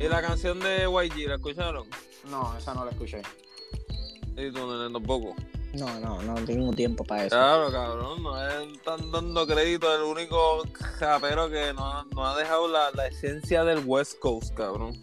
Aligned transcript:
¿Y 0.00 0.08
la 0.08 0.22
canción 0.22 0.58
de 0.60 0.84
YG 0.84 1.28
la 1.28 1.34
escucharon? 1.34 1.86
No, 2.30 2.56
esa 2.56 2.72
no 2.72 2.86
la 2.86 2.90
escuché. 2.90 3.20
Y 4.34 4.50
tú, 4.50 4.66
nene, 4.66 4.90
tampoco. 4.90 5.36
No, 5.74 6.00
no, 6.00 6.22
no 6.22 6.34
tengo 6.46 6.72
tiempo 6.72 7.04
para 7.04 7.26
eso. 7.26 7.36
Claro, 7.36 7.70
cabrón, 7.70 8.22
no 8.22 8.50
están 8.62 9.12
dando 9.12 9.46
crédito 9.46 9.90
al 9.90 10.02
único 10.02 10.62
rapero 10.98 11.50
que 11.50 11.74
no, 11.74 12.02
no 12.04 12.26
ha 12.26 12.34
dejado 12.38 12.66
la, 12.66 12.90
la, 12.92 13.08
esencia 13.08 13.62
del 13.62 13.82
West 13.84 14.18
Coast, 14.20 14.54
cabrón. 14.54 14.94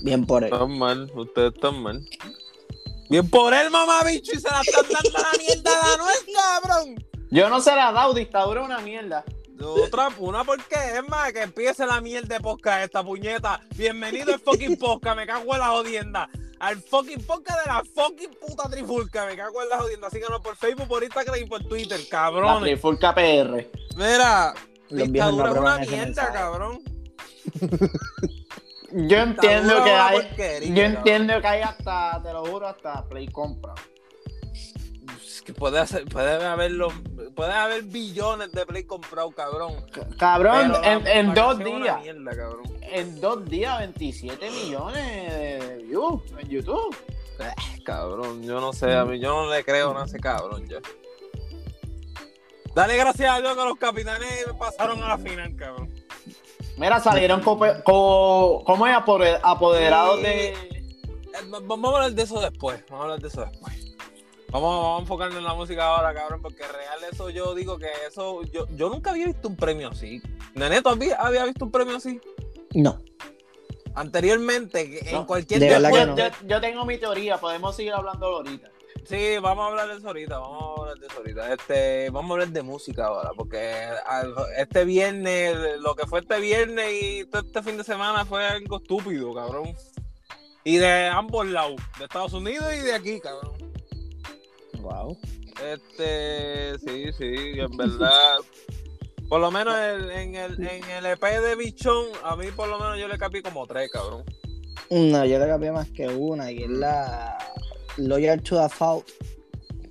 Bien 0.00 0.24
por 0.24 0.44
él. 0.44 0.52
Están 0.52 0.78
mal, 0.78 1.10
ustedes 1.16 1.54
están 1.54 1.82
mal. 1.82 2.08
Bien 3.10 3.28
por 3.28 3.52
él, 3.52 3.68
mamá 3.70 4.04
bicho, 4.04 4.30
y 4.32 4.38
se 4.38 4.48
la 4.48 4.60
están 4.60 4.84
dando 4.92 5.18
la 5.18 5.38
mierda 5.38 5.70
a 5.72 5.88
la 5.88 5.96
nuez, 6.04 6.26
cabrón. 6.34 7.04
Yo 7.32 7.50
no 7.50 7.60
se 7.60 7.74
la 7.74 7.90
he 7.90 7.92
dado, 7.92 8.14
dictadura 8.14 8.62
una 8.62 8.78
mierda. 8.78 9.24
Otra, 9.60 10.08
una 10.18 10.44
porque 10.44 10.76
es 10.94 11.08
más 11.08 11.32
que 11.32 11.42
empiece 11.42 11.84
la 11.84 12.00
mierda 12.00 12.36
de 12.36 12.40
posca 12.40 12.82
esta 12.84 13.02
puñeta. 13.02 13.60
Bienvenido 13.74 14.32
al 14.32 14.40
fucking 14.40 14.76
posca, 14.76 15.14
me 15.14 15.26
cago 15.26 15.52
en 15.52 15.60
la 15.60 15.68
jodienda. 15.68 16.28
Al 16.60 16.76
fucking 16.80 17.24
podcast 17.24 17.60
de 17.64 17.66
la 17.66 17.82
fucking 17.94 18.36
puta 18.40 18.68
trifulca, 18.68 19.26
me 19.26 19.36
cago 19.36 19.62
en 19.62 19.68
la 19.68 19.78
jodienda. 19.78 20.10
Síganos 20.10 20.40
por 20.40 20.56
Facebook, 20.56 20.86
por 20.86 21.02
Instagram 21.02 21.40
y 21.40 21.44
por 21.46 21.64
Twitter, 21.64 22.00
cabrón. 22.08 22.54
La 22.54 22.60
trifulca 22.60 23.14
PR. 23.14 23.66
Mira, 23.96 24.54
dictadura 24.90 25.50
es 25.50 25.56
una 25.56 25.78
mierda, 25.78 26.32
cabrón. 26.32 26.80
Yo 28.92 29.18
entiendo 29.18 29.84
que 29.84 29.90
hay. 29.90 30.74
Yo 30.74 30.82
entiendo 30.82 31.40
que 31.40 31.46
hay 31.46 31.62
hasta, 31.62 32.20
te 32.22 32.32
lo 32.32 32.44
juro, 32.46 32.68
hasta 32.68 33.04
Play 33.08 33.26
Compra 33.26 33.74
puede, 35.52 35.78
hacer, 35.78 36.04
puede, 36.06 36.44
haber 36.44 36.72
puede 37.34 37.52
haber 37.52 37.82
billones 37.84 38.52
de 38.52 38.66
Play 38.66 38.84
comprados, 38.84 39.34
cabrón. 39.34 39.74
Cabrón, 40.18 40.72
en, 40.84 41.34
dos 41.34 41.58
días. 41.58 42.00
En 42.90 43.20
dos 43.20 43.44
días, 43.44 43.78
27 43.78 44.50
millones 44.50 45.32
de 45.32 45.84
views 45.86 46.22
en 46.38 46.48
YouTube. 46.48 46.96
Eh, 47.40 47.82
cabrón, 47.84 48.42
yo 48.42 48.60
no 48.60 48.72
sé, 48.72 48.94
a 48.94 49.04
mí 49.04 49.20
yo 49.20 49.30
no 49.30 49.50
le 49.50 49.64
creo 49.64 49.96
a 49.96 50.04
ese 50.04 50.18
cabrón 50.18 50.66
ya. 50.66 50.78
Dale 52.74 52.96
gracias 52.96 53.30
a 53.30 53.40
Dios 53.40 53.56
que 53.56 53.64
los 53.64 53.78
capitanes 53.78 54.46
pasaron 54.58 55.02
a 55.02 55.08
la 55.08 55.18
final, 55.18 55.54
cabrón. 55.56 55.88
Mira, 56.76 57.00
salieron 57.00 57.40
como 57.42 57.66
es 57.66 58.94
apoderados 59.42 60.22
de. 60.22 60.50
Eh, 60.50 60.82
vamos 61.66 61.92
a 61.92 61.96
hablar 61.96 62.12
de 62.12 62.22
eso 62.22 62.40
después. 62.40 62.84
Vamos 62.88 63.00
a 63.00 63.04
hablar 63.04 63.20
de 63.20 63.28
eso 63.28 63.40
después. 63.44 63.87
Vamos, 64.50 64.82
vamos 64.82 64.98
a 64.98 65.02
enfocarnos 65.02 65.38
en 65.38 65.44
la 65.44 65.52
música 65.52 65.84
ahora, 65.84 66.14
cabrón, 66.14 66.40
porque 66.40 66.66
real 66.66 66.98
eso 67.12 67.28
yo 67.28 67.54
digo 67.54 67.78
que 67.78 67.90
eso, 68.08 68.42
yo, 68.44 68.66
yo 68.70 68.88
nunca 68.88 69.10
había 69.10 69.26
visto 69.26 69.46
un 69.46 69.56
premio 69.56 69.88
así. 69.88 70.22
Neneto, 70.54 70.88
¿había, 70.88 71.16
había 71.16 71.44
visto 71.44 71.66
un 71.66 71.70
premio 71.70 71.96
así? 71.96 72.18
No. 72.74 72.98
Anteriormente, 73.94 75.10
en 75.14 75.24
cualquier... 75.24 75.60
De 75.60 76.32
yo, 76.46 76.60
tengo 76.60 76.86
mi 76.86 76.96
teoría, 76.96 77.36
podemos 77.36 77.76
seguir 77.76 77.92
hablando 77.92 78.26
ahorita. 78.26 78.70
Sí, 79.04 79.36
vamos 79.40 79.64
a 79.64 79.68
hablar 79.68 79.88
de 79.88 79.98
eso 79.98 80.06
ahorita, 80.06 80.38
vamos 80.38 80.62
a 80.62 80.80
hablar 80.80 80.98
de 80.98 81.06
eso 81.06 81.16
ahorita. 81.16 81.52
Este, 81.52 82.10
vamos 82.10 82.30
a 82.30 82.32
hablar 82.34 82.48
de 82.48 82.62
música 82.62 83.06
ahora, 83.06 83.30
porque 83.36 83.74
este 84.56 84.84
viernes, 84.84 85.56
lo 85.80 85.94
que 85.94 86.06
fue 86.06 86.20
este 86.20 86.40
viernes 86.40 86.86
y 87.02 87.24
todo 87.26 87.42
este 87.42 87.62
fin 87.62 87.76
de 87.76 87.84
semana 87.84 88.24
fue 88.24 88.46
algo 88.46 88.78
estúpido, 88.78 89.34
cabrón. 89.34 89.74
Y 90.64 90.76
de 90.76 91.06
ambos 91.06 91.46
lados, 91.46 91.80
de 91.98 92.04
Estados 92.04 92.32
Unidos 92.32 92.66
y 92.74 92.80
de 92.80 92.94
aquí, 92.94 93.20
cabrón. 93.20 93.57
Wow. 94.88 95.18
Este, 95.62 96.78
sí, 96.78 97.12
sí, 97.12 97.60
en 97.60 97.76
verdad. 97.76 98.36
Por 99.28 99.40
lo 99.40 99.50
menos 99.50 99.74
en, 99.76 100.34
el, 100.34 100.66
en 100.66 100.84
el 100.84 101.06
EP 101.06 101.22
de 101.22 101.56
Bichón, 101.56 102.06
a 102.24 102.36
mí 102.36 102.46
por 102.56 102.68
lo 102.68 102.78
menos 102.78 102.98
yo 102.98 103.06
le 103.06 103.18
capí 103.18 103.42
como 103.42 103.66
tres, 103.66 103.90
cabrón. 103.92 104.24
No, 104.88 105.26
yo 105.26 105.38
le 105.38 105.46
capí 105.46 105.70
más 105.70 105.88
que 105.90 106.08
una, 106.08 106.50
y 106.50 106.62
es 106.62 106.70
la 106.70 107.36
Loyal 107.98 108.40
to 108.40 108.56
the 108.62 108.68
Fault 108.70 109.06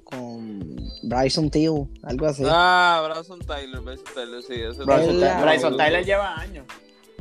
con 0.04 0.76
Bryson 1.04 1.52
Tiller, 1.52 1.86
algo 2.04 2.26
así. 2.26 2.44
Ah, 2.48 3.08
Bryson 3.14 3.40
Tyler, 3.40 3.82
Bryson 3.82 4.14
Tyler, 4.16 4.42
sí. 4.42 4.56
Ese 4.56 4.84
Bryson, 4.84 5.78
Tyler 5.78 6.04
lleva 6.04 6.40
años. 6.40 6.66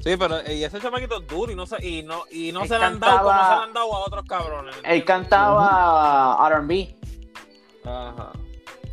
Sí, 0.03 0.17
pero 0.17 0.41
y 0.51 0.65
ese 0.65 0.81
chamaquito 0.81 1.21
es 1.21 1.27
duro 1.27 1.53
y 1.53 1.55
no 1.55 1.67
se, 1.67 1.85
y 1.87 2.03
no, 2.03 2.25
y 2.31 2.53
no 2.53 2.65
se 2.65 2.79
le 2.79 2.85
han 2.85 3.01
dado 3.01 3.25
como 3.25 3.33
se 3.33 3.57
le 3.57 3.65
han 3.65 3.73
dado 3.75 3.95
a 3.95 4.07
otros 4.07 4.25
cabrones. 4.25 4.77
Él 4.85 5.05
cantaba 5.05 6.49
RB. 6.49 7.06
Ajá. 7.87 8.33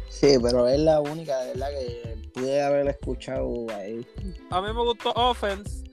Sí, 0.10 0.38
pero 0.42 0.68
es 0.68 0.80
la 0.80 1.02
única, 1.02 1.38
de 1.42 1.48
verdad, 1.50 1.70
que 1.70 2.30
pude 2.34 2.62
haber 2.62 2.88
escuchado 2.88 3.66
ahí. 3.72 4.06
A 4.52 4.62
mí 4.62 4.68
me 4.68 4.84
gustó 4.84 5.12
Offense. 5.16 5.84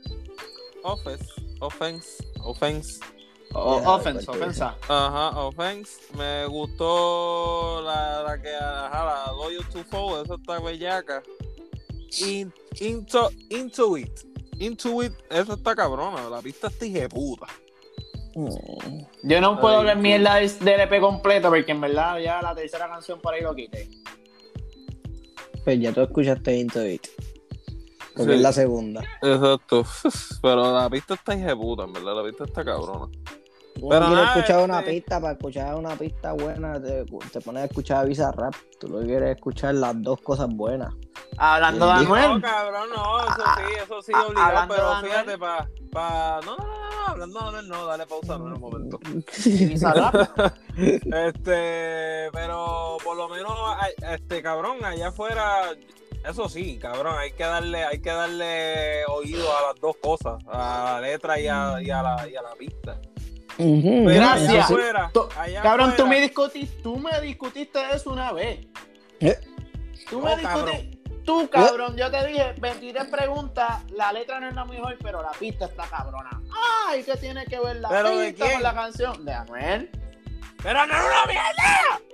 Offense. 0.82 1.24
Offense. 1.60 2.24
Offense. 2.42 3.00
offense, 3.52 4.30
ofensa. 4.30 4.76
Ajá, 4.88 5.40
offense. 5.40 6.00
Me 6.16 6.46
gustó 6.46 7.82
la, 7.82 8.22
la 8.22 8.40
que, 8.40 8.54
ajá, 8.54 9.04
la 9.04 9.32
Loyal 9.32 9.68
to 9.70 9.82
Four, 9.84 10.24
esa 10.24 10.34
está 10.34 10.60
bellaca. 10.60 11.22
into, 12.78 13.30
into 13.48 13.96
It. 13.98 14.20
Into 14.58 15.02
It, 15.02 15.12
esa 15.30 15.54
está 15.54 15.74
cabrona. 15.74 16.28
La 16.28 16.40
pista 16.40 16.68
está 16.68 17.08
puta. 17.08 17.46
Yo 19.22 19.40
no 19.40 19.60
puedo 19.60 19.82
ver 19.82 19.96
mierda 19.96 20.36
del 20.36 20.80
EP 20.80 21.00
completo 21.00 21.48
porque 21.48 21.72
en 21.72 21.80
verdad 21.80 22.18
ya 22.18 22.40
la 22.40 22.54
tercera 22.54 22.88
canción 22.88 23.20
por 23.20 23.34
ahí 23.34 23.42
lo 23.42 23.54
quité. 23.54 23.88
Pues 25.64 25.80
ya 25.80 25.92
tú 25.92 26.00
escuchaste 26.02 26.56
Into 26.56 26.86
It. 26.86 27.06
Porque 28.16 28.34
es 28.34 28.40
la 28.40 28.52
segunda. 28.52 29.02
Exacto. 29.22 29.84
Pero 30.42 30.74
la 30.74 30.90
pista 30.90 31.14
está 31.14 31.34
puta, 31.56 31.84
en 31.84 31.92
verdad. 31.92 32.16
La 32.16 32.24
pista 32.24 32.44
está 32.44 32.64
cabrona. 32.64 33.08
Pero 33.88 34.08
no 34.08 34.22
escuchar 34.22 34.64
una 34.64 34.80
este 34.80 34.90
pista, 34.92 35.20
para 35.20 35.32
escuchar 35.32 35.74
una 35.74 35.96
pista 35.96 36.32
buena, 36.32 36.80
te, 36.80 37.04
pones 37.40 37.62
a 37.62 37.64
escuchar 37.64 38.06
Visa 38.06 38.32
Rap. 38.32 38.54
Tú 38.78 38.88
lo 38.88 39.00
quieres 39.00 39.36
escuchar 39.36 39.74
las 39.74 40.00
dos 40.02 40.20
cosas 40.20 40.48
buenas. 40.48 40.92
Hablando 41.36 41.86
de 41.86 41.92
Anuel. 41.92 42.34
No, 42.34 42.40
cabrón, 42.40 42.88
no, 42.94 43.18
eso 43.20 43.44
sí, 43.56 43.74
eso 43.84 44.02
sí, 44.02 44.12
obligado. 44.12 44.68
Pero 44.68 45.00
fíjate, 45.02 45.38
para. 45.38 45.68
Pa, 45.92 46.40
no, 46.44 46.56
no, 46.56 46.66
no 46.66 46.90
hablando 47.06 47.52
de 47.52 47.62
no, 47.64 47.86
dale 47.86 48.06
pausa 48.06 48.34
en 48.34 48.42
un 48.42 48.60
momento. 48.60 48.98
este, 50.76 52.28
pero 52.32 52.96
por 53.02 53.16
lo 53.16 53.28
menos, 53.28 53.56
este 54.12 54.42
cabrón, 54.42 54.84
allá 54.84 55.08
afuera, 55.08 55.72
eso 56.28 56.48
sí, 56.48 56.78
cabrón, 56.78 57.16
hay 57.18 57.32
que 57.32 57.42
darle, 57.44 57.84
hay 57.84 58.00
que 58.00 58.10
darle 58.10 59.04
oído 59.06 59.44
a 59.56 59.68
las 59.68 59.80
dos 59.80 59.96
cosas, 59.96 60.42
a 60.46 60.84
la 60.84 61.00
letra 61.00 61.40
y 61.40 61.48
a, 61.48 61.82
y 61.82 61.90
a 61.90 62.02
la, 62.02 62.28
y 62.28 62.36
a 62.36 62.42
la 62.42 62.52
pista. 62.52 63.00
Gracias. 63.60 64.72
cabrón, 65.62 65.94
tú 65.96 66.06
me 66.06 66.20
discutiste, 66.20 66.82
tú 66.82 66.96
me 66.96 67.20
discutiste 67.20 67.78
eso 67.94 68.10
una 68.10 68.32
vez. 68.32 68.66
¿Eh? 69.20 69.38
Tú 70.08 70.20
me 70.20 70.36
discutiste. 70.36 70.98
Tú, 71.24 71.48
cabrón, 71.50 71.96
yo 71.96 72.10
te 72.10 72.26
dije 72.26 72.54
23 72.58 73.04
preguntas, 73.06 73.84
la 73.90 74.12
letra 74.12 74.40
no 74.40 74.48
es 74.48 74.54
la 74.54 74.64
mejor, 74.64 74.96
pero 75.02 75.22
la 75.22 75.30
pista 75.32 75.66
está 75.66 75.84
cabrona. 75.84 76.42
Ay, 76.88 77.04
¿qué 77.04 77.16
tiene 77.16 77.44
que 77.46 77.60
ver 77.60 77.76
la 77.76 77.88
pista 77.88 78.52
con 78.52 78.62
la 78.62 78.74
canción? 78.74 79.24
De 79.24 79.32
Anuel. 79.32 79.90
¡Pero 80.62 80.86
no 80.86 80.94
es 80.94 81.00
una 81.00 81.26
mierda! 81.26 82.09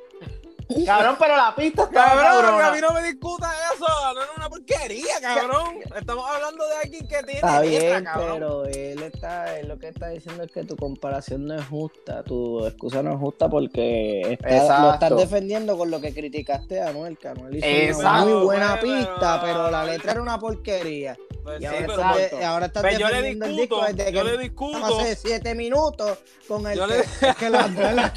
Cabrón, 0.85 1.17
pero 1.19 1.37
la 1.37 1.55
pista 1.55 1.85
está 1.85 2.05
cabrón. 2.05 2.61
a 2.65 2.73
mí 2.73 2.81
no 2.81 2.93
me 2.93 3.03
discuta 3.03 3.53
eso. 3.73 3.87
No 4.15 4.23
es 4.23 4.29
una 4.37 4.49
porquería, 4.49 5.21
cabrón. 5.21 5.79
Estamos 5.97 6.29
hablando 6.29 6.67
de 6.67 6.77
alguien 6.83 7.09
que 7.09 7.23
tiene. 7.23 7.35
Está 7.35 7.61
bien, 7.61 8.05
pero 8.17 8.65
él 8.67 9.03
está. 9.03 9.59
Él 9.59 9.69
lo 9.69 9.79
que 9.79 9.89
está 9.89 10.09
diciendo 10.09 10.43
es 10.43 10.51
que 10.51 10.65
tu 10.65 10.77
comparación 10.77 11.47
no 11.47 11.55
es 11.55 11.65
justa. 11.67 12.25
Tu 12.25 12.67
excusa 12.67 13.03
no 13.03 13.13
es 13.13 13.19
justa 13.19 13.49
porque 13.49 14.39
está, 14.45 14.81
lo 14.81 14.95
estás 14.95 15.17
defendiendo 15.17 15.79
con 15.79 15.91
lo 15.91 16.01
que 16.01 16.13
criticaste 16.13 16.81
a 16.81 16.89
Anuel. 16.89 17.17
Que 17.17 17.29
Anuel 17.29 17.57
hizo 17.57 18.01
una 18.01 18.25
muy 18.25 18.45
buena 18.45 18.81
pista, 18.81 19.41
pero 19.41 19.71
la 19.71 19.85
letra 19.85 20.13
era 20.13 20.23
una 20.23 20.39
porquería. 20.39 21.17
Pues 21.47 21.61
y, 21.61 21.63
sí, 21.63 21.67
ahora 21.69 21.79
estás, 21.79 22.43
ahora 22.43 22.67
estás 22.67 22.83
pues 22.83 22.99
defendiendo 22.99 23.47
el 23.47 23.57
disco 23.57 23.81
desde 23.87 24.13
yo 24.13 24.25
que 24.25 24.31
le 24.33 24.39
discuto. 24.39 25.01
hace 25.01 25.15
siete 25.15 25.55
minutos 25.55 26.19
con 26.49 26.67
el 26.67 26.77
yo 26.77 26.89
que, 26.89 26.95
le... 26.95 27.01
es 27.01 27.37
que 27.37 27.51
la, 27.51 27.69
la, 27.93 28.13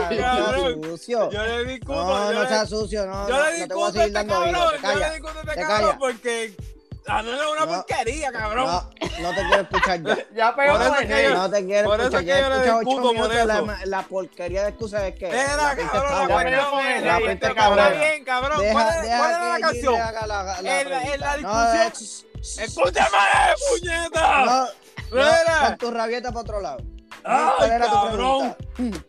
sucio. 0.90 1.30
Yo 1.30 1.42
le 1.44 1.64
discuto. 1.64 1.94
No, 1.94 2.32
no 2.32 2.48
sea 2.48 2.66
sucio, 2.66 3.06
no. 3.06 3.28
Yo 3.28 3.42
le 3.44 3.52
discuto 3.52 3.66
no 3.66 3.66
te 3.68 3.74
voy 3.74 3.82
a 3.88 3.92
seguir 3.92 4.06
este 4.06 4.12
dando 4.12 4.34
cabrón. 4.34 4.52
vida. 4.52 4.70
Te 4.70 4.86
Yo 4.94 4.98
le 4.98 5.10
discuto 5.10 5.40
este 5.40 5.54
te 5.54 5.60
cabrón 5.62 5.96
porque 5.98 6.56
Ah, 7.08 7.22
no 7.22 7.32
es 7.32 7.40
una 7.52 7.66
porquería, 7.68 8.32
cabrón. 8.32 8.66
No, 8.66 8.90
no 9.20 9.30
te 9.30 9.42
quiero 9.46 9.62
escuchar 9.62 10.02
ya. 10.02 10.16
Ya 10.34 10.56
pegó 10.56 10.72
Por 10.76 10.82
eso 10.82 10.94
que 11.06 11.22
yo- 11.22 11.34
No 11.36 11.50
te 11.50 11.64
quiero 11.64 11.88
por 11.88 12.00
eso 12.00 12.08
escuchar. 12.08 12.22
es 12.22 12.26
Ya 12.26 12.34
que 12.34 12.42
yo 12.42 12.48
le 12.48 12.80
discuto 12.84 13.14
por 13.14 13.32
eso. 13.32 13.46
La, 13.46 13.78
la 13.86 14.02
porquería 14.02 14.62
de 14.64 14.68
excusa 14.70 15.06
es 15.06 15.14
que. 15.14 15.28
Era, 15.28 15.76
cabrón, 15.76 15.76
está 15.76 15.92
la 15.92 17.18
está 17.18 17.32
está 17.32 17.54
cabrón, 17.54 17.76
buena. 17.84 17.90
bien, 18.00 18.24
cabrón. 18.24 18.58
¿Cuál 18.72 18.94
era 19.30 19.48
la 19.52 19.58
canción? 19.60 20.00
haga 20.00 20.26
la- 20.26 20.42
la 20.62 20.80
En 20.80 20.90
la- 21.20 21.36
discusión- 21.36 21.42
No, 21.42 22.62
¡Escúchame, 22.62 23.08
puñeta! 23.70 24.44
No, 25.12 25.66
no, 25.70 25.76
tu 25.78 25.90
rabieta 25.92 26.30
para 26.30 26.40
otro 26.40 26.60
lado. 26.60 26.78
¡Ay, 27.26 27.48
¿Cuál 27.58 27.70
era 27.72 27.86
tu 27.86 27.92
cabrón! 27.92 28.56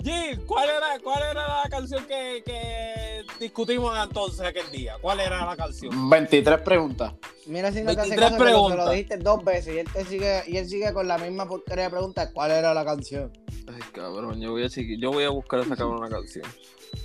Gil, 0.04 0.46
¿cuál 0.46 0.70
era, 0.70 1.00
¿cuál 1.04 1.24
era 1.24 1.64
la 1.64 1.70
canción 1.70 2.06
que, 2.06 2.42
que 2.44 3.24
discutimos 3.40 3.96
entonces 4.02 4.42
aquel 4.42 4.72
día? 4.72 4.96
¿Cuál 5.00 5.20
era 5.20 5.46
la 5.46 5.56
canción? 5.56 6.10
23 6.10 6.62
preguntas. 6.62 7.14
Mira 7.46 7.72
si 7.72 7.82
no 7.84 7.94
te 7.94 8.02
hace 8.02 8.16
caso 8.16 8.38
que 8.38 8.52
lo, 8.52 8.90
dijiste 8.90 9.18
dos 9.18 9.44
veces 9.44 9.76
y 9.76 9.80
él, 9.80 9.88
te 9.92 10.04
sigue, 10.06 10.44
y 10.48 10.58
él 10.58 10.68
sigue 10.68 10.92
con 10.94 11.08
la 11.08 11.18
misma 11.18 11.48
porquería 11.48 11.86
de 11.86 11.90
pregunta 11.92 12.32
¿cuál 12.32 12.52
era 12.52 12.74
la 12.74 12.84
canción? 12.84 13.32
Ay, 13.68 13.82
cabrón, 13.94 14.42
yo 14.42 14.52
voy 14.52 14.64
a, 14.64 14.68
yo 14.68 15.12
voy 15.12 15.24
a 15.24 15.30
buscar 15.30 15.60
esa 15.60 15.76
cabrona 15.76 16.10
canción. 16.10 16.46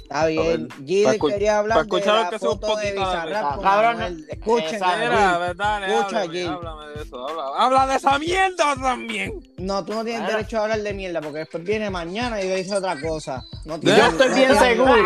Está 0.02 0.26
bien. 0.26 0.68
Gil 0.84 1.18
quería 1.18 1.58
hablar 1.58 1.86
de 1.86 2.06
la 2.06 2.30
que 2.30 2.38
foto 2.38 2.76
de 2.76 2.92
Bizarrap. 2.92 3.62
Cabrón, 3.62 4.26
escuchen. 4.28 4.80
Dale, 4.80 5.94
Escucha, 5.94 6.22
Gil. 6.28 6.48
Háblame 6.48 6.88
de 6.88 7.02
eso. 7.02 7.28
Habla, 7.28 7.44
habla, 7.56 7.86
de 7.86 7.96
esa 7.96 8.18
mierda 8.18 8.76
también. 8.76 9.40
No, 9.58 9.84
tú 9.84 9.94
no 9.94 10.04
tienes 10.04 10.26
derecho 10.28 10.58
a 10.58 10.62
hablar 10.64 10.82
de 10.82 10.92
mierda 10.92 11.20
porque 11.20 11.38
después 11.40 11.64
viene 11.64 11.88
mañana 11.88 12.42
y 12.42 12.48
dice 12.48 12.76
otra 12.76 13.00
cosa. 13.00 13.42
yo 13.64 13.74
estoy 13.74 14.34
bien 14.34 14.54
seguro. 14.56 14.96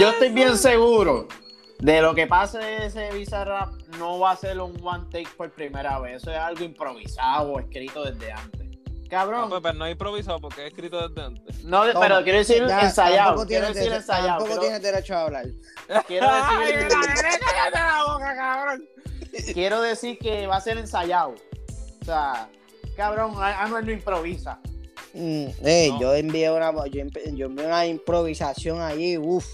Yo 0.00 0.10
estoy 0.10 0.28
bien 0.30 0.56
seguro 0.56 1.28
de 1.82 2.00
lo 2.00 2.14
que 2.14 2.28
pase 2.28 2.58
de 2.58 2.86
ese 2.86 3.10
Bizarrap 3.10 3.72
no 3.98 4.20
va 4.20 4.30
a 4.30 4.36
ser 4.36 4.60
un 4.60 4.72
one 4.84 5.04
take 5.10 5.28
por 5.36 5.50
primera 5.50 5.98
vez. 5.98 6.22
Eso 6.22 6.30
es 6.30 6.38
algo 6.38 6.62
improvisado 6.64 7.52
o 7.52 7.58
escrito 7.58 8.04
desde 8.04 8.30
antes. 8.30 8.61
Cabrón. 9.12 9.42
No, 9.42 9.48
pues, 9.50 9.60
pero 9.60 9.74
no 9.74 9.84
he 9.84 9.90
improvisado 9.90 10.40
porque 10.40 10.62
he 10.62 10.66
escrito 10.68 11.06
desde 11.06 11.20
antes. 11.22 11.62
No, 11.64 11.82
pero 12.00 12.22
quiero 12.22 12.38
decir 12.38 12.62
ensayado. 12.62 13.46
Quiero 13.46 13.70
decir 13.70 13.92
ensayado. 13.92 14.38
Tampoco 14.38 14.60
tienes 14.60 14.80
derecho 14.80 15.14
a 15.14 15.22
hablar. 15.24 15.46
Quiero 16.06 16.26
decir. 16.60 16.88
la 17.74 18.04
boca, 18.06 18.34
cabrón. 18.34 18.88
Quiero 19.52 19.82
decir 19.82 20.18
que 20.18 20.46
va 20.46 20.56
a 20.56 20.60
ser 20.62 20.78
ensayado. 20.78 21.34
O 22.00 22.04
sea, 22.06 22.48
cabrón, 22.96 23.34
Anuel 23.36 23.84
no 23.84 23.92
improvisa. 23.92 24.58
Mm, 25.12 25.44
eh, 25.62 25.90
Yo 26.00 26.14
envié 26.14 26.50
una, 26.50 26.72
yo, 26.86 27.02
envié 27.02 27.46
una 27.46 27.84
improvisación 27.84 28.80
allí, 28.80 29.18
uff. 29.18 29.46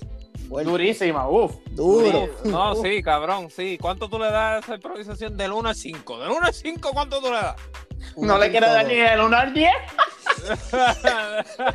Durísima, 0.49 1.29
uff. 1.29 1.57
Duro. 1.73 2.29
No, 2.45 2.77
sí, 2.77 3.03
cabrón, 3.03 3.51
sí. 3.51 3.77
¿Cuánto 3.77 4.09
tú 4.09 4.21
le 4.21 4.31
das 4.31 4.55
a 4.55 4.59
esa 4.61 4.75
improvisación 4.77 5.37
del 5.37 5.51
1 5.51 5.69
al 5.69 5.75
5? 5.75 6.19
Del 6.21 6.31
1 6.31 6.47
al 6.47 6.55
5, 6.55 6.91
¿cuánto 6.93 7.19
tú 7.19 7.27
le 7.27 7.33
das? 7.33 7.57
No 8.17 8.39
le 8.39 8.51
quiero 8.51 8.69
dar 8.69 8.87
ni 8.87 8.95
el 8.95 9.21
1 9.21 9.37
al 9.37 9.55
10. 9.55 9.73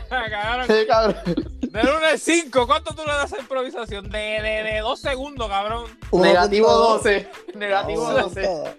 cabrón. 0.08 0.68
Sí, 0.68 0.88
cabrón. 0.88 1.16
Del 1.62 1.88
1 1.90 2.06
al 2.06 2.20
5, 2.20 2.68
¿cuánto 2.68 2.94
tú 2.96 3.02
le 3.06 3.12
das 3.14 3.34
a 3.34 3.40
improvisación? 3.40 4.10
De, 4.10 4.20
de, 4.20 4.64
de 4.64 4.80
2 4.80 5.00
segundos, 5.00 5.48
cabrón. 5.50 5.86
Negativo 6.12 6.72
12. 6.72 7.30
Negativo 7.56 8.12
12. 8.12 8.78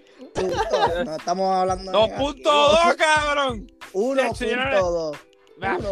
No 1.05 1.15
estamos 1.15 1.55
hablando 1.55 1.91
de 1.91 1.97
2.2, 1.97 2.95
cabrón. 2.95 3.71
1.2. 3.93 5.17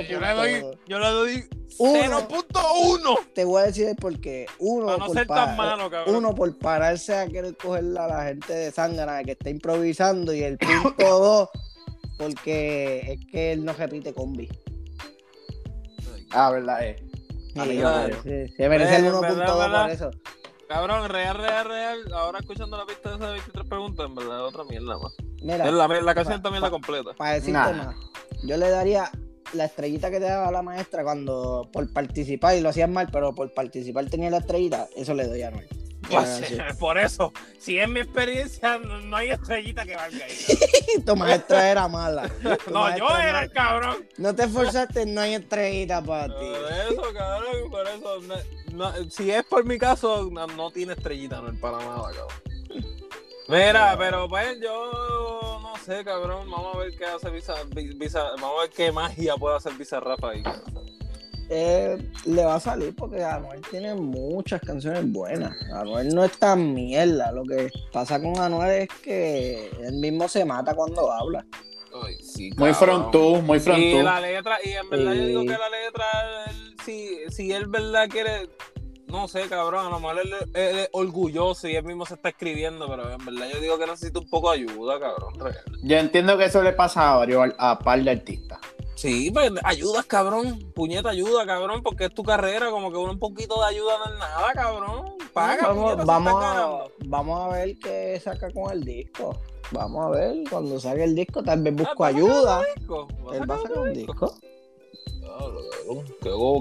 Yo 0.10 0.20
le 0.20 0.34
doy, 0.34 0.78
yo 0.88 1.00
le 1.00 1.08
doy 1.08 1.50
0.1. 1.78 3.20
Te 3.34 3.46
voy 3.46 3.62
a 3.62 3.66
decir 3.66 3.88
el 3.88 3.96
por 3.96 4.20
qué. 4.20 4.46
Uno, 4.60 4.86
Para 4.86 4.98
no 4.98 5.06
por 5.06 5.16
ser 5.16 5.28
tan 5.28 5.58
malo, 5.58 5.90
cabrón. 5.90 6.16
Uno, 6.16 6.36
por 6.36 6.58
pararse 6.58 7.16
a 7.16 7.28
querer 7.28 7.56
coger 7.58 7.84
a 7.98 8.08
la 8.08 8.24
gente 8.26 8.54
de 8.54 8.72
Sangana 8.72 9.24
que 9.24 9.32
está 9.32 9.50
improvisando. 9.50 10.34
Y 10.34 10.44
el 10.44 10.58
punto 10.58 10.94
dos, 11.20 11.50
porque 12.18 13.14
es 13.14 13.32
que 13.32 13.54
él 13.54 13.66
no 13.66 13.74
repite 13.74 14.14
combi. 14.14 14.50
Ah, 16.32 16.52
verdad, 16.52 16.84
eh. 16.84 16.96
se 17.54 18.70
merece 18.70 18.96
el 18.98 19.06
1.2 19.06 19.82
por 19.82 19.90
eso. 19.92 20.12
Cabrón, 20.68 21.08
real, 21.10 21.38
real, 21.38 21.66
real. 21.66 22.14
Ahora 22.14 22.40
escuchando 22.40 22.78
la 22.78 22.86
pista 22.86 23.10
de 23.10 23.16
esas 23.18 23.32
23 23.34 23.70
preguntas, 23.70 24.06
en 24.08 24.16
verdad, 24.16 24.46
otra 24.46 24.64
mierda 24.64 24.98
más. 24.98 25.14
Mira, 25.42 25.72
la, 25.72 25.88
la 25.88 26.16
canción 26.16 26.42
también 26.42 26.64
la 26.64 26.72
completa. 26.72 27.14
Para 27.14 27.34
decirte 27.34 27.52
más, 27.54 27.96
yo 28.44 28.58
le 28.58 28.70
daría 28.70 29.12
la 29.54 29.66
estrellita 29.66 30.10
que 30.10 30.20
te 30.20 30.26
daba 30.26 30.52
la 30.52 30.62
maestra 30.62 31.04
cuando 31.04 31.70
por 31.72 31.92
participar, 31.92 32.56
y 32.56 32.62
lo 32.62 32.70
hacían 32.70 32.92
mal, 32.94 33.10
pero 33.12 33.34
por 33.34 33.54
participar 33.54 34.06
tenía 34.10 34.30
la 34.30 34.38
estrellita, 34.38 34.88
eso 34.96 35.14
le 35.14 35.28
doy 35.28 35.42
a 35.42 35.52
Noel. 35.52 35.68
Pues, 36.10 36.42
por 36.80 36.98
eso, 36.98 37.32
si 37.58 37.80
es 37.80 37.88
mi 37.88 38.02
experiencia, 38.02 38.78
no 38.78 39.16
hay 39.16 39.30
estrellita 39.30 39.86
que 39.86 39.96
valga 39.96 40.26
ahí. 40.26 41.02
tu 41.06 41.16
maestra 41.16 41.70
era 41.70 41.88
mala. 41.88 42.30
no, 42.72 42.98
yo 42.98 43.10
era 43.18 43.44
el 43.44 43.52
cabrón. 43.52 44.08
No 44.18 44.36
te 44.36 44.44
esforzaste, 44.44 45.06
no 45.06 45.22
hay 45.22 45.36
estrellita 45.36 46.02
para 46.02 46.28
ti. 46.28 46.46
Por 46.46 46.72
eso, 46.72 47.14
cabrón, 47.14 47.72
por 47.72 47.88
eso. 47.88 49.10
si 49.10 49.32
es 49.32 49.44
por 49.46 49.66
mi 49.66 49.78
caso, 49.78 50.30
no, 50.32 50.72
tiene 50.72 50.94
estrellita, 50.94 51.42
no 51.42 51.50
es 51.50 51.60
para 51.60 51.78
nada, 51.78 52.12
cabrón. 52.12 52.54
Mira, 53.48 53.96
pero 53.98 54.30
pues 54.30 54.58
yo 54.62 54.92
no 54.92 55.43
sé, 55.84 56.04
cabrón. 56.04 56.50
Vamos 56.50 56.76
a 56.76 56.80
ver 56.80 56.96
qué 56.96 57.06
hace 57.06 57.30
Visa, 57.30 57.54
vamos 58.40 58.58
a 58.58 58.62
ver 58.62 58.70
qué 58.70 58.92
magia 58.92 59.36
puede 59.36 59.58
hacer 59.58 59.74
Bizarrap 59.74 60.24
ahí. 60.26 60.44
Eh, 61.50 61.98
le 62.26 62.46
va 62.46 62.56
a 62.56 62.60
salir 62.60 62.96
porque 62.96 63.24
Anuel 63.24 63.62
tiene 63.70 63.94
muchas 63.94 64.62
canciones 64.62 65.12
buenas. 65.12 65.56
Anuel 65.74 66.14
no 66.16 66.24
es 66.24 66.38
tan 66.40 66.74
mierda. 66.74 67.32
Lo 67.32 67.44
que 67.44 67.70
pasa 67.92 68.22
con 68.22 68.40
Anuel 68.40 68.84
es 68.84 68.90
que 69.04 69.70
él 69.82 69.96
mismo 69.96 70.28
se 70.28 70.46
mata 70.46 70.74
cuando 70.74 71.12
habla. 71.12 71.46
muy 72.58 72.74
frontú, 72.74 73.42
muy 73.42 73.60
frontú. 73.60 73.82
Y 73.82 74.02
la 74.02 74.22
letra, 74.22 74.58
y 74.64 74.70
en 74.70 74.90
verdad 74.90 75.14
yo 75.14 75.26
digo 75.26 75.42
que 75.42 75.48
la 75.50 75.70
letra, 75.70 76.06
si, 76.86 77.18
si 77.30 77.52
él 77.52 77.68
verdad 77.68 78.08
quiere 78.10 78.50
no 79.14 79.28
sé, 79.28 79.48
cabrón, 79.48 79.86
a 79.86 79.90
lo 79.92 80.00
mejor 80.00 80.22
él, 80.22 80.34
es 80.56 80.90
orgulloso 80.92 81.68
y 81.68 81.76
él 81.76 81.84
mismo 81.84 82.04
se 82.04 82.16
está 82.16 82.30
escribiendo, 82.30 82.88
pero 82.88 83.12
en 83.12 83.24
verdad 83.24 83.48
yo 83.54 83.60
digo 83.60 83.78
que 83.78 83.86
necesito 83.86 84.22
un 84.22 84.28
poco 84.28 84.52
de 84.52 84.62
ayuda, 84.62 85.00
cabrón. 85.00 85.36
Yo 85.84 85.98
entiendo 85.98 86.36
que 86.36 86.46
eso 86.46 86.64
le 86.64 86.74
pasa 86.74 87.14
a 87.14 87.18
varios 87.18 87.54
a 87.60 87.78
par 87.78 88.04
de 88.04 88.10
artistas. 88.10 88.60
Sí, 88.96 89.30
pues 89.32 89.52
ayudas, 89.64 90.06
cabrón. 90.06 90.72
Puñeta, 90.74 91.12
ayuda, 91.12 91.46
cabrón, 91.46 91.84
porque 91.84 92.06
es 92.06 92.14
tu 92.14 92.24
carrera, 92.24 92.72
como 92.72 92.92
que 92.92 92.98
un 92.98 93.20
poquito 93.20 93.62
de 93.62 93.68
ayuda 93.68 94.00
no 94.00 94.14
es 94.14 94.20
nada, 94.20 94.52
cabrón. 94.54 95.14
Paga, 95.32 95.68
vamos, 95.68 96.06
vamos, 96.06 96.44
a, 96.44 96.84
vamos 97.06 97.40
a 97.40 97.56
ver 97.56 97.78
qué 97.78 98.20
saca 98.20 98.50
con 98.50 98.72
el 98.72 98.84
disco. 98.84 99.38
Vamos 99.72 100.06
a 100.06 100.10
ver, 100.10 100.38
cuando 100.50 100.80
salga 100.80 101.04
el 101.04 101.14
disco, 101.14 101.44
tal 101.44 101.62
vez 101.62 101.76
busco 101.76 102.04
ah, 102.04 102.08
ayuda. 102.08 102.62
Él 103.34 103.50
va 103.50 103.56
a 103.56 103.60
sacar 103.60 103.78
un 103.78 103.94
disco. 103.94 104.36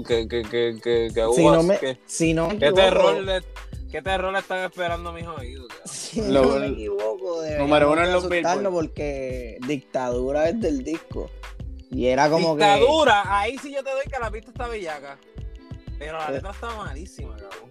¿Qué, 0.05 0.27
qué, 0.27 0.43
qué, 0.43 0.77
qué, 0.81 1.11
qué, 1.13 1.25
si 1.33 1.45
no 1.45 1.63
me, 1.63 1.77
que, 1.77 1.97
si 2.05 2.33
no 2.33 2.49
¿Qué 2.49 2.71
terror 2.71 3.23
le, 3.23 3.41
¿Qué 3.91 4.01
terror 4.01 4.35
están 4.35 4.59
esperando 4.59 5.13
mis 5.13 5.27
oídos? 5.27 5.67
Si 5.85 6.21
no 6.21 6.43
me 6.43 6.67
equivoco, 6.67 7.41
número 7.57 7.91
uno 7.91 8.03
en 8.03 8.11
los 8.11 8.25
porque 8.25 9.57
dictadura 9.67 10.49
es 10.49 10.59
del 10.59 10.83
disco. 10.83 11.29
Y 11.89 12.07
era 12.07 12.29
como 12.29 12.55
dictadura, 12.55 12.75
que. 12.75 12.79
Dictadura, 12.79 13.39
ahí 13.39 13.57
sí 13.57 13.71
yo 13.71 13.83
te 13.83 13.91
doy 13.91 14.03
que 14.03 14.19
la 14.19 14.31
pista 14.31 14.51
está 14.51 14.67
bellaca. 14.67 15.17
Pero 15.97 16.17
la 16.17 16.31
letra 16.31 16.51
está 16.51 16.75
malísima, 16.75 17.35
cabrón. 17.35 17.69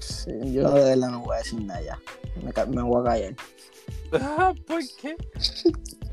Sí, 0.00 0.52
yo 0.52 0.70
de 0.70 0.84
verdad 0.84 1.10
no 1.10 1.20
voy 1.20 1.34
a 1.34 1.38
decir 1.38 1.60
nada 1.60 1.80
ya. 1.80 2.00
Me, 2.42 2.66
me 2.66 2.82
voy 2.82 3.00
a 3.00 3.04
callar. 3.04 3.34
¿Por 4.66 4.80
qué? 5.00 5.16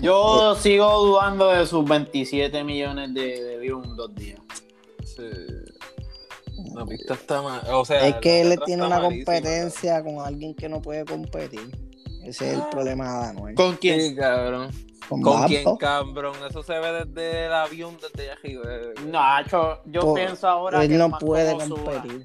Yo 0.00 0.54
sigo 0.56 1.04
dudando 1.04 1.48
de 1.48 1.66
sus 1.66 1.84
27 1.84 2.64
millones 2.64 3.14
de, 3.14 3.42
de 3.42 3.58
views 3.58 3.86
en 3.86 3.96
dos 3.96 4.14
días. 4.14 4.40
Sí. 5.04 5.24
La 6.74 6.84
pista 6.84 7.14
está 7.14 7.42
mal. 7.42 7.62
O 7.72 7.84
sea, 7.84 8.06
es 8.06 8.16
que 8.16 8.42
él 8.42 8.58
tiene 8.64 8.86
una 8.86 9.00
competencia 9.00 10.02
con 10.02 10.20
alguien 10.20 10.54
que 10.54 10.68
no 10.68 10.80
puede 10.80 11.04
competir. 11.04 11.70
Ese 12.22 12.50
es 12.50 12.54
el 12.56 12.62
problema 12.70 13.20
de 13.20 13.26
Anuel. 13.28 13.54
¿Con 13.54 13.76
quién, 13.76 14.16
cabrón? 14.16 14.70
¿Con, 15.08 15.22
quién, 15.46 15.76
cabrón? 15.76 16.34
Eso 16.48 16.62
se 16.62 16.78
ve 16.78 17.04
desde 17.04 17.46
el 17.46 17.52
avión, 17.52 17.96
desde 17.96 18.30
allá 18.30 18.38
arriba. 18.40 18.62
No, 19.06 19.80
yo, 19.86 20.14
pienso 20.14 20.48
ahora 20.48 20.82
él 20.82 20.98
no 20.98 21.10
puede 21.18 21.56
competir. 21.56 22.24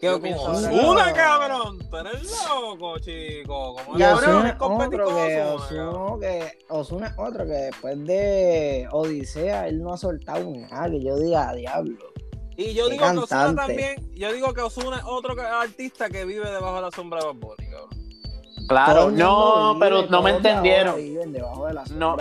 ¿Qué 0.00 0.10
Osuna, 0.10 1.12
cabrón? 1.12 1.78
Tú 1.90 1.96
eres 1.96 2.44
loco, 2.48 2.98
chico. 3.00 3.76
Como 3.76 3.98
cabrón, 3.98 4.46
es 4.46 4.54
otro 4.60 5.08
que 5.08 5.42
Osuna, 5.42 6.20
que 6.20 6.58
Osuna 6.68 7.06
es 7.08 7.14
otro 7.18 7.44
que 7.44 7.52
después 7.52 8.06
de 8.06 8.88
Odisea 8.92 9.66
él 9.66 9.82
no 9.82 9.92
ha 9.92 9.96
soltado 9.96 10.48
nada 10.50 10.88
que 10.88 11.02
yo 11.02 11.16
diga 11.18 11.52
diablo. 11.54 11.98
Y 12.56 12.74
yo 12.74 12.88
digo 12.88 13.10
que 13.10 13.18
Osuna 13.18 13.54
también, 13.54 14.14
yo 14.14 14.32
digo 14.32 14.54
que 14.54 14.60
Osuna 14.60 14.98
es 14.98 15.04
otro 15.04 15.34
artista 15.40 16.08
que 16.08 16.24
vive 16.24 16.48
debajo 16.48 16.76
de 16.76 16.82
la 16.82 16.90
sombra 16.92 17.20
de 17.20 17.26
Bad 17.26 17.34
Bunny, 17.34 17.70
cabrón. 17.70 17.88
Claro, 18.68 19.10
no, 19.10 19.76
pero 19.80 20.06
no 20.06 20.22
me 20.22 20.30
entendieron. 20.30 20.96
No, 21.96 22.16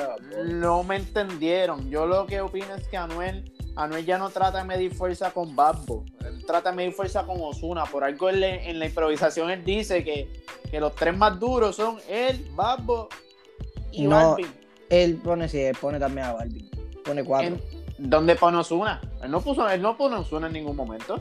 no 0.46 0.84
me 0.84 0.96
entendieron. 0.96 1.90
Yo 1.92 2.08
lo 2.08 2.26
que 2.26 2.42
opino 2.42 2.74
es 2.74 2.88
que 2.88 2.98
Anuel 2.98 3.52
Anuel 3.78 4.06
ya 4.06 4.18
no 4.18 4.30
trata 4.32 4.58
de 4.58 4.64
medir 4.64 4.94
fuerza 4.94 5.32
con 5.32 5.56
Babbo, 5.56 6.04
de 6.48 6.72
medir 6.72 6.94
fuerza 6.94 7.26
con 7.26 7.38
Osuna. 7.42 7.86
Por 7.86 8.04
algo 8.04 8.30
en 8.30 8.80
la 8.80 8.86
improvisación 8.86 9.50
él 9.50 9.64
dice 9.64 10.04
que, 10.04 10.28
los 10.80 10.96
tres 10.96 11.16
más 11.16 11.40
duros 11.40 11.76
son 11.76 11.98
él, 12.10 12.46
Babbo 12.56 13.10
y 13.92 14.06
no, 14.06 14.36
Él 14.90 15.18
pone, 15.18 15.48
sí, 15.50 15.60
él 15.60 15.76
pone 15.80 16.00
también 16.00 16.28
a 16.28 16.34
Balvin. 16.34 16.70
Pone 17.04 17.24
cuatro. 17.24 17.58
¿Dónde 17.98 18.36
pone 18.36 18.58
Osuna? 18.58 19.02
Él 19.24 19.32
no 19.32 19.42
puso, 19.42 19.68
él 19.70 19.82
no 19.82 19.98
pone 19.98 20.18
Osuna 20.18 20.48
en 20.48 20.54
ningún 20.54 20.76
momento. 20.76 21.20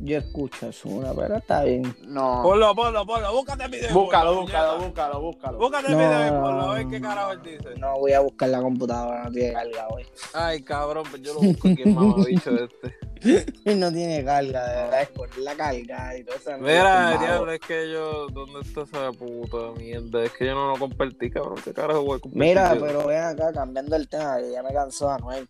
Yo 0.00 0.18
escucho 0.18 0.68
Osuna, 0.68 1.12
pero 1.12 1.36
está 1.36 1.64
bien. 1.64 1.94
No. 2.06 2.40
Ponlo, 2.42 2.72
ponlo, 2.74 3.04
ponlo. 3.04 3.32
Búscate 3.32 3.64
el 3.64 3.70
video. 3.70 3.92
Búscalo, 3.92 4.42
búscalo, 4.42 4.78
búscalo, 4.78 5.20
búscalo. 5.20 5.58
Búscate 5.58 5.88
el 5.88 5.96
video 5.96 6.26
y 6.26 6.30
ponlo, 6.30 6.62
a 6.62 6.74
ver 6.74 6.86
qué 6.86 7.00
carajo 7.00 7.32
él 7.32 7.42
dice. 7.42 7.74
No 7.78 7.98
voy 7.98 8.12
a 8.12 8.20
buscar 8.20 8.48
la 8.48 8.60
computadora, 8.60 9.24
no 9.24 9.32
tiene 9.32 9.52
carga 9.52 9.88
hoy. 9.88 10.06
Ay, 10.34 10.62
cabrón, 10.62 11.04
pues 11.10 11.22
yo 11.22 11.34
lo 11.34 11.40
busco 11.40 11.68
aquí 11.68 11.82
el 11.82 11.94
mamabicho 11.94 12.50
este. 13.24 13.74
no 13.74 13.92
tiene 13.92 14.24
carga, 14.24 14.68
de 14.68 14.74
verdad, 14.82 15.02
es 15.02 15.08
poner 15.08 15.38
la 15.38 15.56
carga 15.56 16.16
y 16.16 16.22
todo 16.22 16.36
eso. 16.36 16.50
Mira, 16.58 17.18
diablo, 17.18 17.52
es 17.52 17.60
que 17.60 17.90
yo, 17.90 18.28
¿dónde 18.28 18.60
está 18.60 18.82
esa 18.82 19.10
puta 19.10 19.72
mierda? 19.76 20.22
Es 20.22 20.32
que 20.32 20.46
yo 20.46 20.54
no 20.54 20.68
lo 20.68 20.78
compartí, 20.78 21.28
cabrón, 21.28 21.58
¿qué 21.64 21.72
carajo 21.72 22.02
voy 22.02 22.18
a 22.18 22.20
compartir? 22.20 22.40
Mira, 22.40 22.76
pero 22.78 23.04
ven 23.04 23.22
acá, 23.22 23.52
cambiando 23.52 23.96
el 23.96 24.08
tema, 24.08 24.38
que 24.38 24.52
ya 24.52 24.62
me 24.62 24.72
cansó 24.72 25.10
Anuel. 25.10 25.48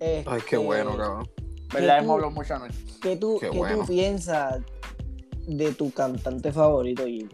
Ay, 0.00 0.42
qué 0.48 0.56
bueno, 0.56 0.90
este, 0.90 1.02
cabrón. 1.02 1.33
¿Verdad? 1.74 1.98
Hemos 1.98 2.14
hablado 2.14 2.30
mucho 2.30 2.54
Anuel. 2.54 2.72
¿Qué 3.02 3.16
tú, 3.16 3.38
¿qué 3.40 3.50
tú 3.50 3.86
piensas 3.86 4.62
de 5.46 5.72
tu 5.72 5.92
cantante 5.92 6.52
favorito, 6.52 7.04
Jim? 7.04 7.28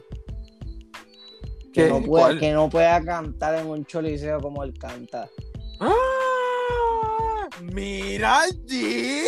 Que 1.73 1.89
no, 1.89 2.03
pueda, 2.03 2.39
que 2.39 2.53
no 2.53 2.69
pueda 2.69 3.05
cantar 3.05 3.55
en 3.55 3.67
un 3.69 3.85
choliseo 3.85 4.41
como 4.41 4.65
él 4.65 4.77
canta. 4.77 5.29
¡Ah! 5.79 7.49
¡Mira, 7.63 8.41
Jim! 8.67 9.27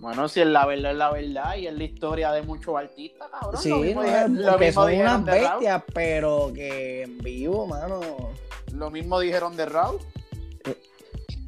Bueno, 0.00 0.28
si 0.28 0.40
es 0.40 0.46
la 0.46 0.64
verdad, 0.64 0.92
es 0.92 0.96
la 0.96 1.10
verdad, 1.10 1.56
y 1.56 1.66
es 1.66 1.74
la 1.74 1.84
historia 1.84 2.32
de 2.32 2.42
muchos 2.42 2.76
artistas, 2.76 3.28
cabrón. 3.30 3.60
Sí, 3.60 3.68
lo 3.68 3.78
mismo, 3.78 4.02
no, 4.02 4.72
son 4.72 4.94
unas 4.94 5.24
bestias, 5.24 5.82
pero 5.92 6.52
que 6.54 7.02
en 7.02 7.18
vivo, 7.18 7.66
mano. 7.66 8.00
Lo 8.72 8.90
mismo 8.90 9.18
dijeron 9.18 9.56
de 9.56 9.66
Raúl. 9.66 9.98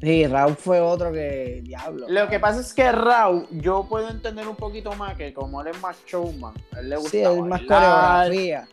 Sí, 0.01 0.25
Raúl 0.25 0.55
fue 0.55 0.81
otro 0.81 1.11
que 1.11 1.61
diablo. 1.63 2.07
Lo 2.09 2.27
que 2.27 2.39
pasa 2.39 2.59
es 2.59 2.73
que 2.73 2.91
Raúl, 2.91 3.47
yo 3.51 3.85
puedo 3.87 4.09
entender 4.09 4.47
un 4.47 4.55
poquito 4.55 4.93
más 4.93 5.15
que 5.15 5.33
como 5.33 5.61
él 5.61 5.67
es 5.67 5.79
más 5.79 5.97
showman, 6.05 6.53
él 6.77 6.89
le 6.89 6.95
gusta 6.95 7.11
sí, 7.11 7.19
es 7.19 7.37
más 7.37 7.61
coreografía 7.61 8.67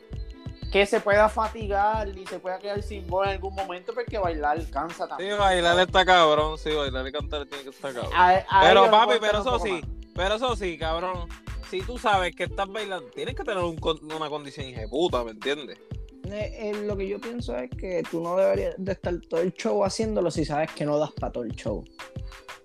que 0.70 0.84
se 0.84 1.00
pueda 1.00 1.28
fatigar 1.28 2.08
y 2.08 2.26
se 2.26 2.38
pueda 2.38 2.58
quedar 2.58 2.82
sin 2.82 3.06
voz 3.06 3.26
en 3.26 3.34
algún 3.34 3.54
momento 3.54 3.92
porque 3.94 4.18
bailar 4.18 4.58
cansa 4.70 5.08
también. 5.08 5.32
Sí, 5.32 5.38
bailar 5.38 5.78
está 5.80 6.04
cabrón, 6.04 6.58
sí, 6.58 6.70
bailar 6.74 7.06
y 7.06 7.12
cantar 7.12 7.46
tiene 7.46 7.64
que 7.64 7.70
estar 7.70 7.92
cabrón. 7.92 8.12
pero 8.62 8.90
papi, 8.90 9.14
pero 9.20 9.40
eso 9.40 9.58
sí, 9.58 9.80
pero 10.14 10.34
eso 10.34 10.56
sí, 10.56 10.78
cabrón. 10.78 11.28
Si 11.70 11.82
tú 11.82 11.98
sabes 11.98 12.34
que 12.34 12.44
estás 12.44 12.68
bailando, 12.68 13.10
tienes 13.10 13.34
que 13.34 13.44
tener 13.44 13.62
una 13.62 14.28
condición 14.28 14.66
puta, 14.88 15.22
¿me 15.22 15.32
entiendes? 15.32 15.78
Eh, 16.32 16.70
eh, 16.70 16.82
lo 16.84 16.96
que 16.96 17.08
yo 17.08 17.20
pienso 17.20 17.56
es 17.56 17.70
que 17.70 18.02
tú 18.10 18.20
no 18.20 18.36
deberías 18.36 18.74
de 18.76 18.92
estar 18.92 19.14
todo 19.28 19.40
el 19.40 19.52
show 19.54 19.84
haciéndolo 19.84 20.30
si 20.30 20.44
sabes 20.44 20.70
que 20.72 20.84
no 20.84 20.98
das 20.98 21.12
para 21.12 21.32
todo 21.32 21.44
el 21.44 21.54
show. 21.54 21.84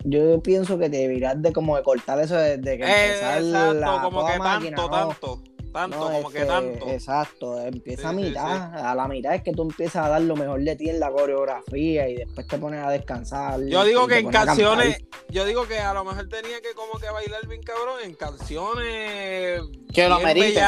Yo 0.04 0.42
pienso 0.42 0.78
que 0.78 0.90
deberías 0.90 1.42
de 1.42 1.54
como 1.54 1.78
de 1.78 1.84
cortar 1.84 2.20
eso 2.20 2.36
desde 2.36 2.78
que 2.78 2.84
eh, 2.84 3.06
empezar 3.06 3.42
la 3.74 4.02
como 4.02 4.26
que 4.26 4.38
tanto, 4.38 4.90
tanto 4.90 5.53
tanto, 5.74 6.00
como 6.00 6.30
que, 6.30 6.46
tanto. 6.46 6.88
Exacto, 6.88 7.60
empieza 7.60 8.10
a 8.10 8.14
mitad. 8.14 8.74
A 8.76 8.96
la 8.96 9.08
mitad 9.08 9.36
es 9.36 9.42
que 9.42 9.52
tú 9.52 9.64
empiezas 9.64 10.06
a 10.06 10.10
dar 10.10 10.22
lo 10.22 10.36
mejor 10.36 10.62
de 10.62 10.76
ti 10.76 10.90
en 10.90 11.00
la 11.00 11.12
coreografía 11.12 12.08
y 12.08 12.16
después 12.16 12.48
te 12.48 12.58
pones 12.58 12.84
a 12.84 12.90
descansar. 12.92 13.60
Yo 13.66 13.84
digo 13.84 14.08
que 14.08 14.20
en 14.20 14.30
canciones, 14.30 15.04
yo 15.30 15.46
digo 15.46 15.68
que 15.68 15.80
a 15.80 15.94
lo 15.94 16.06
mejor 16.06 16.30
tenía 16.30 16.62
que 16.62 16.74
como 16.76 17.00
que 17.00 17.10
bailar 17.10 17.48
bien 17.48 17.64
cabrón 17.64 18.00
en 18.04 18.14
canciones 18.14 19.64
que 19.94 20.08
lo 20.08 20.16
ameriten. 20.16 20.64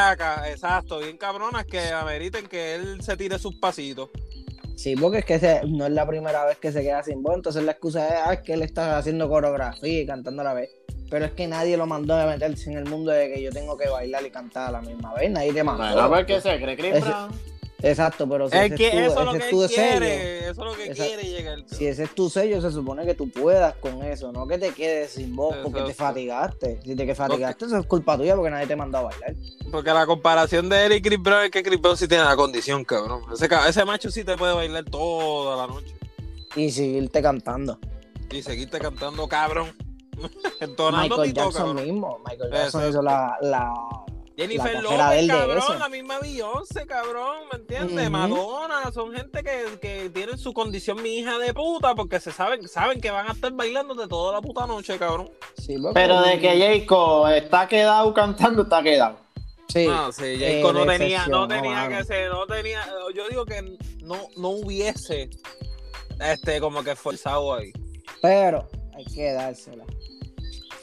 exacto, 0.48 1.00
bien 1.00 1.18
cabronas 1.18 1.66
que 1.66 1.80
ameriten 1.92 2.48
que 2.48 2.76
él 2.76 3.02
se 3.02 3.16
tire 3.16 3.40
sus 3.40 3.56
pasitos. 3.56 4.10
Sí, 4.76 4.96
porque 4.96 5.20
es 5.20 5.26
que 5.26 5.62
no 5.68 5.86
es 5.86 5.92
la 5.94 6.06
primera 6.06 6.44
vez 6.46 6.58
que 6.58 6.72
se 6.72 6.82
queda 6.82 7.02
sin 7.02 7.24
voz, 7.24 7.36
entonces 7.36 7.64
la 7.64 7.72
excusa 7.72 8.08
es 8.08 8.22
ah, 8.26 8.42
que 8.42 8.54
él 8.54 8.62
está 8.62 8.98
haciendo 8.98 9.30
coreografía 9.30 10.02
y 10.02 10.06
cantando 10.06 10.42
a 10.42 10.46
la 10.46 10.54
vez. 10.54 10.70
Pero 11.10 11.26
es 11.26 11.32
que 11.32 11.48
nadie 11.48 11.78
lo 11.78 11.86
mandó 11.86 12.16
a 12.16 12.26
meterse 12.26 12.72
en 12.72 12.78
el 12.78 12.86
mundo 12.86 13.12
de 13.12 13.32
que 13.32 13.42
yo 13.42 13.52
tengo 13.52 13.78
que 13.78 13.90
bailar 13.90 14.26
y 14.26 14.32
cantar 14.32 14.70
a 14.70 14.72
la 14.72 14.82
misma 14.82 15.14
vez. 15.14 15.30
Nadie 15.30 15.54
te 15.54 15.64
mandó. 15.64 15.84
a 15.84 16.08
ver 16.08 16.26
qué 16.26 16.42
se 16.42 16.60
cree 16.60 16.76
Chris 16.76 17.02
Brown. 17.02 17.32
Exacto, 17.84 18.28
pero 18.28 18.50
si 18.50 18.58
es 18.58 18.64
ese, 18.64 18.76
que 18.76 19.06
es 19.06 19.14
tu, 19.14 19.22
ese 19.22 19.38
es 19.38 19.50
tu 19.50 19.68
quiere, 19.68 20.40
Eso 20.40 20.50
es 20.50 20.58
lo 20.58 20.74
que 20.76 20.90
quiere 20.92 21.24
llegar. 21.24 21.60
Si 21.68 21.86
ese 21.86 22.04
es 22.04 22.16
tu 22.16 22.30
sello, 22.30 22.60
se 22.60 22.72
supone 22.72 23.06
que 23.06 23.14
tú 23.14 23.30
puedas 23.30 23.76
con 23.76 24.04
eso, 24.04 24.32
no 24.32 24.48
que 24.48 24.58
te 24.58 24.72
quedes 24.72 25.12
sin 25.12 25.36
voz 25.36 25.56
porque 25.62 25.82
te 25.82 25.94
fatigaste. 25.94 26.80
Si 26.84 26.96
te 26.96 27.14
fatigaste, 27.14 27.66
eso 27.66 27.78
es 27.78 27.86
culpa 27.86 28.18
tuya 28.18 28.36
porque 28.36 28.50
nadie 28.50 28.66
te 28.66 28.76
mandó 28.76 29.00
a 29.00 29.02
bailar. 29.04 29.36
Porque 29.72 29.92
la 29.92 30.06
comparación 30.08 30.68
de 30.68 30.86
él 30.86 30.94
y 30.94 31.02
Chris 31.02 31.22
Brown 31.22 31.46
es 31.46 31.52
que 31.52 31.62
Chris 31.62 31.80
Brown 31.80 31.98
sí 31.98 32.08
tiene 32.08 32.24
la 32.24 32.36
condición, 32.36 32.84
cabrón. 32.86 33.22
Ese, 33.32 33.48
ese 33.68 33.86
macho 33.86 34.10
sí 34.10 34.24
te 34.24 34.36
puede 34.36 34.54
bailar 34.54 34.86
toda 34.86 35.56
la 35.56 35.72
noche. 35.72 35.94
Y 36.56 36.72
seguirte 36.72 37.22
cantando. 37.22 37.78
Y 38.32 38.42
seguirte 38.42 38.80
cantando, 38.80 39.28
cabrón. 39.28 39.76
Michael 40.92 41.34
Jackson 41.34 41.76
mismo. 41.76 42.20
Michael 42.26 42.52
Jackson 42.52 42.90
hizo 42.90 43.02
la, 43.02 43.38
la 43.42 43.74
Jennifer 44.38 44.84
López, 44.84 45.28
cabrón, 45.28 45.80
la 45.80 45.90
misma 45.90 46.20
Beyoncé, 46.20 46.86
cabrón, 46.86 47.48
¿me 47.52 47.60
entiendes? 47.60 48.10
Madonna, 48.10 48.92
son 48.94 49.14
gente 49.14 49.42
que, 49.44 49.80
que 49.80 50.10
tienen 50.10 50.38
su 50.38 50.54
condición 50.54 51.02
mi 51.02 51.20
hija 51.20 51.38
de 51.38 51.54
puta 51.54 51.96
porque 51.96 52.20
se 52.20 52.32
saben, 52.32 52.68
saben 52.68 53.00
que 53.00 53.12
van 53.12 53.30
a 53.30 53.32
estar 53.32 53.52
bailando 53.54 53.96
de 53.96 54.08
toda 54.08 54.34
la 54.34 54.42
puta 54.42 54.68
noche, 54.68 54.98
cabrón. 54.98 55.30
Pero 55.94 56.22
de 56.22 56.40
que 56.40 56.80
Jacob 56.80 57.28
está 57.30 57.68
quedado 57.68 58.14
cantando, 58.14 58.64
está 58.64 58.84
quedado. 58.84 59.18
Sí. 59.70 59.88
No, 59.88 60.12
sí, 60.12 60.38
Jacob 60.38 60.74
no 60.74 60.86
tenía, 60.86 61.28
no 61.28 61.48
tenía 61.48 61.88
que 61.88 62.04
ser, 62.04 62.30
no 62.30 62.46
tenía, 62.46 62.86
yo 63.14 63.28
digo 63.30 63.46
que 63.46 63.62
no, 64.04 64.18
no 64.36 64.50
hubiese 64.50 65.30
este 66.20 66.60
como 66.60 66.84
que 66.84 66.96
forzado 66.96 67.54
ahí. 67.54 67.72
Pero 68.22 68.68
hay 68.96 69.06
que 69.06 69.32
dársela 69.32 69.86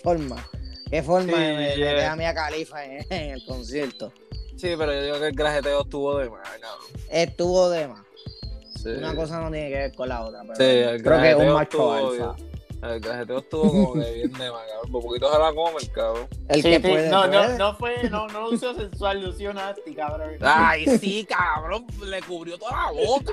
forma. 0.02 0.48
¿Qué 0.90 1.02
forma 1.02 1.38
de 1.38 1.56
meter 1.56 2.04
a 2.04 2.16
Mia 2.16 2.34
Califa 2.34 2.84
en, 2.84 3.04
el 3.10 3.44
concierto? 3.46 4.12
Sí, 4.56 4.74
pero 4.76 4.92
yo 4.92 5.02
digo 5.02 5.18
que 5.18 5.28
el 5.28 5.34
grajeteo 5.34 5.82
estuvo 5.82 6.18
de 6.18 6.30
más, 6.30 6.48
cabrón. 6.48 6.86
Estuvo 7.10 7.70
de 7.70 7.88
más. 7.88 8.02
Una 8.84 9.14
cosa 9.14 9.40
no 9.40 9.50
tiene 9.50 9.68
que 9.68 9.76
ver 9.76 9.94
con 9.94 10.08
la 10.08 10.22
otra, 10.24 10.42
pero 10.42 10.54
sí, 10.56 11.02
creo 11.02 11.20
que 11.20 11.30
es 11.30 11.36
un 11.36 11.52
macho 11.52 11.92
alfa. 11.92 12.36
El 12.82 13.00
cajeteo 13.00 13.38
estuvo 13.38 13.70
como 13.70 13.94
que 13.94 14.12
bien 14.12 14.32
de. 14.32 14.50
Un 14.50 14.90
poquito 14.90 15.32
se 15.32 15.38
la 15.38 15.54
come 15.54 15.76
el 15.80 15.92
cabrón. 15.92 16.28
El 16.48 16.62
que 16.62 16.80
puede, 16.80 17.08
no, 17.10 17.28
no, 17.28 17.56
no 17.56 17.76
fue, 17.76 18.10
no, 18.10 18.26
no 18.26 18.50
lució 18.50 18.74
sensual, 18.74 19.22
lució 19.22 19.54
nasty, 19.54 19.94
cabrón. 19.94 20.36
Ay, 20.40 20.86
sí, 20.98 21.24
cabrón, 21.24 21.86
le 22.04 22.20
cubrió 22.22 22.58
toda 22.58 22.72
la 22.72 22.90
boca, 22.90 23.32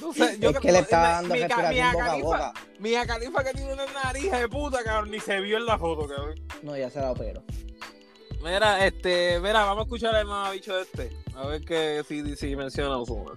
no 0.00 0.12
sé, 0.12 0.38
yo 0.38 0.50
es 0.50 0.58
que, 0.60 0.72
le 0.72 0.78
estaba 0.78 1.08
dando 1.14 1.34
mi, 1.34 1.40
respiración 1.40 1.92
boca 1.92 2.12
a 2.12 2.16
boca. 2.16 2.52
Mía 2.78 3.06
Califa 3.06 3.42
que 3.42 3.52
tiene 3.52 3.72
una 3.72 3.86
nariz 3.86 4.30
de 4.30 4.48
puta, 4.48 4.84
cabrón, 4.84 5.10
ni 5.10 5.18
se 5.18 5.40
vio 5.40 5.56
en 5.56 5.66
la 5.66 5.76
foto, 5.76 6.06
cabrón. 6.06 6.40
No, 6.62 6.76
ya 6.76 6.90
se 6.90 7.00
la 7.00 7.10
operó. 7.10 7.42
Mira, 8.42 8.86
este, 8.86 9.40
mira, 9.40 9.64
vamos 9.64 9.80
a 9.80 9.82
escuchar 9.82 10.14
el 10.14 10.26
más 10.26 10.52
bicho 10.52 10.78
este. 10.78 11.10
A 11.34 11.46
ver 11.46 11.64
que 11.64 12.04
si, 12.06 12.36
si 12.36 12.54
menciona 12.54 12.96
Osuna. 12.96 13.32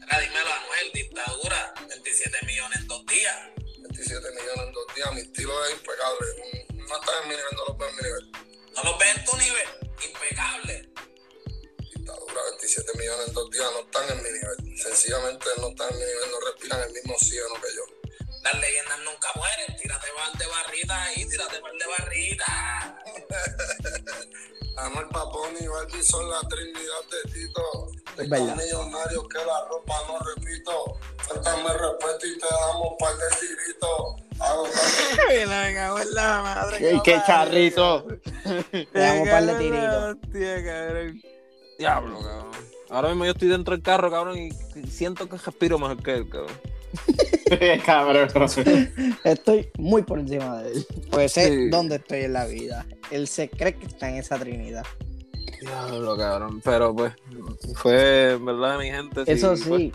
Mira, 0.00 0.20
dímelo, 0.20 0.63
Dictadura, 0.92 1.74
27 1.88 2.46
millones 2.46 2.78
en 2.80 2.86
dos 2.88 3.06
días. 3.06 3.36
27 3.78 4.30
millones 4.30 4.66
en 4.66 4.72
dos 4.72 4.94
días, 4.94 5.12
mi 5.14 5.20
estilo 5.20 5.64
es 5.66 5.72
impecable. 5.72 6.26
No 6.74 6.96
estás 7.00 7.14
en 7.22 7.28
mi 7.28 7.34
nivel, 7.36 7.54
no 7.56 7.64
lo 7.66 7.76
ves 7.76 7.88
en 7.90 7.96
mi 7.96 8.02
nivel. 8.02 8.32
¿No 8.74 8.82
lo 8.84 8.98
ves 8.98 9.16
en 9.16 9.24
tu 9.24 9.36
nivel? 9.36 9.68
Impecable. 10.04 10.88
Dictadura, 11.94 12.42
27 12.50 12.98
millones 12.98 13.28
en 13.28 13.34
dos 13.34 13.50
días, 13.50 13.70
no 13.72 13.80
están 13.80 14.10
en 14.10 14.22
mi 14.22 14.30
nivel. 14.30 14.78
Sencillamente 14.78 15.46
no 15.58 15.68
están 15.68 15.92
en 15.92 15.98
mi 15.98 16.04
nivel, 16.04 16.30
no 16.30 16.40
respiran 16.40 16.82
el 16.82 16.92
mismo 16.92 17.14
oxígeno 17.14 17.54
que 17.62 17.74
yo. 17.74 18.03
Las 18.44 18.60
leyendas 18.60 18.98
nunca 19.04 19.28
mueren, 19.36 19.76
tírate 19.80 20.06
mal 20.18 20.38
de 20.38 20.46
barrita 20.46 21.04
ahí, 21.04 21.26
tírate 21.26 21.60
mal 21.62 21.78
de 21.78 21.86
barrita. 21.86 23.00
Anuel 24.76 25.06
Papón 25.08 25.50
y 25.58 25.66
Barbie 25.66 26.02
son 26.02 26.28
la 26.28 26.40
trinidad 26.40 27.04
de 27.10 27.32
Tito. 27.32 27.90
De 28.16 28.24
millonarios 28.24 29.28
que 29.28 29.38
la 29.38 29.64
ropa 29.68 29.94
no 30.08 30.18
repito. 30.18 30.98
Faltame 31.18 31.70
respeto 31.72 32.26
y 32.26 32.38
te 32.38 32.46
damos 32.46 32.90
un 32.90 32.96
par 32.98 33.14
de 33.14 33.28
tiritos. 33.40 34.22
Hago 34.40 34.68
Venga, 35.28 35.94
la 36.12 36.42
madre. 36.42 37.00
Qué, 37.02 37.22
charrito. 37.26 38.06
Te 38.70 38.88
damos 38.92 39.22
un 39.22 39.30
par 39.30 39.44
de 39.46 39.54
tiritos. 39.54 41.22
Diablo, 41.78 42.20
cabrón. 42.20 42.50
Ahora 42.90 43.08
mismo 43.08 43.24
yo 43.24 43.32
estoy 43.32 43.48
dentro 43.48 43.74
del 43.74 43.82
carro, 43.82 44.10
cabrón, 44.10 44.38
y 44.38 44.50
siento 44.90 45.28
que 45.28 45.38
respiro 45.38 45.78
mejor 45.78 46.02
que 46.02 46.14
él, 46.14 46.28
cabrón. 46.28 46.73
cabrón. 47.86 48.28
Estoy 49.24 49.68
muy 49.78 50.02
por 50.02 50.18
encima 50.18 50.62
de 50.62 50.72
él. 50.72 50.86
Pues 51.10 51.32
sé 51.32 51.68
dónde 51.70 51.96
estoy 51.96 52.20
en 52.20 52.32
la 52.32 52.46
vida. 52.46 52.86
Él 53.10 53.28
se 53.28 53.48
cree 53.48 53.76
que 53.76 53.86
está 53.86 54.08
en 54.08 54.16
esa 54.16 54.38
trinidad. 54.38 54.84
Diablo, 55.60 56.16
cabrón. 56.16 56.60
Pero 56.62 56.94
pues, 56.94 57.12
fue, 57.76 58.36
verdad, 58.40 58.78
mi 58.78 58.90
gente. 58.90 59.24
Eso 59.26 59.56
sí, 59.56 59.92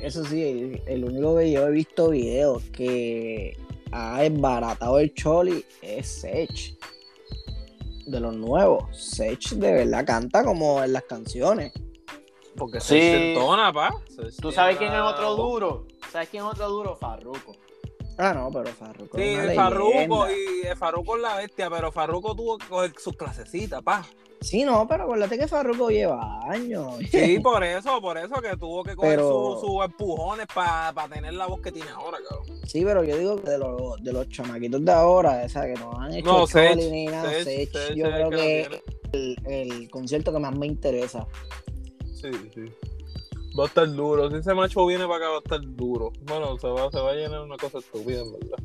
eso 0.00 0.24
sí, 0.24 0.80
el 0.86 1.04
único 1.04 1.36
que 1.36 1.50
yo 1.50 1.66
he 1.66 1.70
visto 1.70 2.10
videos 2.10 2.62
que 2.72 3.56
ha 3.92 4.24
embaratado 4.24 4.98
el 4.98 5.12
Choli 5.14 5.64
es 5.82 6.06
Sech. 6.06 6.76
De 8.06 8.20
los 8.20 8.34
nuevos. 8.34 8.84
Sech 8.96 9.50
de 9.54 9.72
verdad 9.72 10.06
canta 10.06 10.44
como 10.44 10.82
en 10.82 10.92
las 10.92 11.02
canciones. 11.04 11.72
Porque 12.56 12.80
se 12.80 13.32
entona, 13.32 13.72
pa. 13.72 13.90
¿Tú 14.40 14.50
sabes 14.50 14.78
quién 14.78 14.92
es 14.92 15.00
otro 15.00 15.34
duro? 15.34 15.86
¿Sabes 16.16 16.30
quién 16.30 16.44
es 16.44 16.50
otro 16.50 16.70
duro? 16.70 16.96
Farruko. 16.96 17.54
Ah, 18.16 18.32
no, 18.32 18.50
pero 18.50 18.70
Farruko. 18.70 19.18
Sí, 19.18 19.36
Farruko 19.54 20.26
y 20.30 20.74
Farruko 20.74 21.16
es 21.16 21.22
la 21.22 21.36
bestia, 21.36 21.68
pero 21.68 21.92
Farruko 21.92 22.34
tuvo 22.34 22.56
que 22.56 22.66
coger 22.66 22.92
sus 22.96 23.14
clasecitas, 23.14 23.82
pa. 23.82 24.02
Sí, 24.40 24.64
no, 24.64 24.88
pero 24.88 25.02
acuérdate 25.02 25.36
que 25.36 25.46
Farruko 25.46 25.90
lleva 25.90 26.40
años. 26.50 26.94
Sí, 27.10 27.38
por 27.42 27.62
eso, 27.62 28.00
por 28.00 28.16
eso 28.16 28.40
que 28.40 28.56
tuvo 28.56 28.82
que 28.82 28.96
coger 28.96 29.20
sus 29.20 29.84
empujones 29.84 30.46
para 30.46 31.06
tener 31.06 31.34
la 31.34 31.48
voz 31.48 31.60
que 31.60 31.70
tiene 31.70 31.90
ahora, 31.90 32.16
cabrón. 32.26 32.60
Sí, 32.66 32.82
pero 32.82 33.04
yo 33.04 33.18
digo 33.18 33.36
que 33.36 33.50
de 33.50 33.58
los, 33.58 34.02
de 34.02 34.12
los 34.14 34.26
chamaquitos 34.30 34.82
de 34.86 34.92
ahora, 34.92 35.44
esa 35.44 35.66
que 35.66 35.74
nos 35.74 35.98
han 35.98 36.14
hecho 36.14 36.32
no, 36.32 36.46
Sech, 36.46 36.76
ni 36.76 37.08
nada, 37.08 37.30
Sech, 37.44 37.94
yo 37.94 38.06
creo 38.06 38.30
que 38.30 38.60
es 38.62 38.68
el, 39.12 39.36
el 39.46 39.90
concierto 39.90 40.32
que 40.32 40.38
más 40.38 40.56
me 40.56 40.66
interesa. 40.66 41.26
Sí, 42.14 42.30
sí. 42.54 42.72
Va 43.58 43.64
a 43.64 43.66
estar 43.68 43.90
duro. 43.90 44.30
Si 44.30 44.36
ese 44.36 44.54
macho 44.54 44.84
viene 44.86 45.06
para 45.06 45.16
acá, 45.16 45.28
va 45.28 45.36
a 45.36 45.38
estar 45.38 45.60
duro. 45.62 46.12
Bueno, 46.22 46.58
se 46.58 46.66
va, 46.66 46.90
se 46.90 47.00
va 47.00 47.12
a 47.12 47.14
llenar 47.14 47.42
una 47.42 47.56
cosa 47.56 47.78
estúpida, 47.78 48.20
en 48.20 48.32
verdad. 48.32 48.58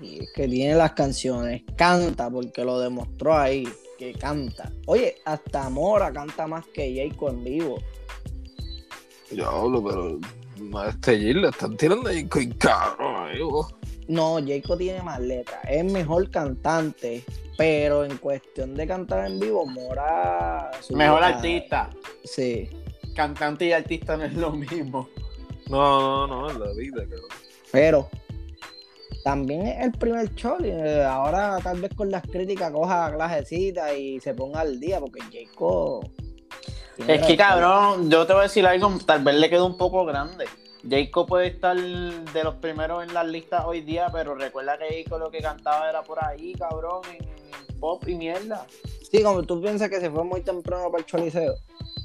Y 0.00 0.24
es 0.24 0.32
que 0.34 0.46
tiene 0.46 0.74
las 0.74 0.92
canciones, 0.92 1.62
canta, 1.76 2.28
porque 2.28 2.64
lo 2.64 2.78
demostró 2.78 3.36
ahí, 3.36 3.66
que 3.98 4.12
canta. 4.12 4.70
Oye, 4.86 5.16
hasta 5.24 5.70
Mora 5.70 6.12
canta 6.12 6.46
más 6.46 6.66
que 6.66 6.94
Jayco 6.94 7.30
en 7.30 7.44
vivo. 7.44 7.78
Diablo, 9.30 9.82
pero 9.82 10.78
a 10.78 10.88
este 10.90 11.16
le 11.16 11.48
están 11.48 11.76
tirando 11.78 12.10
a 12.10 12.12
Jayco 12.12 12.40
y 12.40 12.50
cabrón, 12.50 13.30
No, 14.08 14.34
Jayco 14.34 14.76
tiene 14.76 15.02
más 15.02 15.20
letras. 15.20 15.60
Es 15.66 15.90
mejor 15.90 16.28
cantante, 16.30 17.24
pero 17.56 18.04
en 18.04 18.18
cuestión 18.18 18.74
de 18.74 18.86
cantar 18.86 19.30
en 19.30 19.40
vivo, 19.40 19.64
Mora. 19.64 20.70
Mejor 20.90 21.24
artista. 21.24 21.88
Sí 22.22 22.68
cantante 23.16 23.66
y 23.66 23.72
artista 23.72 24.16
no 24.16 24.24
es 24.24 24.34
lo 24.34 24.52
mismo. 24.52 25.08
No, 25.68 26.26
no, 26.26 26.42
no, 26.42 26.50
es 26.50 26.56
la 26.56 26.72
vida, 26.74 27.02
cabrón. 27.02 27.28
Pero 27.72 28.08
también 29.24 29.66
es 29.66 29.84
el 29.84 29.92
primer 29.92 30.32
show 30.36 30.56
y 30.60 30.68
eh, 30.68 31.02
ahora 31.04 31.58
tal 31.60 31.80
vez 31.80 31.92
con 31.96 32.10
las 32.12 32.22
críticas 32.22 32.70
coja 32.70 33.12
clasecita 33.12 33.92
y 33.92 34.20
se 34.20 34.34
ponga 34.34 34.60
al 34.60 34.78
día 34.78 35.00
porque 35.00 35.20
Jacob... 35.22 36.08
Es 37.08 37.26
que 37.26 37.36
cabrón, 37.36 38.08
yo 38.08 38.26
te 38.26 38.32
voy 38.32 38.40
a 38.40 38.42
decir 38.44 38.64
algo, 38.64 38.96
tal 39.04 39.24
vez 39.24 39.34
le 39.34 39.50
quedó 39.50 39.66
un 39.66 39.76
poco 39.76 40.04
grande. 40.06 40.46
Jacob 40.88 41.26
puede 41.26 41.48
estar 41.48 41.76
de 41.76 42.44
los 42.44 42.54
primeros 42.54 43.02
en 43.02 43.12
las 43.12 43.26
listas 43.26 43.64
hoy 43.66 43.80
día, 43.80 44.08
pero 44.12 44.34
recuerda 44.34 44.78
que 44.78 45.02
Jacob 45.02 45.18
lo 45.18 45.30
que 45.30 45.40
cantaba 45.40 45.90
era 45.90 46.02
por 46.02 46.24
ahí, 46.24 46.54
cabrón, 46.54 47.02
en, 47.18 47.26
pop 47.80 48.02
y 48.06 48.14
mierda. 48.14 48.66
Sí, 49.10 49.22
como 49.22 49.42
tú 49.42 49.60
piensas 49.60 49.90
que 49.90 50.00
se 50.00 50.10
fue 50.10 50.24
muy 50.24 50.40
temprano 50.40 50.90
para 50.90 51.00
el 51.00 51.06
choliseo. 51.06 51.54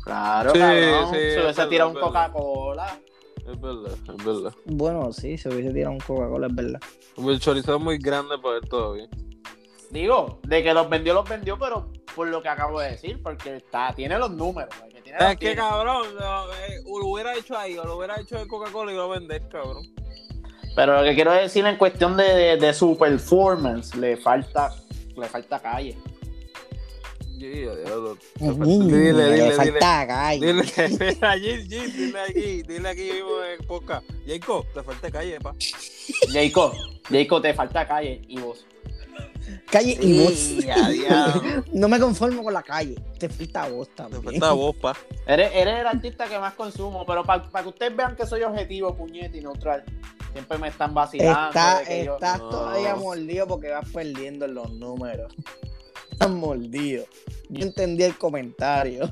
Claro, 0.03 0.51
sí, 0.51 0.59
cabrón. 0.59 1.11
se 1.11 1.41
hubiese 1.41 1.65
tirado 1.67 1.89
un 1.91 1.99
Coca-Cola. 1.99 2.99
Es 3.37 3.59
verdad, 3.59 3.93
es 3.93 4.25
verdad. 4.25 4.53
Bueno, 4.65 5.11
sí, 5.13 5.37
se 5.37 5.49
hubiese 5.49 5.71
tirado 5.73 5.93
un 5.93 5.99
Coca-Cola, 5.99 6.47
es 6.47 6.55
verdad. 6.55 6.79
El 7.17 7.39
chorizo 7.39 7.75
es 7.75 7.81
muy 7.81 7.97
grande 7.97 8.37
para 8.37 8.57
él 8.57 8.69
todavía. 8.69 9.07
Digo, 9.91 10.39
de 10.43 10.63
que 10.63 10.73
los 10.73 10.89
vendió, 10.89 11.13
los 11.13 11.27
vendió, 11.27 11.59
pero 11.59 11.91
por 12.15 12.27
lo 12.27 12.41
que 12.41 12.49
acabo 12.49 12.79
de 12.79 12.91
decir, 12.91 13.21
porque 13.21 13.57
está, 13.57 13.93
tiene 13.93 14.17
los 14.17 14.31
números. 14.31 14.73
es 15.05 15.37
que 15.37 15.55
cabrón, 15.55 16.07
eh, 16.17 16.81
lo, 16.85 17.07
hubiera 17.07 17.35
hecho 17.35 17.57
ahí, 17.57 17.77
o 17.77 17.83
lo 17.83 17.97
hubiera 17.97 18.19
hecho 18.19 18.37
en 18.39 18.47
Coca-Cola 18.47 18.91
y 18.91 18.95
lo 18.95 19.03
a 19.11 19.19
vender, 19.19 19.47
cabrón. 19.49 19.85
Pero 20.75 20.97
lo 20.97 21.03
que 21.03 21.15
quiero 21.15 21.33
decir 21.33 21.65
en 21.65 21.75
cuestión 21.75 22.15
de, 22.15 22.55
de 22.55 22.73
su 22.73 22.97
performance, 22.97 23.93
le 23.95 24.15
falta, 24.15 24.73
le 25.17 25.27
falta 25.27 25.59
calle. 25.59 25.97
Dile, 27.41 27.73
dile, 28.37 29.33
dile. 29.33 29.51
falta 29.53 30.07
calle. 30.07 30.45
Dile, 30.45 30.63
dile, 30.63 31.87
dile 31.87 32.19
aquí, 32.21 32.63
dile 32.63 32.89
aquí 32.89 33.11
vivo 33.11 33.43
en 33.43 33.65
poca. 33.65 34.03
Jacob, 34.27 34.65
te 34.73 34.83
falta 34.83 35.09
calle, 35.09 35.39
pa. 35.39 35.55
Jacob, 36.31 36.73
Jacob, 37.09 37.41
te 37.41 37.53
falta 37.53 37.87
calle 37.87 38.21
y 38.27 38.39
vos. 38.39 38.65
Calle 39.71 39.97
y 39.99 40.19
voz. 40.19 41.65
no 41.73 41.87
me 41.87 41.99
conformo 41.99 42.43
con 42.43 42.53
la 42.53 42.61
calle. 42.61 42.95
Te 43.17 43.27
falta 43.27 43.67
voz 43.69 43.89
también. 43.95 44.21
Te 44.21 44.31
falta 44.31 44.51
voz, 44.51 44.75
pa. 44.75 44.95
Eres, 45.25 45.51
eres 45.55 45.79
el 45.79 45.87
artista 45.87 46.27
que 46.27 46.37
más 46.37 46.53
consumo, 46.53 47.05
pero 47.07 47.23
para 47.23 47.41
que 47.63 47.69
ustedes 47.69 47.95
vean 47.95 48.15
que 48.15 48.27
soy 48.27 48.43
objetivo, 48.43 48.95
puñete 48.95 49.39
y 49.39 49.41
neutral. 49.41 49.83
Siempre 50.33 50.59
me 50.59 50.67
están 50.67 50.93
vacilando. 50.93 51.47
Está, 51.47 51.81
estás 51.81 52.37
todavía 52.37 52.95
mordido 52.95 53.47
porque 53.47 53.69
vas 53.69 53.89
perdiendo 53.91 54.45
en 54.45 54.53
los 54.53 54.71
números 54.73 55.33
mordido. 56.27 57.05
Yo 57.49 57.65
entendí 57.65 58.03
el 58.03 58.17
comentario. 58.17 59.11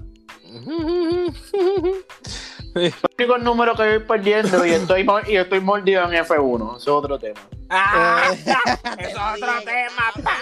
El 2.75 2.93
único 3.19 3.37
número 3.37 3.75
que 3.75 3.83
voy 3.83 3.99
perdiendo 3.99 4.65
y 4.65 4.71
estoy, 4.71 5.05
y 5.27 5.35
estoy 5.35 5.59
mordido 5.59 6.03
en 6.03 6.23
F1. 6.25 6.77
Eso 6.77 6.77
es 6.77 6.87
otro 6.87 7.19
tema. 7.19 7.39
Ah, 7.69 8.31
eso 8.33 8.51
es 8.97 9.15
otro 9.15 9.61
tema, 9.63 10.23
pa. 10.23 10.37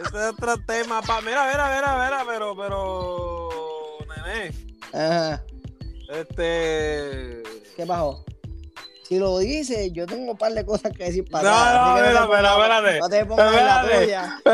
Eso 0.00 0.18
es 0.20 0.32
otro 0.32 0.56
tema, 0.66 1.00
pa. 1.02 1.20
Mira, 1.22 1.48
mira, 1.50 1.74
mira, 1.74 2.04
mira, 2.04 2.24
pero, 2.26 2.56
pero, 2.56 3.48
nene. 4.24 4.52
Ajá. 4.92 5.42
Este. 6.10 7.42
¿Qué 7.76 7.86
pasó? 7.86 8.24
Si 9.14 9.20
lo 9.20 9.38
dices, 9.38 9.92
yo 9.92 10.06
tengo 10.06 10.32
un 10.32 10.36
par 10.36 10.52
de 10.54 10.66
cosas 10.66 10.90
que 10.92 11.04
decir 11.04 11.24
para 11.30 11.48
No, 11.48 11.94
no, 11.94 11.98
espera, 11.98 12.24
espera, 12.24 12.50
espérate. 12.50 12.98
No 12.98 13.08
te 13.08 13.24
pongas 13.24 13.54
en 13.54 13.66
la 13.66 13.82
tuya. 13.82 14.22
no 14.44 14.50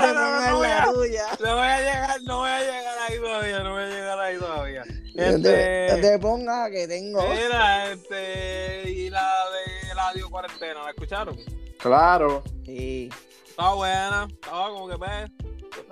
te 0.00 0.14
pongas 0.14 0.48
en 0.48 0.60
la 0.62 0.92
tuya. 0.94 1.24
No 1.40 1.56
voy 1.56 1.66
a 1.66 1.78
llegar, 1.80 2.22
no 2.22 2.38
voy 2.38 2.50
a 2.50 2.60
llegar 2.60 2.98
ahí 3.06 3.18
todavía, 3.18 3.60
no 3.60 3.72
voy 3.74 3.82
a 3.82 3.86
llegar 3.86 4.18
ahí 4.18 4.38
todavía. 4.38 4.82
Este, 5.14 5.88
no 5.90 6.00
te, 6.00 6.18
pongas 6.18 6.70
que 6.70 6.88
tengo. 6.88 7.22
Mira, 7.28 7.92
este, 7.92 8.90
y 8.90 9.10
la 9.10 9.30
de 9.50 9.94
la 9.94 10.12
dio 10.14 10.30
cuarentena, 10.30 10.82
¿la 10.82 10.90
escucharon? 10.92 11.36
Claro. 11.78 12.44
Sí. 12.64 13.10
Estaba 13.46 13.74
buena, 13.74 14.26
estaba 14.30 14.70
como 14.70 14.88
que 14.88 14.96
ves. 14.96 15.30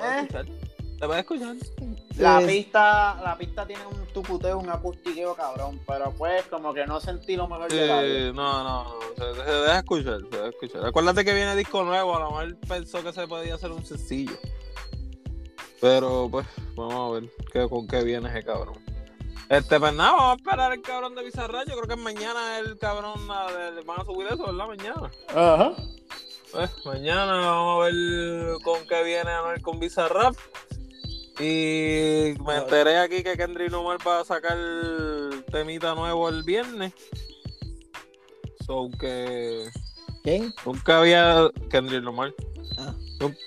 ¿Eh? 0.01 0.64
¿Te 0.99 1.07
puedes 1.07 1.23
escuchar? 1.23 1.57
La 2.17 2.41
pista, 2.47 3.21
la 3.23 3.37
pista 3.37 3.67
tiene 3.67 3.85
un 3.87 4.07
tucuteo, 4.13 4.59
un 4.59 4.71
acustiqueo 4.71 5.35
cabrón, 5.35 5.81
pero 5.87 6.13
pues 6.13 6.45
como 6.47 6.73
que 6.73 6.87
no 6.87 7.01
sentí 7.01 7.37
lo 7.37 7.49
mejor 7.49 7.71
de 7.71 7.87
la 7.87 8.33
No, 8.33 8.63
no, 8.63 8.85
no, 8.85 9.35
se, 9.35 9.43
deja 9.43 9.79
escuchar, 9.79 10.21
se 10.31 10.37
deja 10.37 10.49
escuchar. 10.49 10.87
Acuérdate 10.87 11.25
que 11.25 11.35
viene 11.35 11.57
disco 11.57 11.83
nuevo, 11.83 12.17
a 12.17 12.21
lo 12.21 12.31
mejor 12.31 12.57
pensó 12.69 13.03
que 13.03 13.13
se 13.13 13.27
podía 13.27 13.57
hacer 13.57 13.73
un 13.73 13.85
sencillo. 13.85 14.37
Pero 15.81 16.29
pues, 16.31 16.47
vamos 16.77 16.95
a 16.95 17.21
ver 17.21 17.31
qué, 17.53 17.69
con 17.69 17.87
qué 17.87 18.03
viene 18.05 18.29
ese 18.31 18.45
cabrón. 18.45 18.79
Este, 19.49 19.79
pues 19.79 19.93
nada, 19.93 20.13
vamos 20.13 20.33
a 20.33 20.37
esperar 20.37 20.73
el 20.73 20.81
cabrón 20.81 21.15
de 21.15 21.25
Bizarrap. 21.25 21.69
Yo 21.69 21.75
creo 21.77 21.97
que 21.97 22.03
mañana 22.03 22.59
el 22.59 22.79
cabrón 22.79 23.27
van 23.29 24.01
a 24.01 24.05
subir 24.05 24.27
eso, 24.29 24.47
¿verdad? 24.47 24.67
Mañana. 24.67 25.11
Ajá. 25.29 25.75
Pues 26.51 26.71
mañana 26.87 27.37
vamos 27.51 27.83
a 27.83 27.85
ver 27.87 28.63
con 28.63 28.87
qué 28.87 29.03
viene 29.03 29.31
a 29.31 29.43
ver 29.43 29.61
con 29.61 29.79
Bizarrap. 29.81 30.35
Y 31.41 32.35
me 32.45 32.57
enteré 32.57 32.99
aquí 32.99 33.23
que 33.23 33.37
Kendrick 33.37 33.73
Lamar 33.73 33.99
va 34.07 34.21
a 34.21 34.25
sacar 34.25 34.57
temita 35.51 35.95
nuevo 35.95 36.29
el 36.29 36.43
viernes. 36.45 36.93
So 38.65 38.89
que. 39.01 39.69
¿Quién? 40.23 40.55
Nunca 40.65 41.01
había. 41.01 41.51
Kendrick 41.71 42.05
Lamar. 42.05 42.33
Ah. 42.79 42.95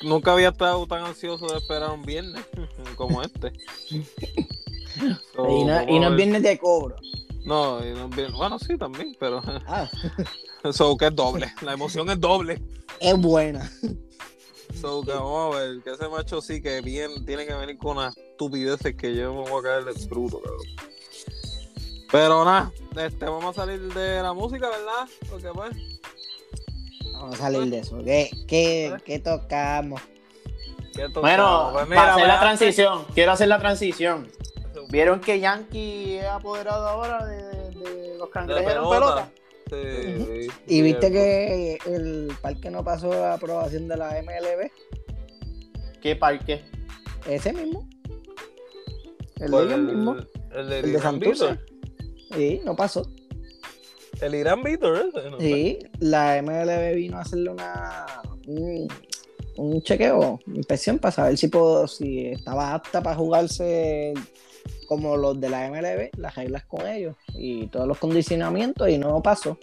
Nunca 0.01 0.33
había 0.33 0.49
estado 0.49 0.85
tan 0.87 1.05
ansioso 1.05 1.47
de 1.47 1.57
esperar 1.57 1.91
un 1.91 2.01
viernes 2.01 2.43
como 2.95 3.21
este. 3.21 3.53
y, 3.89 5.63
no, 5.63 5.83
y 5.87 5.99
no 5.99 6.09
es 6.09 6.15
viernes 6.15 6.43
de 6.43 6.57
cobro. 6.57 6.95
No, 7.45 7.85
y 7.85 7.93
no 7.93 8.09
viernes. 8.09 8.37
Bueno, 8.37 8.59
sí, 8.59 8.77
también, 8.77 9.15
pero. 9.17 9.41
Ah. 9.65 9.89
so 10.73 10.97
que 10.97 11.07
es 11.07 11.15
doble. 11.15 11.53
La 11.61 11.73
emoción 11.73 12.09
es 12.09 12.19
doble. 12.19 12.61
Es 12.99 13.17
buena. 13.17 13.71
So, 14.79 15.01
que 15.01 15.11
vamos 15.11 15.55
a 15.55 15.59
ver, 15.59 15.81
que 15.83 15.91
ese 15.91 16.07
macho 16.07 16.39
sí 16.39 16.61
que 16.61 16.81
bien 16.81 17.25
tiene 17.25 17.47
que 17.47 17.53
venir 17.53 17.77
con 17.77 17.97
unas 17.97 18.15
estupideces 18.15 18.95
que 18.95 19.15
yo 19.15 19.33
me 19.33 19.49
voy 19.49 19.59
a 19.59 19.63
caer 19.63 19.85
del 19.85 20.07
bruto, 20.07 20.39
cabrón. 20.39 20.61
Pero 22.11 22.45
nada, 22.45 22.71
este, 22.95 23.25
vamos 23.25 23.57
a 23.57 23.61
salir 23.61 23.93
de 23.93 24.21
la 24.21 24.33
música, 24.33 24.69
¿verdad? 24.69 25.07
Porque 25.29 25.49
pues. 25.53 25.75
Vamos 27.13 27.35
a 27.35 27.37
salir 27.37 27.71
de 27.71 27.79
eso. 27.79 27.97
¿Qué, 28.03 28.29
qué, 28.47 28.95
qué 29.03 29.19
tocamos? 29.19 29.99
Bueno, 31.15 31.69
pues 31.73 31.87
para 31.87 32.13
hacer 32.15 32.27
la 32.27 32.39
transición, 32.39 33.05
quiero 33.13 33.31
hacer 33.31 33.47
la 33.47 33.59
transición. 33.59 34.31
¿Vieron 34.89 35.19
que 35.19 35.39
Yankee 35.39 36.17
es 36.17 36.25
apoderado 36.25 36.87
ahora 36.87 37.25
de, 37.25 37.71
de 37.71 38.17
los 38.17 38.29
cangrejos 38.29 38.73
en 38.73 38.89
pelota? 38.89 39.31
¿Y 40.67 40.81
viste 40.81 41.11
que 41.11 41.77
el 41.85 42.31
parque 42.41 42.69
no 42.69 42.83
pasó 42.83 43.09
la 43.09 43.33
aprobación 43.33 43.87
de 43.87 43.97
la 43.97 44.21
MLB? 44.21 44.69
¿Qué 46.01 46.15
parque? 46.15 46.61
Ese 47.27 47.53
mismo. 47.53 47.87
El 49.37 49.51
de 49.51 49.63
ellos 49.63 49.79
mismo. 49.79 50.15
El 50.55 50.69
de, 50.69 50.79
el 50.79 51.01
Santurce. 51.01 51.59
Sí, 52.33 52.61
no 52.63 52.75
pasó. 52.75 53.03
El 54.21 54.35
Irán 54.35 54.63
Víctor, 54.63 55.11
¿eh? 55.15 55.31
sí, 55.39 55.79
la 55.99 56.41
MLB 56.41 56.95
vino 56.95 57.17
a 57.17 57.21
hacerle 57.21 57.51
una 57.51 58.05
un, 59.57 59.81
chequeo, 59.83 60.39
inspección 60.47 60.97
para 60.97 61.11
saber 61.11 61.37
si, 61.37 61.47
puedo, 61.49 61.87
si 61.87 62.27
estaba 62.27 62.73
apta 62.73 63.03
para 63.03 63.15
jugarse 63.15 64.13
como 64.87 65.17
los 65.17 65.39
de 65.39 65.49
la 65.49 65.69
MLB, 65.69 66.17
las 66.17 66.35
reglas 66.35 66.65
con 66.65 66.87
ellos 66.87 67.15
y 67.33 67.67
todos 67.67 67.87
los 67.87 67.97
condicionamientos 67.97 68.89
y 68.89 68.97
no 68.97 69.21
pasó. 69.21 69.57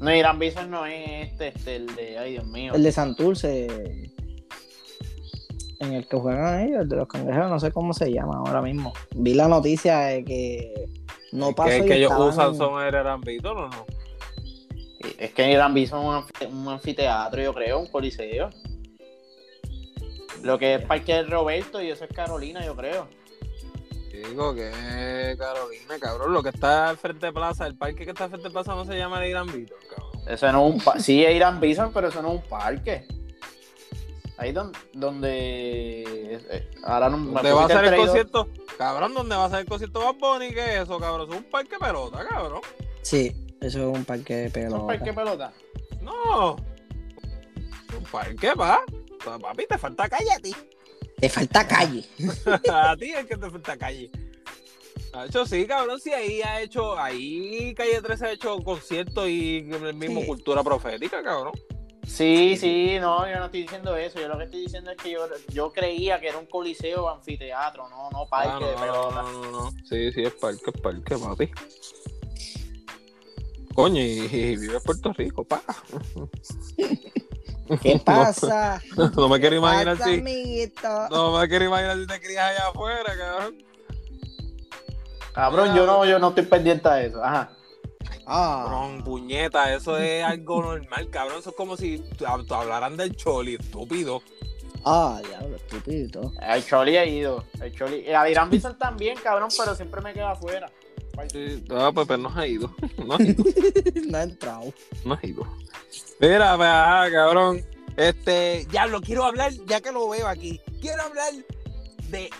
No, 0.00 0.14
Irán 0.14 0.38
Bison 0.38 0.70
no 0.70 0.86
es 0.86 1.30
este, 1.30 1.48
este, 1.48 1.76
el 1.76 1.94
de, 1.94 2.18
ay 2.18 2.32
Dios 2.32 2.46
mío. 2.46 2.72
El 2.74 2.82
de 2.82 2.92
Santurce. 2.92 4.10
En 5.80 5.94
el 5.94 6.06
que 6.06 6.16
juegan 6.18 6.60
ellos, 6.60 6.82
el 6.82 6.88
de 6.88 6.96
los 6.96 7.08
cangrejeros, 7.08 7.48
no 7.48 7.58
sé 7.58 7.72
cómo 7.72 7.94
se 7.94 8.12
llama 8.12 8.36
ahora 8.38 8.60
mismo. 8.60 8.92
Vi 9.14 9.32
la 9.32 9.48
noticia 9.48 10.00
de 10.00 10.24
que 10.24 10.88
no 11.32 11.54
pasó. 11.54 11.70
¿Que, 11.70 11.84
que 11.86 11.96
ellos 11.96 12.12
usan 12.18 12.54
son 12.54 12.82
el 12.82 12.88
Irán 12.88 13.20
Bison 13.22 13.56
o 13.56 13.68
no? 13.68 13.86
Es 15.18 15.32
que 15.32 15.50
Irán 15.50 15.72
Bison 15.72 16.24
es 16.38 16.48
un 16.48 16.68
anfiteatro, 16.68 17.42
yo 17.42 17.54
creo, 17.54 17.78
un 17.78 17.86
coliseo. 17.86 18.50
Lo 20.42 20.58
que 20.58 20.74
es 20.74 20.84
Parque 20.84 21.22
Roberto 21.22 21.82
y 21.82 21.90
eso 21.90 22.04
es 22.04 22.12
Carolina, 22.12 22.64
yo 22.64 22.76
creo. 22.76 23.08
Digo 24.28 24.54
que 24.54 25.36
Carolina, 25.38 25.98
cabrón. 26.00 26.32
Lo 26.32 26.42
que 26.42 26.50
está 26.50 26.88
al 26.88 26.96
frente 26.96 27.26
de 27.26 27.32
plaza, 27.32 27.66
el 27.66 27.76
parque 27.76 28.04
que 28.04 28.10
está 28.10 28.24
al 28.24 28.30
frente 28.30 28.48
de 28.48 28.52
plaza 28.52 28.74
no 28.74 28.84
se 28.84 28.96
llama 28.96 29.22
el 29.22 29.30
Irán 29.30 29.46
Bison, 29.46 29.78
cabrón. 29.88 30.28
Eso 30.28 30.52
no 30.52 30.66
es 30.66 30.74
un 30.74 30.80
parque. 30.80 31.02
Sí, 31.02 31.24
es 31.24 31.34
Irán 31.34 31.60
Bison, 31.60 31.92
pero 31.92 32.08
eso 32.08 32.22
no 32.22 32.28
es 32.28 32.34
un 32.34 32.48
parque. 32.48 33.06
Ahí 34.36 34.52
donde. 34.52 34.78
donde 34.94 36.02
eh, 36.50 36.70
ahora 36.84 37.10
no 37.10 37.18
¿Dónde 37.18 37.52
va 37.52 37.64
a 37.64 37.68
ser 37.68 37.84
el 37.84 37.96
concierto? 37.96 38.48
Cabrón, 38.78 39.12
¿dónde 39.12 39.36
va 39.36 39.44
a 39.44 39.50
ser 39.50 39.60
el 39.60 39.66
concierto 39.66 40.00
Bad 40.00 40.14
Bunny? 40.14 40.54
¿Qué 40.54 40.76
es 40.76 40.82
eso, 40.82 40.98
cabrón? 40.98 41.30
es 41.30 41.36
un 41.36 41.44
parque 41.44 41.76
pelota, 41.78 42.26
cabrón. 42.26 42.60
Sí, 43.02 43.36
eso 43.60 43.90
es 43.90 43.98
un 43.98 44.04
parque 44.04 44.36
de 44.36 44.50
pelota. 44.50 44.76
¿Es 44.76 44.80
un 44.80 44.86
parque 44.86 45.12
pelota? 45.12 45.52
No. 46.00 46.56
un 47.98 48.04
parque, 48.10 48.54
va. 48.54 48.80
Papi, 49.22 49.66
te 49.66 49.76
falta 49.76 50.08
calle 50.08 50.32
a 50.32 50.38
ti. 50.38 50.56
Te 51.20 51.28
falta 51.28 51.66
calle. 51.66 52.04
a 52.72 52.96
ti 52.96 53.12
es 53.12 53.26
que 53.26 53.36
te 53.36 53.50
falta 53.50 53.76
calle. 53.76 54.10
Ha 55.12 55.26
hecho, 55.26 55.44
sí, 55.44 55.66
cabrón, 55.66 56.00
sí, 56.00 56.12
ahí 56.12 56.40
ha 56.40 56.60
hecho, 56.60 56.96
ahí 56.98 57.74
Calle 57.74 58.00
13 58.00 58.26
ha 58.26 58.32
hecho 58.32 58.58
conciertos 58.58 59.28
y 59.28 59.58
el 59.58 59.94
mismo 59.94 60.24
cultura 60.24 60.62
profética, 60.62 61.22
cabrón. 61.22 61.52
Sí, 62.06 62.56
sí, 62.56 62.98
no, 63.00 63.28
yo 63.28 63.38
no 63.38 63.46
estoy 63.46 63.62
diciendo 63.62 63.96
eso. 63.96 64.20
Yo 64.20 64.28
lo 64.28 64.38
que 64.38 64.44
estoy 64.44 64.60
diciendo 64.62 64.90
es 64.90 64.96
que 64.96 65.12
yo, 65.12 65.26
yo 65.52 65.72
creía 65.72 66.20
que 66.20 66.28
era 66.28 66.38
un 66.38 66.46
coliseo 66.46 67.04
o 67.04 67.08
anfiteatro, 67.08 67.88
no, 67.88 68.10
no 68.10 68.26
parque 68.26 68.66
ah, 68.76 68.86
no, 68.86 69.10
no, 69.10 69.32
no, 69.32 69.50
no, 69.50 69.70
Sí, 69.88 70.12
sí, 70.12 70.22
es 70.22 70.32
parque, 70.34 70.70
es 70.74 70.80
parque, 70.80 71.16
papi. 71.16 71.50
Coño, 73.74 74.00
y, 74.00 74.56
vive 74.56 74.76
en 74.76 74.82
Puerto 74.82 75.12
Rico, 75.12 75.44
pa. 75.44 75.62
¿Qué 77.78 78.00
pasa? 78.04 78.80
No, 79.16 79.28
me 79.28 79.40
quiero 79.40 79.56
imaginar 79.56 79.96
si. 79.98 80.22
No 81.10 81.38
me 81.38 81.48
quiero 81.48 81.64
imaginar 81.66 81.98
si 81.98 82.06
te 82.06 82.20
crías 82.20 82.50
allá 82.50 82.68
afuera, 82.68 83.16
cabrón. 83.16 83.58
Cabrón, 85.32 85.76
yo 85.76 85.86
no, 85.86 86.04
yo 86.04 86.18
no 86.18 86.28
estoy 86.30 86.44
pendiente 86.44 86.88
a 86.88 87.02
eso. 87.02 87.22
Ajá. 87.22 87.50
Ah. 88.26 88.64
Cabrón, 88.64 89.04
puñeta, 89.04 89.74
eso 89.74 89.96
es 89.98 90.24
algo 90.24 90.62
normal, 90.62 91.08
cabrón. 91.10 91.38
Eso 91.38 91.50
es 91.50 91.56
como 91.56 91.76
si 91.76 92.04
hablaran 92.24 92.96
del 92.96 93.14
choli, 93.16 93.54
estúpido. 93.54 94.22
Ah, 94.84 95.20
diablo, 95.26 95.56
estúpido. 95.56 96.32
El 96.40 96.64
choli 96.64 96.96
ha 96.96 97.04
ido. 97.04 97.44
El 97.60 97.74
choli. 97.74 98.04
El 98.06 98.16
Adirán 98.16 98.48
Bison 98.48 98.78
también, 98.78 99.18
cabrón, 99.22 99.50
pero 99.56 99.74
siempre 99.74 100.00
me 100.00 100.12
queda 100.12 100.32
afuera. 100.32 100.70
Sí, 101.30 101.64
no, 101.68 101.92
pues, 101.94 102.08
no 102.18 102.32
ha 102.34 102.46
ido. 102.46 102.74
No 103.04 103.14
ha 103.14 103.22
ido. 103.22 103.44
no 104.06 104.18
ha 104.18 104.22
entrado. 104.22 104.74
No 105.04 105.14
ha 105.14 105.26
ido. 105.26 105.46
Mira, 106.18 106.56
pues, 106.56 107.12
cabrón. 107.12 107.64
Este, 107.96 108.66
ya 108.70 108.86
lo 108.86 109.00
quiero 109.00 109.24
hablar, 109.24 109.52
ya 109.66 109.80
que 109.80 109.92
lo 109.92 110.08
veo 110.08 110.26
aquí. 110.26 110.60
Quiero 110.80 111.02
hablar 111.02 111.32
de 112.08 112.30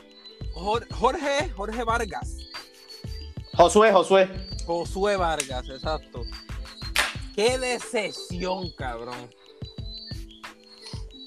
Jorge, 0.52 1.50
Jorge 1.54 1.85
Vargas. 1.85 2.37
Josué, 3.54 3.92
Josué. 3.92 4.28
Josué 4.66 5.16
Vargas, 5.16 5.68
exacto. 5.68 6.22
Qué 7.35 7.59
decepción, 7.59 8.70
cabrón. 8.76 9.28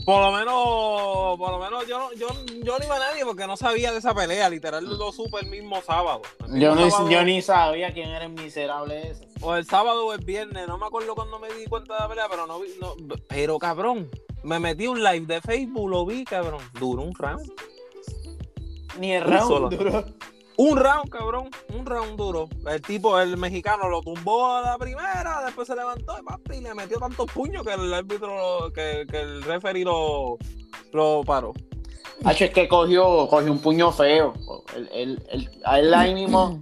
Por 0.06 0.20
lo 0.20 0.32
menos, 0.34 1.38
por 1.38 1.52
lo 1.52 1.60
menos 1.60 1.88
yo, 1.88 2.12
yo, 2.14 2.28
yo 2.64 2.78
no 2.78 2.86
iba 2.86 2.96
a 2.98 3.00
nadie 3.00 3.24
porque 3.24 3.48
no 3.48 3.56
sabía 3.56 3.92
de 3.92 4.00
esa 4.00 4.14
pelea. 4.14 4.50
Literal 4.50 4.84
lo 4.84 5.12
supe 5.12 5.40
el 5.42 5.50
mismo 5.50 5.82
sábado. 5.82 6.22
yo, 6.50 7.10
yo 7.10 7.24
ni 7.24 7.42
sabía 7.42 7.94
quién 7.94 8.10
era 8.10 8.26
el 8.26 8.32
miserable 8.34 9.12
ese. 9.12 9.28
O 9.42 9.56
el 9.56 9.66
sábado 9.66 10.08
o 10.08 10.14
el 10.14 10.24
viernes, 10.24 10.68
no 10.68 10.78
me 10.78 10.86
acuerdo 10.86 11.16
cuando 11.16 11.40
me 11.40 11.48
di 11.54 11.66
cuenta 11.66 11.94
de 11.94 12.00
la 12.02 12.10
pelea, 12.10 12.26
pero 12.30 12.48
no 12.48 12.60
vi. 12.60 12.70
No, 12.82 12.96
pero 13.28 13.58
cabrón, 13.60 14.10
me 14.44 14.60
metí 14.60 14.88
un 14.88 15.02
live 15.02 15.26
de 15.26 15.42
Facebook, 15.42 15.90
lo 15.90 16.06
vi, 16.06 16.26
cabrón. 16.26 16.62
Duró 16.80 17.04
un 17.04 17.16
round. 17.16 17.50
Ni 19.00 19.14
el 19.14 19.24
round 19.24 19.76
duró. 19.76 20.06
Un 20.58 20.78
round, 20.78 21.10
cabrón, 21.10 21.50
un 21.74 21.86
round 21.86 22.16
duro. 22.16 22.48
El 22.68 22.82
tipo, 22.82 23.20
el 23.20 23.38
mexicano, 23.38 23.90
lo 23.90 24.02
tumbó 24.02 24.56
a 24.56 24.62
la 24.62 24.78
primera, 24.78 25.42
después 25.46 25.68
se 25.68 25.76
levantó 25.76 26.16
y, 26.54 26.62
le 26.62 26.74
metió 26.76 27.00
tantos 27.00 27.32
puños 27.32 27.66
que 27.66 27.74
el 27.74 27.94
árbitro, 27.94 28.72
que, 28.74 29.06
que 29.10 29.22
el 29.22 29.42
referee 29.44 29.84
lo, 29.84 30.38
lo 30.92 31.24
paró. 31.26 31.54
H 32.24 32.46
es 32.46 32.52
que 32.52 32.68
cogió, 32.68 33.28
cogió 33.28 33.52
un 33.52 33.60
puño 33.60 33.92
feo. 33.92 34.34
El, 34.76 34.90
el, 34.94 35.24
el, 35.30 35.50
a 35.66 35.80
él 35.80 35.94
ahí 35.94 36.14
mismo 36.14 36.62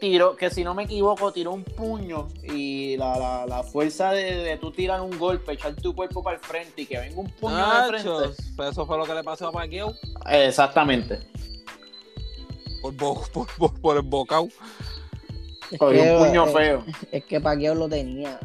tiró, 0.00 0.36
que 0.36 0.50
si 0.50 0.62
no 0.62 0.74
me 0.74 0.84
equivoco, 0.84 1.32
tiró 1.32 1.52
un 1.52 1.64
puño 1.64 2.28
y 2.44 2.96
la, 2.98 3.18
la, 3.18 3.46
la 3.46 3.62
fuerza 3.62 4.12
de, 4.12 4.34
de, 4.36 4.56
tú 4.58 4.70
tirar 4.70 5.00
un 5.00 5.18
golpe, 5.18 5.52
echar 5.52 5.74
tu 5.74 5.94
cuerpo 5.94 6.22
para 6.22 6.36
el 6.36 6.42
frente 6.42 6.82
y 6.82 6.86
que 6.86 6.98
venga 6.98 7.18
un 7.18 7.30
puño 7.30 7.56
de 7.56 7.88
frente. 7.88 8.42
Pues 8.54 8.70
eso 8.70 8.86
fue 8.86 8.98
lo 8.98 9.06
que 9.06 9.14
le 9.14 9.24
pasó 9.24 9.48
a 9.48 9.52
Pacquiao. 9.52 9.94
Exactamente 10.26 11.26
por, 12.80 12.96
por, 13.58 13.80
por, 13.80 13.96
el 13.96 14.02
bocao. 14.02 14.48
Es 15.70 15.78
que, 15.78 15.84
un 15.84 16.26
puño 16.26 16.46
feo. 16.46 16.84
Es 17.12 17.24
que 17.24 17.40
Paqueo 17.40 17.74
lo 17.74 17.88
tenía, 17.88 18.40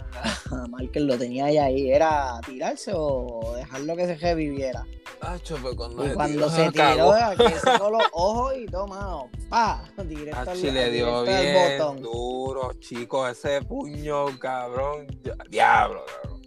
Markel 0.70 1.06
lo 1.06 1.18
tenía 1.18 1.46
ahí, 1.46 1.92
¿era 1.92 2.40
tirarse 2.46 2.92
o 2.94 3.54
dejarlo 3.56 3.96
que 3.96 4.08
se 4.08 4.16
reviviera? 4.16 4.86
pues 5.62 5.76
cuando 5.76 6.06
y 6.06 6.10
se 6.10 6.16
cuando 6.16 6.50
se 6.50 6.72
tiró, 6.72 7.14
que 7.38 7.50
sacó 7.60 7.90
los 7.90 8.04
ojos 8.12 8.54
y 8.58 8.66
toma, 8.66 9.24
pa, 9.50 9.84
directo 10.04 10.52
al, 10.52 10.62
le 10.62 10.92
dio 10.92 11.24
bien 11.24 11.80
botón. 11.80 12.02
duro, 12.02 12.74
chicos, 12.80 13.32
ese 13.32 13.62
puño, 13.62 14.38
cabrón, 14.40 15.08
diablo, 15.50 16.04
cabrón. 16.06 16.43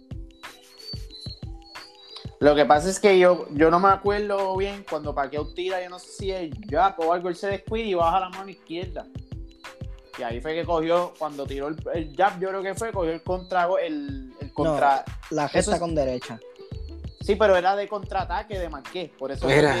Lo 2.39 2.53
que 2.55 2.65
pasa 2.65 2.89
es 2.89 2.99
que 2.99 3.17
yo, 3.17 3.47
yo 3.51 3.71
no 3.71 3.79
me 3.79 3.89
acuerdo 3.89 4.55
bien 4.55 4.85
cuando 4.87 5.13
Paqueo 5.15 5.47
tira, 5.53 5.81
yo 5.81 5.89
no 5.89 5.97
sé 5.97 6.11
si 6.11 6.31
es 6.31 6.51
jab 6.69 6.99
o 6.99 7.11
algo, 7.11 7.29
él 7.29 7.35
se 7.35 7.47
descuida 7.47 7.85
y 7.85 7.93
baja 7.95 8.19
la 8.19 8.29
mano 8.29 8.49
izquierda. 8.49 9.07
Y 10.19 10.23
ahí 10.23 10.39
fue 10.39 10.53
que 10.53 10.65
cogió, 10.65 11.13
cuando 11.17 11.45
tiró 11.45 11.67
el, 11.67 11.77
el 11.93 12.15
jab, 12.15 12.39
yo 12.39 12.49
creo 12.49 12.61
que 12.61 12.75
fue, 12.75 12.91
cogió 12.91 13.11
el 13.11 13.23
contra, 13.23 13.67
el, 13.83 14.33
el 14.39 14.53
contra. 14.53 15.03
la 15.31 15.47
gesta 15.49 15.79
con 15.79 15.95
derecha. 15.95 16.39
Sí, 17.21 17.35
pero 17.35 17.57
era 17.57 17.75
de 17.75 17.87
contraataque 17.87 18.57
de 18.57 18.69
Marqués, 18.69 19.09
por 19.17 19.31
eso. 19.31 19.49
Era, 19.49 19.75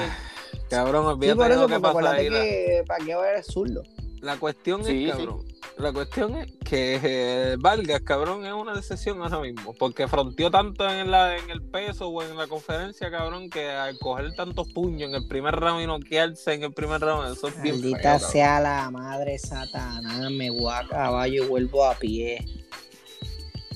cabrón, 0.69 1.05
olvídate 1.05 1.33
sí, 1.33 1.37
por 1.37 1.51
eso, 1.51 1.67
que 1.67 2.07
ahí. 2.07 2.29
que 2.29 2.83
Paqueo 2.87 3.23
es 3.23 3.45
zurdo. 3.45 3.83
La 4.27 4.35
cuestión 4.35 4.81
es, 4.85 5.09
cabrón, 5.09 5.45
la 5.77 5.93
cuestión 5.93 6.35
es 6.35 6.51
que 6.65 6.99
eh, 7.01 7.55
Vargas, 7.57 8.01
cabrón, 8.01 8.45
es 8.45 8.51
una 8.51 8.73
decepción 8.75 9.21
ahora 9.21 9.39
mismo. 9.39 9.73
Porque 9.79 10.05
fronteó 10.09 10.51
tanto 10.51 10.85
en, 10.89 11.09
la, 11.09 11.37
en 11.37 11.49
el 11.49 11.61
peso 11.61 12.09
o 12.09 12.21
en 12.21 12.35
la 12.35 12.45
conferencia, 12.45 13.09
cabrón, 13.09 13.49
que 13.49 13.69
al 13.69 13.97
coger 13.99 14.35
tantos 14.35 14.67
puños 14.73 15.07
en 15.07 15.15
el 15.15 15.29
primer 15.29 15.55
round 15.55 15.81
y 15.81 15.87
noquearse 15.87 16.55
en 16.55 16.63
el 16.63 16.73
primer 16.73 16.99
round, 16.99 17.37
eso 17.37 17.47
es 17.47 17.61
bien 17.61 17.79
Maldita 17.79 18.19
sea 18.19 18.59
la 18.59 18.91
madre 18.91 19.39
satanás, 19.39 20.29
me 20.29 20.49
voy 20.49 20.73
a 20.73 20.85
caballo 20.85 21.45
y 21.45 21.47
vuelvo 21.47 21.85
a 21.85 21.93
pie. 21.93 22.43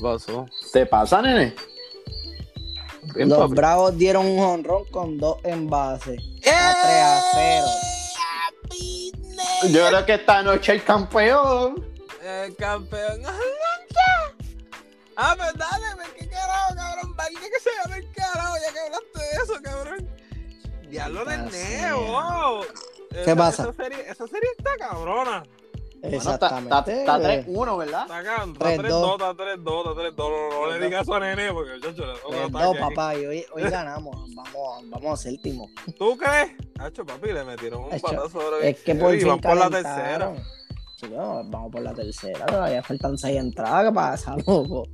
pasó? 0.01 0.47
¿Te 0.73 0.85
pasa, 0.85 1.21
nene? 1.21 1.55
Los 3.15 3.51
Bravos 3.51 3.97
dieron 3.97 4.25
un 4.25 4.39
honrón 4.39 4.83
con 4.91 5.17
dos 5.17 5.37
envases. 5.45 6.21
¡Eh! 6.43 6.49
A 6.49 6.75
3 6.83 6.93
a 6.93 7.21
0. 7.35 8.00
Yo 9.69 9.87
creo 9.87 10.05
que 10.05 10.13
esta 10.15 10.41
noche 10.43 10.73
el 10.73 10.83
campeón. 10.83 11.85
El 12.23 12.55
campeón. 12.55 13.21
Ah, 15.17 15.35
pues 15.37 15.53
dale, 15.53 15.85
pues 15.97 16.09
qué 16.17 16.27
carajo, 16.29 16.73
cabrón. 16.73 17.15
Vale 17.15 17.35
que 17.35 17.59
se 17.59 17.69
llame 17.83 17.97
el 17.97 18.11
carajo, 18.13 18.55
ya 18.65 18.73
que 18.73 18.79
hablaste 18.79 19.19
de 19.19 19.43
eso, 19.43 19.61
cabrón. 19.61 20.09
Diablo 20.89 21.25
de 21.25 21.37
neo. 21.37 22.61
¿Qué 23.25 23.35
pasa? 23.35 23.63
Esa 23.63 23.73
serie, 23.73 24.09
esa 24.09 24.27
serie 24.27 24.49
está 24.57 24.71
cabrona. 24.79 25.43
Exactamente. 26.03 26.99
Está 27.01 27.19
3-1, 27.19 27.77
¿verdad? 27.77 28.01
Está 28.03 28.21
3-2, 28.43 29.11
está 29.13 29.33
3-2, 29.33 30.01
está 30.07 30.23
3-2. 30.23 30.49
No, 30.49 30.67
le 30.67 30.85
digas 30.85 31.01
eso 31.03 31.13
a 31.13 31.19
nene 31.19 31.51
porque 31.53 31.79
chacho 31.79 32.05
le 32.05 32.49
No, 32.49 32.73
papá, 32.73 33.15
y 33.15 33.25
hoy, 33.25 33.45
hoy 33.53 33.63
ganamos. 33.63 34.15
Vamos, 34.33 34.89
vamos 34.89 35.19
a 35.19 35.23
séptimo. 35.23 35.69
¿Tú 35.97 36.17
crees? 36.17 36.51
Hacho, 36.79 37.05
papi, 37.05 37.31
le 37.31 37.43
metieron 37.43 37.83
un 37.83 37.99
patazo 37.99 38.41
ahora. 38.41 38.65
Es 38.65 38.81
que 38.81 38.95
por 38.95 39.15
fin 39.17 39.39
por 39.39 39.57
la 39.57 39.69
tercera. 39.69 40.33
vamos 41.09 41.71
por 41.71 41.81
la 41.81 41.93
tercera. 41.93 42.45
Todavía 42.45 42.81
faltan 42.81 43.17
6 43.17 43.37
entradas. 43.37 43.85
¿Qué 43.85 43.93
pasa, 43.93 44.35
loco? 44.45 44.87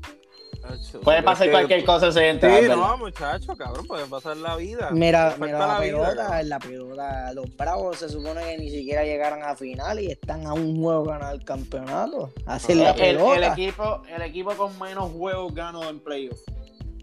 Puede 1.04 1.24
pasar 1.24 1.52
cualquier 1.52 1.86
cosa 1.86 2.08
ese 2.08 2.34
Sí, 2.40 2.68
no, 2.68 2.98
muchacho, 2.98 3.56
cabrón, 3.56 3.88
puede 3.88 4.06
pasar 4.06 4.38
la 4.38 4.56
vida. 4.56 4.90
Mira, 4.92 5.36
mira 5.40 5.68
la, 5.68 5.80
pelota, 5.80 6.44
la 6.44 6.60
pelota, 6.60 7.34
los 7.34 7.56
Bravos 7.56 7.98
se 7.98 8.10
supone 8.10 8.44
que 8.44 8.58
ni 8.58 8.70
siquiera 8.70 9.04
llegaron 9.04 9.44
a 9.44 9.56
final 9.56 10.00
y 10.00 10.12
están 10.12 10.46
a 10.46 10.54
un 10.54 10.82
juego 10.82 11.04
ganar 11.06 11.36
el 11.36 11.44
campeonato. 11.44 12.32
Así 12.46 12.76
la 12.76 12.94
pelota. 12.94 13.36
El, 13.36 13.44
equipo, 13.44 14.02
el 14.14 14.22
equipo 14.22 14.54
con 14.56 14.78
menos 14.80 15.12
juegos 15.12 15.54
ganó 15.54 15.88
en 15.90 16.00
playoff. 16.00 16.40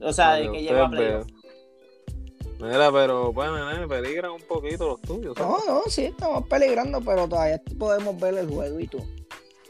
O 0.00 0.12
sea, 0.12 0.34
de 0.34 0.50
que 0.50 0.62
llega 0.62 0.86
a 0.86 0.90
playoff. 0.90 1.26
Mira, 2.60 2.90
pero 2.92 3.32
bueno, 3.32 3.88
peligran 3.88 4.30
un 4.32 4.42
poquito 4.42 4.88
los 4.88 5.00
tuyos. 5.02 5.36
No, 5.38 5.58
no, 5.66 5.82
sí, 5.88 6.04
estamos 6.04 6.46
peligrando, 6.48 7.00
pero 7.00 7.28
todavía 7.28 7.60
podemos 7.78 8.18
ver 8.18 8.38
el 8.38 8.48
juego 8.48 8.80
y 8.80 8.86
tú. 8.86 9.04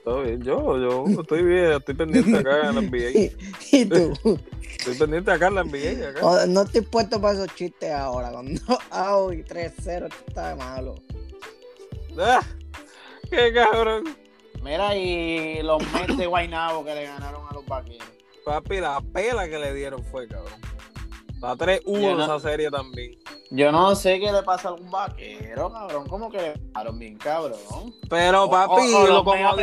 Todo 0.05 0.23
bien, 0.23 0.43
yo, 0.43 0.79
yo 0.79 1.21
estoy 1.23 1.43
bien, 1.43 1.73
estoy 1.73 1.95
pendiente 1.95 2.37
acá 2.37 2.69
en 2.69 2.75
la 2.75 2.81
NBA. 2.83 3.33
¿Y 3.73 3.85
tú? 3.87 4.39
Estoy 4.79 4.99
pendiente 4.99 5.31
acá 5.31 5.47
en 5.47 5.55
la 5.55 5.65
NBA. 5.65 6.09
Acá. 6.11 6.47
No, 6.47 6.63
estoy 6.63 6.83
puesto 6.83 7.19
para 7.21 7.33
esos 7.35 7.55
chistes 7.55 7.91
ahora. 7.91 8.31
Cuando 8.31 8.61
out 8.91 9.33
y 9.33 9.43
3-0, 9.43 10.13
está 10.29 10.51
de 10.51 10.57
malo. 10.57 10.97
Ah, 12.19 12.43
¡Qué 13.31 13.53
cabrón! 13.55 14.05
Mira, 14.63 14.95
y 14.95 15.63
los 15.63 15.83
Mets 15.93 16.17
de 16.19 16.27
Guaynabo 16.27 16.85
que 16.85 16.95
le 16.95 17.05
ganaron 17.05 17.43
a 17.49 17.55
los 17.55 17.67
vaqueros. 17.67 18.07
Papi, 18.45 18.81
la 18.81 19.01
pela 19.01 19.49
que 19.49 19.59
le 19.59 19.73
dieron 19.73 20.05
fue, 20.05 20.29
cabrón. 20.29 20.61
La 21.45 21.57
3-1 21.57 22.25
esa 22.25 22.41
serie 22.41 22.71
también. 22.71 23.19
Yo 23.51 23.71
no 23.71 23.95
sé 23.95 24.19
qué 24.19 24.33
le 24.33 24.43
pasa 24.43 24.69
a 24.69 24.71
algún 24.73 24.91
vaquero, 24.91 25.71
cabrón. 25.71 26.09
¿Cómo 26.09 26.31
que 26.31 26.39
le 26.39 26.55
dejaron 26.55 26.99
bien, 26.99 27.19
cabrón? 27.19 27.59
Pero, 28.09 28.49
papi, 28.49 28.91
como, 28.91 29.05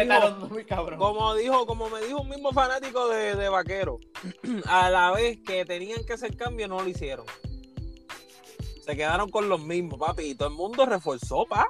dijo, 0.03 0.95
como 0.99 1.33
dijo, 1.33 1.65
como 1.65 1.89
me 1.89 2.01
dijo 2.01 2.21
un 2.21 2.29
mismo 2.29 2.51
fanático 2.51 3.07
de, 3.09 3.35
de 3.35 3.49
vaquero, 3.49 3.97
a 4.67 4.91
la 4.91 5.09
vez 5.09 5.39
que 5.43 5.65
tenían 5.65 6.05
que 6.05 6.13
hacer 6.13 6.37
cambio, 6.37 6.67
no 6.67 6.79
lo 6.83 6.87
hicieron. 6.87 7.25
Se 8.85 8.95
quedaron 8.95 9.31
con 9.31 9.49
los 9.49 9.59
mismos, 9.59 9.99
papi. 9.99 10.21
Y 10.25 10.35
todo 10.35 10.49
el 10.49 10.55
mundo 10.55 10.85
reforzó, 10.85 11.47
pa. 11.47 11.67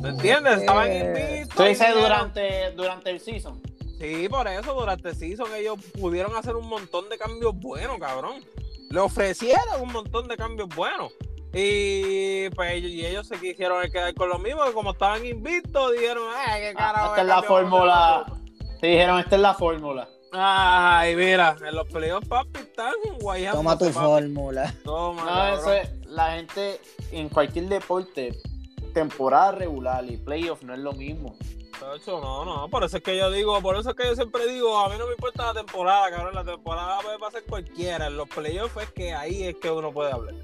¿Me 0.00 0.08
entiendes? 0.08 0.60
Estaban 0.60 0.90
eh, 0.90 1.00
invictos. 1.04 1.54
¿Tú 1.54 1.64
dices 1.64 1.94
durante, 1.94 2.70
durante 2.70 3.10
el 3.10 3.20
season? 3.20 3.60
Sí, 4.00 4.26
por 4.28 4.48
eso, 4.48 4.72
durante 4.74 5.10
el 5.10 5.16
season 5.16 5.54
ellos 5.54 5.78
pudieron 6.00 6.34
hacer 6.34 6.56
un 6.56 6.66
montón 6.66 7.10
de 7.10 7.18
cambios 7.18 7.54
buenos, 7.54 7.98
cabrón. 7.98 8.42
Le 8.94 9.00
ofrecieron 9.00 9.80
un 9.82 9.92
montón 9.92 10.28
de 10.28 10.36
cambios 10.36 10.68
buenos. 10.68 11.12
Y 11.52 12.48
pues 12.50 12.80
y 12.80 13.04
ellos 13.04 13.26
se 13.26 13.40
quisieron 13.40 13.82
quedar 13.90 14.14
con 14.14 14.28
lo 14.28 14.38
mismo, 14.38 14.64
que 14.64 14.72
como 14.72 14.92
estaban 14.92 15.26
invictos, 15.26 15.90
dijeron, 15.94 16.22
ay, 16.32 16.60
qué 16.60 16.68
ah, 16.68 16.74
carajo. 16.76 17.06
esta 17.08 17.22
es 17.22 17.26
la 17.26 17.42
fórmula. 17.42 18.26
Se 18.78 18.86
dijeron, 18.86 19.18
esta 19.18 19.34
es 19.34 19.42
la 19.42 19.54
fórmula. 19.54 20.08
Ay, 20.30 21.16
mira, 21.16 21.56
en 21.66 21.74
los 21.74 21.88
playoffs, 21.88 22.28
papi, 22.28 22.60
están 22.60 22.94
guayando. 23.18 23.58
Toma 23.58 23.76
tu 23.76 23.90
fórmula. 23.90 24.72
Toma. 24.84 25.24
No, 25.24 25.58
eso 25.58 25.72
es, 25.72 26.06
la 26.06 26.36
gente 26.36 26.80
en 27.10 27.28
cualquier 27.30 27.64
deporte, 27.64 28.32
temporada 28.92 29.50
regular 29.50 30.04
y 30.04 30.18
playoff 30.18 30.62
no 30.62 30.72
es 30.72 30.78
lo 30.78 30.92
mismo 30.92 31.36
no, 32.06 32.44
no, 32.44 32.68
por 32.68 32.84
eso 32.84 32.96
es 32.98 33.02
que 33.02 33.16
yo 33.16 33.30
digo, 33.30 33.60
por 33.60 33.76
eso 33.76 33.90
es 33.90 33.96
que 33.96 34.04
yo 34.04 34.14
siempre 34.14 34.46
digo, 34.46 34.78
a 34.78 34.88
mí 34.88 34.96
no 34.98 35.06
me 35.06 35.12
importa 35.12 35.52
la 35.52 35.60
temporada, 35.60 36.10
cabrón, 36.10 36.34
la 36.34 36.44
temporada 36.44 37.00
puede 37.00 37.18
pasar 37.18 37.42
cualquiera, 37.44 38.06
en 38.06 38.16
los 38.16 38.28
playoffs 38.28 38.76
es 38.82 38.90
que 38.92 39.14
ahí 39.14 39.44
es 39.44 39.56
que 39.56 39.70
uno 39.70 39.92
puede 39.92 40.12
hablar, 40.12 40.34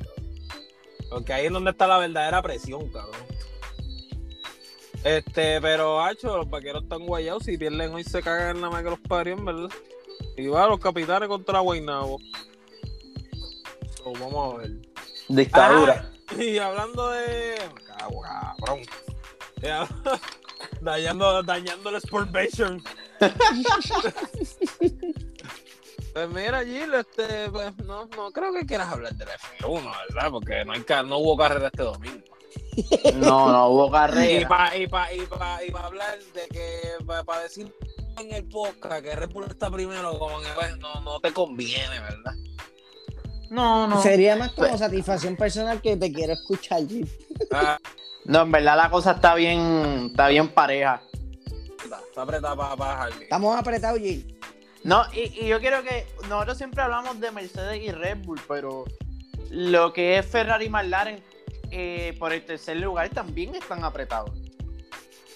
Porque 1.11 1.33
ahí 1.33 1.47
es 1.47 1.53
donde 1.53 1.71
está 1.71 1.87
la 1.87 1.99
verdadera 1.99 2.43
presión, 2.43 2.89
cabrón. 2.91 3.21
Este, 5.05 5.61
pero, 5.63 6.03
hacho, 6.03 6.37
los 6.37 6.51
vaqueros 6.51 6.83
están 6.83 7.07
guayados, 7.07 7.45
si 7.45 7.57
pierden 7.57 7.95
hoy 7.95 8.05
se 8.05 8.23
cagan 8.23 8.61
nada 8.61 8.71
más 8.71 8.83
que 8.83 8.91
los 8.91 9.01
parios, 9.01 9.43
¿verdad? 9.43 9.71
Y 10.37 10.47
va 10.47 10.67
los 10.67 10.79
capitanes 10.79 11.29
contra 11.29 11.61
Guaynabo. 11.61 12.19
vamos 14.05 14.55
a 14.55 14.59
ver. 14.59 14.71
Dictadura. 15.29 16.11
y 16.39 16.59
hablando 16.59 17.11
de. 17.11 17.55
Cabrón 17.99 18.81
dañando, 20.81 21.43
dañando 21.43 21.91
el 21.91 22.01
Sportbation. 22.01 22.83
pues 26.13 26.29
mira, 26.31 26.65
Gil, 26.65 26.95
este, 26.95 27.51
pues 27.51 27.77
no, 27.85 28.07
no 28.17 28.31
creo 28.31 28.53
que 28.53 28.67
quieras 28.67 28.93
hablar 28.93 29.15
del 29.15 29.29
F1, 29.29 29.93
¿verdad? 30.09 30.31
Porque 30.31 30.65
no, 30.65 30.73
hay, 30.73 30.85
no 31.07 31.19
hubo 31.19 31.37
carrera 31.37 31.67
este 31.67 31.83
domingo. 31.83 32.25
No, 33.17 33.53
no 33.53 33.69
hubo 33.69 33.91
carrera. 33.91 34.41
Y 34.41 34.45
para 34.45 34.77
y 34.77 34.87
pa, 34.87 35.13
y 35.13 35.27
pa, 35.27 35.65
y 35.65 35.71
pa 35.71 35.87
hablar 35.87 36.19
de 36.35 36.49
que, 36.49 37.05
para 37.25 37.43
decir 37.43 37.75
en 38.19 38.33
el 38.33 38.45
podcast 38.45 39.03
que 39.03 39.15
Red 39.15 39.31
Bull 39.31 39.45
está 39.45 39.71
primero, 39.71 40.19
como 40.19 40.41
que 40.41 40.49
pues, 40.55 40.77
no, 40.79 41.01
no 41.01 41.21
te 41.21 41.33
conviene, 41.33 42.01
¿verdad? 42.01 42.35
No, 43.51 43.89
no. 43.89 44.01
Sería 44.01 44.37
más 44.37 44.53
como 44.53 44.79
satisfacción 44.79 45.37
personal 45.37 45.81
que 45.81 45.97
te 45.97 46.13
quiero 46.13 46.35
escuchar, 46.35 46.87
Gil. 46.87 47.11
Ah, 47.51 47.79
no, 48.25 48.43
en 48.43 48.53
verdad 48.53 48.77
la 48.77 48.91
cosa 48.91 49.13
está 49.13 49.35
bien, 49.35 50.09
está 50.11 50.29
bien 50.29 50.49
pareja. 50.49 51.03
Está, 51.83 52.23
apretada 52.23 52.57
para, 52.57 52.77
para 52.77 53.09
Estamos 53.09 53.57
apretados, 53.57 53.99
Gil. 53.99 54.39
No, 54.85 55.05
y, 55.13 55.47
yo 55.47 55.61
quiero 55.61 55.83
que 55.83 56.07
nosotros 56.29 56.57
siempre 56.59 56.83
hablamos 56.83 57.21
de 57.21 57.31
Mercedes 57.31 57.83
y 57.83 57.91
Red 57.91 58.19
Bull, 58.25 58.41
pero 58.49 58.85
lo 59.51 59.93
que 59.93 60.19
es 60.19 60.27
Ferrari 60.27 60.67
y 60.67 60.71
McLaren 60.71 61.23
eh, 61.71 62.17
por 62.19 62.33
el 62.33 62.45
tercer 62.45 62.79
lugar 62.79 63.09
también 63.11 63.55
están 63.55 63.85
apretados 63.85 64.31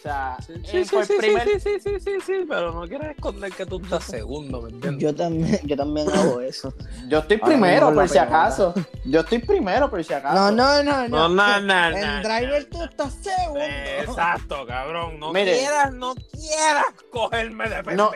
sea, 0.04 0.36
sí, 0.46 0.52
sí, 0.64 0.84
sí, 0.84 1.60
sí, 1.60 1.80
sí, 1.80 2.00
sí, 2.00 2.10
sí, 2.24 2.32
pero 2.46 2.72
no 2.72 2.86
quieres 2.86 3.16
esconder 3.16 3.50
que 3.52 3.64
tú 3.64 3.80
estás 3.82 4.04
segundo, 4.04 4.60
¿me 4.60 4.70
entiendes? 4.70 5.02
Yo 5.02 5.14
también, 5.14 5.60
yo 5.64 5.76
también 5.76 6.10
hago 6.10 6.40
eso. 6.40 6.74
Yo 7.08 7.20
estoy 7.20 7.38
primero, 7.38 7.92
por 7.94 8.08
si 8.08 8.18
acaso. 8.18 8.74
Yo 9.06 9.20
estoy 9.20 9.38
primero, 9.38 9.88
por 9.88 10.04
si 10.04 10.12
acaso. 10.12 10.34
No, 10.34 10.50
no, 10.50 10.82
no, 10.82 11.08
no. 11.08 11.28
No, 11.28 11.60
no, 11.60 11.60
no. 11.60 11.96
En 11.96 12.22
driver 12.22 12.64
tú 12.66 12.82
estás 12.82 13.14
segundo. 13.14 13.60
Exacto, 13.60 14.66
cabrón. 14.66 15.18
No 15.18 15.32
quieras, 15.32 15.92
no 15.94 16.14
quieras 16.14 16.84
cogerme 17.10 17.68
de 17.70 17.82
pepino. 17.82 18.10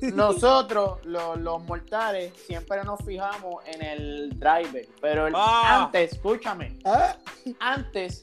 nosotros, 0.00 1.04
los, 1.04 1.38
los, 1.38 1.62
mortales, 1.64 2.32
siempre 2.46 2.82
nos 2.84 3.04
fijamos 3.04 3.62
en 3.66 3.82
el 3.82 4.38
driver. 4.38 4.86
Pero 5.00 5.28
ah. 5.34 5.84
antes, 5.84 6.12
escúchame. 6.12 6.78
¿Ah? 6.86 7.16
Antes 7.60 8.22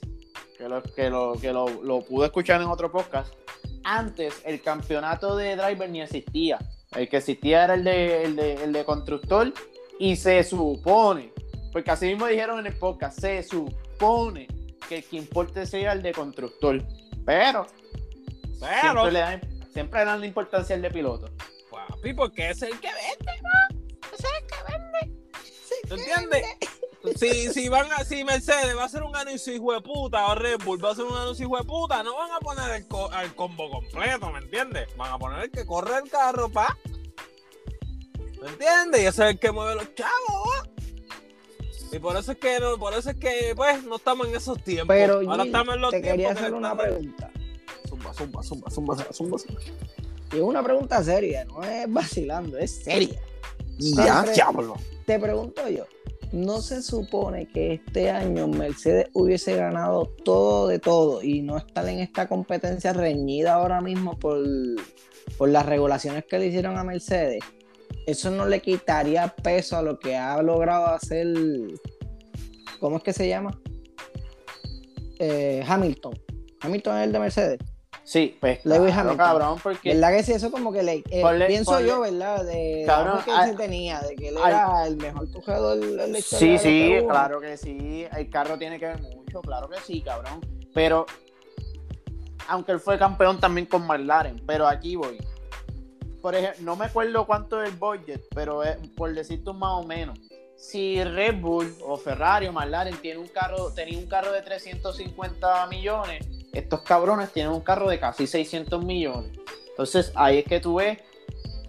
que 0.62 0.70
lo, 0.70 0.84
que, 0.84 1.10
lo, 1.10 1.34
que 1.34 1.52
lo, 1.52 2.02
pude 2.02 2.28
escuchar 2.28 2.62
en 2.62 2.68
otro 2.68 2.92
podcast, 2.92 3.34
antes 3.84 4.42
el 4.46 4.62
campeonato 4.62 5.36
de 5.36 5.56
driver 5.56 5.90
ni 5.90 6.02
existía. 6.02 6.60
El 6.92 7.10
que 7.10 7.18
existía 7.18 7.64
era 7.64 7.74
el 7.74 7.84
de, 7.84 8.24
el 8.24 8.36
de, 8.36 8.54
el 8.64 8.74
de 8.74 8.86
constructor 8.86 9.52
y 9.98 10.16
se 10.16 10.44
supone, 10.44 11.34
porque 11.72 11.90
así 11.90 12.06
mismo 12.06 12.28
dijeron 12.28 12.60
en 12.60 12.68
el 12.68 12.78
podcast, 12.78 13.20
se 13.20 13.42
supone 13.42 14.48
que 14.88 14.98
el 14.98 15.04
que 15.04 15.18
importe 15.18 15.66
sea 15.66 15.94
el 15.94 16.04
de 16.04 16.12
constructor. 16.12 16.84
Pero, 17.26 17.66
siempre, 18.60 19.12
le 19.12 19.20
dan, 19.20 19.42
siempre 19.74 20.06
dan 20.06 20.20
la 20.20 20.26
importancia 20.28 20.76
al 20.76 20.82
de 20.84 20.92
piloto. 20.92 21.32
Papi, 21.72 22.14
porque 22.14 22.52
es 22.52 22.62
el 22.62 22.80
que 22.80 22.90
vende, 22.90 23.42
¿no? 23.42 23.80
Es 24.14 24.24
el 24.24 24.48
que 24.48 24.72
vende. 24.72 25.22
¿Te 25.88 25.94
entiendes? 25.96 26.46
Si, 27.16 27.50
si, 27.50 27.70
van 27.70 27.88
a, 27.92 28.04
si 28.04 28.24
Mercedes 28.24 28.76
va 28.76 28.84
a 28.84 28.86
hacer 28.86 29.04
un 29.04 29.16
anuncio 29.16 29.54
hijo 29.54 29.74
de 29.74 29.82
puta 29.82 30.28
o 30.28 30.36
Red 30.36 30.60
Bull 30.64 30.84
va 30.84 30.90
a 30.90 30.92
hacer 30.92 31.06
un 31.06 31.16
anuncio 31.16 31.46
hijo 31.46 31.58
de 31.58 31.64
puta, 31.64 32.04
no 32.04 32.16
van 32.16 32.32
a 32.32 32.40
poner 32.40 32.72
el, 32.72 33.36
combo 33.36 33.70
completo, 33.72 34.32
¿me 34.32 34.40
entiendes? 34.40 34.88
Van 34.98 35.12
a 35.12 35.18
poner 35.18 35.46
el 35.46 35.52
que 35.52 35.66
corre 35.66 35.98
el 36.04 36.10
carro, 36.10 36.50
pa. 36.50 36.78
¿Me 38.42 38.50
entiendes? 38.50 39.02
Y 39.02 39.06
ese 39.06 39.24
es 39.24 39.30
el 39.32 39.40
que 39.40 39.52
mueve 39.52 39.76
los 39.76 39.96
chavos. 39.96 40.70
Y 41.92 42.00
por 42.00 42.16
eso 42.16 42.32
es 42.32 42.38
que 42.38 42.60
no, 42.60 42.78
por 42.78 42.94
eso 42.94 43.10
es 43.10 43.18
que 43.18 43.54
pues 43.56 43.84
no 43.84 43.98
estamos 43.98 44.28
en 44.28 44.36
esos 44.36 44.64
tiempos. 44.64 44.96
Pero 44.96 45.22
Ahora 45.30 45.44
estamos 45.44 45.76
en 45.76 45.82
los 45.82 45.92
te 45.92 46.02
quería 46.02 46.32
hacer 46.32 46.54
una 46.54 46.76
pregunta. 46.76 47.30
Zumba, 47.88 48.14
zumba, 48.14 48.44
zumba, 48.44 48.72
zumba, 48.72 48.96
zumba, 49.12 49.38
zumba. 49.38 49.62
Y 50.32 50.38
es 50.38 50.42
una 50.42 50.64
pregunta 50.64 51.04
seria, 51.04 51.44
no 51.46 51.62
es 51.64 51.92
vacilando, 51.92 52.58
es 52.58 52.84
seria. 52.84 53.20
Ya, 53.78 54.24
diablo. 54.24 54.78
Te 55.06 55.20
pregunto 55.20 55.68
yo, 55.68 55.86
¿no 56.32 56.62
se 56.62 56.82
supone 56.82 57.48
que 57.48 57.74
este 57.74 58.10
año 58.10 58.48
Mercedes 58.48 59.10
hubiese 59.14 59.56
ganado 59.56 60.06
todo 60.24 60.68
de 60.68 60.80
todo 60.80 61.22
y 61.22 61.42
no 61.42 61.58
estar 61.58 61.88
en 61.88 62.00
esta 62.00 62.28
competencia 62.28 62.94
reñida 62.94 63.54
ahora 63.54 63.82
mismo 63.82 64.18
por, 64.18 64.40
por 65.38 65.50
las 65.50 65.66
regulaciones 65.66 66.26
que 66.26 66.40
le 66.40 66.48
hicieron 66.48 66.78
a 66.78 66.84
Mercedes? 66.84 67.44
Eso 68.06 68.32
no 68.32 68.46
le 68.46 68.62
quitaría 68.62 69.28
peso 69.28 69.78
a 69.78 69.82
lo 69.82 70.00
que 70.00 70.16
ha 70.16 70.42
logrado 70.42 70.88
hacer, 70.88 71.28
¿cómo 72.80 72.98
es 72.98 73.04
que 73.04 73.14
se 73.14 73.28
llama? 73.28 73.60
Eh, 75.20 75.64
Hamilton. 75.68 76.14
Hamilton 76.62 76.98
es 76.98 77.04
el 77.06 77.12
de 77.12 77.20
Mercedes. 77.20 77.60
Sí, 78.12 78.38
pues 78.42 78.60
Lewis 78.66 78.92
claro, 78.94 79.16
cabrón, 79.16 79.58
porque... 79.64 79.94
¿Verdad 79.94 80.18
que 80.18 80.24
sí? 80.24 80.34
Eso 80.34 80.52
como 80.52 80.74
que 80.74 80.84
le... 80.84 80.96
Eh, 81.10 81.24
pienso 81.48 81.80
yo, 81.80 82.02
¿verdad? 82.02 82.44
De 82.44 82.84
cabrón, 82.86 83.22
que 83.24 83.32
se 83.32 83.56
tenía, 83.56 84.02
de 84.02 84.18
que 84.18 84.28
él 84.28 84.36
era 84.46 84.86
el 84.86 84.98
mejor 84.98 85.32
tujador 85.32 85.80
del 85.80 86.22
Sí, 86.22 86.58
sí, 86.58 86.98
claro 87.08 87.40
que 87.40 87.56
sí. 87.56 88.06
El 88.14 88.30
carro 88.30 88.58
tiene 88.58 88.78
que 88.82 88.88
ver 88.88 89.02
mucho, 89.02 89.40
claro 89.40 89.70
que 89.70 89.80
sí, 89.80 90.02
cabrón. 90.02 90.46
Pero, 90.74 91.06
aunque 92.50 92.74
él 92.74 92.82
fue 92.82 93.00
campeón 93.00 93.40
también 93.40 93.66
con 93.66 93.88
McLaren, 93.88 94.44
pero 94.46 94.68
aquí 94.68 94.98
voy. 94.98 95.18
por 96.22 96.36
ejemplo, 96.36 96.66
no 96.66 96.76
me 96.76 96.88
acuerdo 96.88 97.26
cuánto 97.26 97.64
es 97.64 97.70
el 97.70 97.78
budget, 97.78 98.26
pero 98.36 98.62
es, 98.62 98.76
por 98.90 99.14
decirte 99.14 99.54
más 99.54 99.72
o 99.72 99.84
menos, 99.84 100.20
si 100.58 101.02
Red 101.02 101.40
Bull 101.40 101.74
o 101.88 101.96
Ferrari 101.96 102.48
o 102.48 102.52
McLaren 102.52 102.98
tiene 102.98 103.22
un 103.22 103.30
carro, 103.30 103.72
tenía 103.72 103.98
un 103.98 104.08
carro 104.08 104.34
de 104.34 104.42
350 104.42 105.66
millones, 105.68 106.41
estos 106.54 106.82
cabrones 106.82 107.32
tienen 107.32 107.52
un 107.52 107.62
carro 107.62 107.90
de 107.90 108.00
casi 108.00 108.28
600 108.28 108.84
millones. 108.84 109.32
Entonces 109.70 110.12
ahí 110.16 110.40
es 110.40 110.46
que 110.46 110.60
tú 110.60 110.76
ves, 110.76 111.00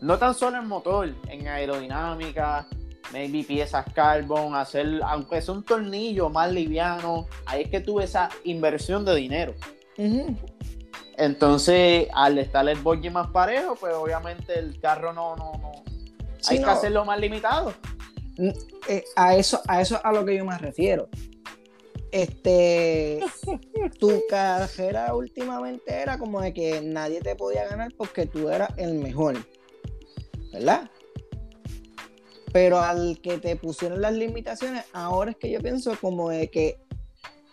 no 0.01 0.19
tan 0.19 0.35
solo 0.35 0.59
en 0.59 0.67
motor, 0.67 1.15
en 1.29 1.49
aerodinámica, 1.49 2.67
maybe 3.13 3.45
piezas 3.45 3.87
carbon, 3.95 4.55
hacer, 4.55 5.01
aunque 5.05 5.39
es 5.39 5.49
un 5.49 5.65
tornillo 5.65 6.29
más 6.29 6.51
liviano, 6.53 7.27
ahí 7.47 7.63
es 7.63 7.71
que 7.71 7.81
tú 7.81 7.97
ves 7.97 8.11
esa 8.11 8.29
inversión 8.45 9.05
de 9.05 9.15
dinero. 9.15 9.55
Entonces, 11.17 12.09
al 12.15 12.39
estar 12.39 12.69
el 12.69 12.79
budget 12.79 13.13
más 13.13 13.29
parejo, 13.29 13.77
pues 13.77 13.95
obviamente 13.95 14.59
el 14.59 14.81
carro 14.81 15.13
no, 15.13 15.37
no, 15.37 15.53
no. 15.61 15.73
hay 16.49 16.59
que 16.59 16.65
hacerlo 16.65 17.05
más 17.05 17.21
limitado. 17.21 17.73
Eh, 18.89 19.05
a 19.15 19.37
eso, 19.37 19.61
a 19.69 19.81
eso 19.81 20.01
a 20.03 20.13
lo 20.13 20.25
que 20.25 20.37
yo 20.37 20.45
me 20.45 20.57
refiero. 20.59 21.09
Este, 22.13 23.21
tu 23.99 24.23
carrera 24.29 25.15
últimamente 25.15 25.95
era 25.95 26.19
como 26.19 26.43
de 26.43 26.53
que 26.53 26.83
nadie 26.83 27.23
te 27.23 27.35
podía 27.35 27.67
ganar 27.67 27.91
porque 27.97 28.27
tú 28.27 28.51
eras 28.51 28.71
el 28.77 28.95
mejor, 28.95 29.37
¿verdad? 30.53 30.91
Pero 32.53 32.79
al 32.79 33.19
que 33.23 33.39
te 33.39 33.57
pusieron 33.57 34.03
las 34.03 34.13
limitaciones, 34.13 34.85
ahora 34.93 35.31
es 35.31 35.39
que 35.39 35.51
yo 35.51 35.61
pienso 35.61 35.97
como 35.99 36.29
de 36.29 36.51
que 36.51 36.79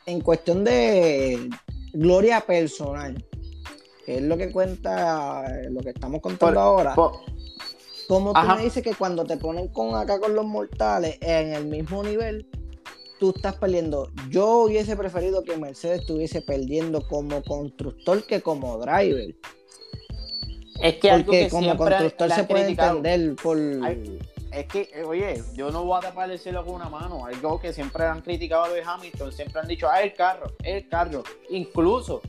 en 0.06 0.20
cuestión 0.20 0.66
de 0.66 1.50
gloria 1.94 2.42
personal, 2.42 3.26
que 4.06 4.18
es 4.18 4.22
lo 4.22 4.36
que 4.36 4.52
cuenta, 4.52 5.46
lo 5.70 5.80
que 5.80 5.92
estamos 5.92 6.22
contando 6.22 6.60
ahora, 6.60 6.96
como 8.10 8.34
tú 8.34 8.48
me 8.58 8.64
dices 8.64 8.84
que 8.84 8.94
cuando 8.94 9.24
te 9.24 9.38
ponen 9.38 9.70
con 9.70 9.96
acá 9.96 10.20
con 10.20 10.36
los 10.36 10.46
mortales 10.46 11.18
en 11.22 11.54
el 11.54 11.66
mismo 11.66 12.04
nivel, 12.04 12.46
tú 13.20 13.34
estás 13.36 13.56
perdiendo. 13.56 14.12
Yo 14.30 14.64
hubiese 14.64 14.96
preferido 14.96 15.44
que 15.44 15.58
Mercedes 15.58 16.02
estuviese 16.02 16.42
perdiendo 16.42 17.08
como 17.08 17.44
constructor 17.44 18.24
que 18.24 18.42
como 18.42 18.78
driver. 18.78 19.36
Es 20.82 20.96
que 20.96 21.12
algo 21.12 21.32
que 21.32 21.50
como 21.50 21.76
constructor 21.76 22.32
se 22.32 22.44
puede 22.46 22.70
entender 22.70 23.36
por. 23.36 23.58
es 23.58 24.66
que, 24.68 24.90
eh, 24.94 25.04
oye, 25.04 25.44
yo 25.54 25.72
no 25.72 25.84
voy 25.84 25.98
a 25.98 26.02
tapar 26.02 26.32
el 26.32 26.40
cielo 26.40 26.66
con 26.66 26.76
una 26.76 26.90
mano. 26.90 27.26
Algo 27.26 27.60
que 27.60 27.74
siempre 27.74 28.06
han 28.06 28.22
criticado 28.22 28.74
de 28.74 28.82
Hamilton, 28.82 29.32
siempre 29.32 29.60
han 29.60 29.68
dicho, 29.68 29.88
ah, 29.90 30.02
el 30.02 30.14
carro, 30.14 30.54
el 30.64 30.88
carro. 30.88 31.24
Incluso 31.50 32.22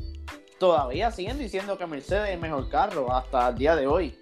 todavía 0.61 1.11
siguen 1.11 1.39
diciendo 1.39 1.77
que 1.79 1.87
Mercedes 1.87 2.29
es 2.29 2.35
el 2.35 2.41
mejor 2.41 2.69
carro 2.69 3.13
hasta 3.13 3.49
el 3.49 3.57
día 3.57 3.75
de 3.75 3.87
hoy. 3.87 4.15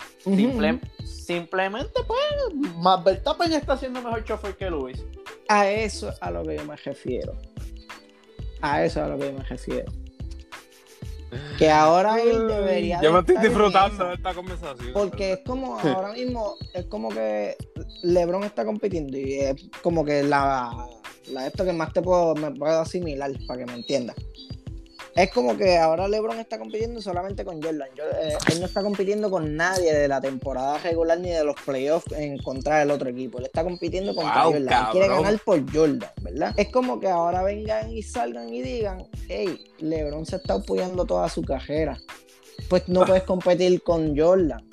simplemente, 1.05 2.01
pues, 2.07 2.75
más 2.77 3.05
Verstappen 3.05 3.53
está 3.53 3.77
siendo 3.77 4.01
mejor 4.01 4.25
chofer 4.25 4.57
que 4.57 4.71
Luis. 4.71 5.05
A 5.49 5.69
eso 5.69 6.15
a 6.21 6.31
lo 6.31 6.45
que 6.45 6.57
yo 6.57 6.65
me 6.65 6.77
refiero. 6.77 7.35
A 8.63 8.85
eso 8.85 9.03
a 9.03 9.09
lo 9.09 9.19
que 9.19 9.27
yo 9.27 9.33
me 9.33 9.45
refiero. 9.45 9.93
Que 11.59 11.71
ahora 11.71 12.23
él 12.23 12.47
debería. 12.47 13.03
Yo 13.03 13.13
me 13.13 13.19
estoy 13.19 13.37
disfrutando 13.39 14.07
de 14.07 14.15
esta 14.15 14.33
conversación. 14.33 14.93
Porque 14.93 15.33
es 15.33 15.41
como 15.45 15.79
ahora 15.81 16.13
mismo, 16.13 16.55
es 16.73 16.87
como 16.87 17.09
que 17.09 17.57
LeBron 18.05 18.45
está 18.45 18.65
compitiendo 18.65 19.19
y 19.19 19.41
es 19.41 19.69
como 19.83 20.05
que 20.05 20.23
la, 20.23 20.87
la 21.33 21.49
esto 21.49 21.65
que 21.65 21.73
más 21.73 21.93
te 21.93 22.01
puedo, 22.01 22.37
me 22.37 22.53
puedo 22.53 22.81
asimilar 22.81 23.33
para 23.47 23.59
que 23.59 23.67
me 23.67 23.75
entiendas 23.75 24.17
es 25.19 25.33
como 25.33 25.57
que 25.57 25.77
ahora 25.77 26.07
LeBron 26.07 26.39
está 26.39 26.61
compitiendo 26.61 27.03
solamente 27.03 27.45
con 27.45 27.61
Jordan. 27.61 27.89
Eh, 28.21 28.37
él 28.53 28.61
no 28.61 28.67
está 28.67 28.83
compitiendo 28.83 29.29
con 29.29 29.57
nadie 29.57 29.93
de 29.93 30.07
la 30.07 30.21
temporada 30.21 30.79
regular 30.79 31.19
ni 31.19 31.31
de 31.31 31.43
los 31.43 31.57
playoffs 31.61 32.13
en 32.13 32.39
contra 32.39 32.79
del 32.79 32.93
otro 32.93 33.09
equipo. 33.11 33.39
Él 33.39 33.47
está 33.47 33.65
compitiendo 33.65 34.15
con 34.15 34.25
Jordan. 34.25 34.69
Él 34.69 34.87
quiere 34.93 35.09
ganar 35.09 35.37
por 35.45 35.61
Jordan, 35.75 36.11
¿verdad? 36.23 36.55
Es 36.57 36.69
como 36.69 37.01
que 37.01 37.09
ahora 37.09 37.43
vengan 37.43 37.91
y 37.91 38.01
salgan 38.01 38.55
y 38.55 38.63
digan, 38.63 39.09
hey, 39.29 39.59
LeBron 39.79 40.25
se 40.25 40.37
está 40.37 40.55
apoyando 40.55 41.05
toda 41.05 41.29
su 41.29 41.43
carrera. 41.43 41.99
Pues 42.69 42.89
no 42.89 43.05
puedes 43.05 43.25
competir 43.25 43.83
con 43.83 44.17
Jordan. 44.17 44.65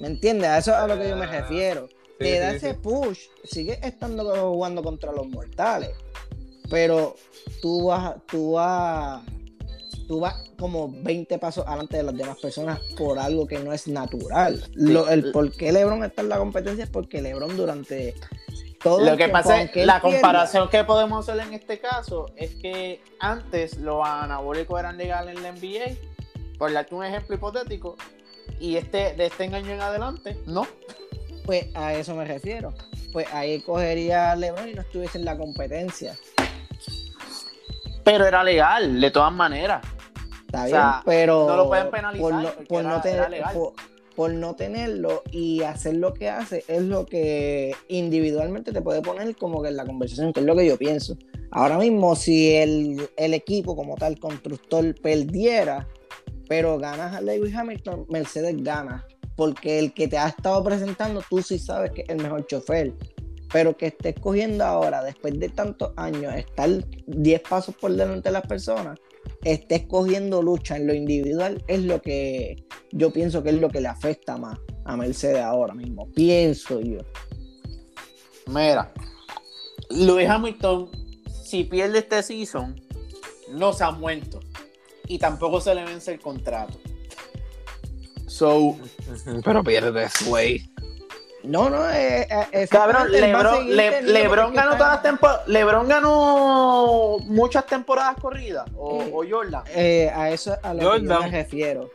¿Me 0.00 0.08
entiendes? 0.08 0.48
A 0.48 0.58
eso 0.58 0.72
es 0.72 0.78
a 0.78 0.88
lo 0.88 0.98
que 0.98 1.08
yo 1.08 1.14
me 1.14 1.26
refiero. 1.26 1.88
Te 2.18 2.40
da 2.40 2.54
ese 2.54 2.74
push, 2.74 3.20
sigue 3.44 3.78
estando 3.86 4.50
jugando 4.50 4.82
contra 4.82 5.12
los 5.12 5.28
mortales. 5.28 5.90
Pero 6.68 7.14
tú 7.60 7.86
vas, 7.86 8.16
tú 8.26 8.52
vas 8.52 9.22
tú 10.06 10.20
vas 10.20 10.34
como 10.58 10.90
20 10.90 11.38
pasos 11.38 11.66
adelante 11.66 11.96
de 11.96 12.02
las 12.02 12.16
demás 12.16 12.38
personas 12.38 12.80
por 12.96 13.18
algo 13.18 13.46
que 13.46 13.58
no 13.58 13.72
es 13.72 13.88
natural. 13.88 14.62
el 14.76 15.32
por 15.32 15.52
qué 15.52 15.72
LeBron 15.72 16.04
está 16.04 16.22
en 16.22 16.28
la 16.28 16.38
competencia 16.38 16.84
es 16.84 16.90
porque 16.90 17.22
LeBron 17.22 17.56
durante 17.56 18.14
todo 18.84 19.00
lo 19.00 19.16
que 19.16 19.30
pasa 19.30 19.62
es 19.62 19.86
la 19.86 19.98
comparación 19.98 20.68
que 20.68 20.84
podemos 20.84 21.26
hacer 21.26 21.42
en 21.42 21.54
este 21.54 21.78
caso 21.78 22.26
es 22.36 22.54
que 22.56 23.00
antes 23.18 23.78
los 23.78 24.06
anabólicos 24.06 24.78
eran 24.78 24.98
legales 24.98 25.36
en 25.36 25.42
la 25.42 25.52
NBA, 25.52 25.96
por 26.58 26.70
darte 26.70 26.94
un 26.94 27.02
ejemplo 27.02 27.34
hipotético, 27.34 27.96
y 28.60 28.76
este 28.76 29.14
de 29.14 29.26
este 29.26 29.44
año 29.44 29.72
en 29.72 29.80
adelante, 29.80 30.36
no. 30.46 30.66
Pues 31.46 31.66
a 31.74 31.94
eso 31.94 32.14
me 32.14 32.26
refiero. 32.26 32.74
Pues 33.12 33.26
ahí 33.32 33.60
cogería 33.62 34.36
LeBron 34.36 34.68
y 34.68 34.74
no 34.74 34.82
estuviese 34.82 35.18
en 35.18 35.24
la 35.24 35.36
competencia. 35.36 36.16
Pero 38.04 38.26
era 38.26 38.44
legal, 38.44 39.00
de 39.00 39.10
todas 39.10 39.32
maneras. 39.32 39.80
Está 40.54 40.66
bien, 40.66 41.02
pero 41.04 41.46
no 41.48 41.56
lo 41.56 41.68
pueden 41.68 41.90
penalizar 41.90 42.54
por 42.68 42.84
no, 42.84 43.72
por, 44.16 44.32
no 44.32 44.54
tenerlo 44.54 45.22
y 45.30 45.62
hacer 45.62 45.96
lo 45.96 46.14
que 46.14 46.28
hace 46.28 46.64
es 46.68 46.82
lo 46.82 47.06
que 47.06 47.74
individualmente 47.88 48.72
te 48.72 48.80
puede 48.80 49.02
poner 49.02 49.34
como 49.36 49.62
que 49.62 49.68
en 49.68 49.76
la 49.76 49.84
conversación, 49.84 50.32
que 50.32 50.40
es 50.40 50.46
lo 50.46 50.54
que 50.54 50.66
yo 50.66 50.76
pienso. 50.76 51.16
Ahora 51.56 51.78
mismo, 51.78 52.16
si 52.16 52.52
el, 52.52 53.08
equipo 53.16 53.76
como 53.76 53.94
tal, 53.94 54.18
constructor, 54.18 54.92
perdiera, 55.00 55.86
pero 56.48 56.78
ganas 56.78 57.14
a 57.14 57.20
Lewis 57.20 57.54
Hamilton, 57.54 58.06
Mercedes 58.08 58.56
gana. 58.58 59.06
Porque 59.36 59.78
el 59.78 59.94
que 59.94 60.08
te 60.08 60.18
ha 60.18 60.26
estado 60.26 60.64
presentando, 60.64 61.22
tú 61.30 61.40
sí 61.42 61.60
sabes 61.60 61.92
que 61.92 62.02
es 62.02 62.08
el 62.08 62.16
mejor 62.16 62.44
chofer. 62.48 62.92
Pero 63.52 63.76
que 63.76 63.86
estés 63.86 64.16
cogiendo 64.20 64.64
ahora, 64.64 65.04
después 65.04 65.38
de 65.38 65.48
tantos 65.48 65.92
años, 65.94 66.34
estar 66.34 66.70
10 67.06 67.40
pasos 67.42 67.76
por 67.76 67.92
delante 67.92 68.30
de 68.30 68.32
las 68.32 68.46
personas, 68.48 68.98
esté 69.44 69.76
escogiendo 69.76 70.42
lucha 70.42 70.76
en 70.76 70.86
lo 70.86 70.94
individual 70.94 71.62
es 71.68 71.84
lo 71.84 72.00
que 72.00 72.64
yo 72.92 73.12
pienso 73.12 73.42
que 73.42 73.50
es 73.50 73.60
lo 73.60 73.68
que 73.68 73.80
le 73.80 73.88
afecta 73.88 74.36
más 74.36 74.58
a 74.84 74.96
Mercedes 74.96 75.42
ahora 75.42 75.74
mismo. 75.74 76.08
Pienso 76.14 76.80
yo. 76.80 77.00
Mira, 78.46 78.92
Luis 79.90 80.28
Hamilton, 80.28 80.90
si 81.44 81.64
pierde 81.64 81.98
este 81.98 82.22
season, 82.22 82.80
no 83.50 83.72
se 83.72 83.84
ha 83.84 83.90
muerto. 83.90 84.40
Y 85.06 85.18
tampoco 85.18 85.60
se 85.60 85.74
le 85.74 85.84
vence 85.84 86.12
el 86.12 86.20
contrato. 86.20 86.78
So. 88.26 88.76
Pero 89.44 89.62
pierde, 89.62 90.08
güey. 90.26 90.73
No, 91.44 91.68
no, 91.68 91.90
eh, 91.90 92.22
eh, 92.22 92.46
es, 92.52 92.70
Cabrón, 92.70 93.12
Lebron, 93.12 94.54
ganó 94.54 94.76
todas 94.76 94.94
las 94.94 95.02
temporadas. 95.02 95.46
Lebron 95.46 95.88
ganó 95.88 97.18
muchas 97.24 97.66
temporadas 97.66 98.16
corridas. 98.20 98.64
O, 98.76 99.22
eh, 99.22 99.28
Jordan. 99.30 99.62
a 100.14 100.30
eso 100.30 100.56
a 100.62 100.72
lo 100.72 100.92
que 100.92 101.02
yo 101.02 101.20
me 101.20 101.28
refiero. 101.28 101.90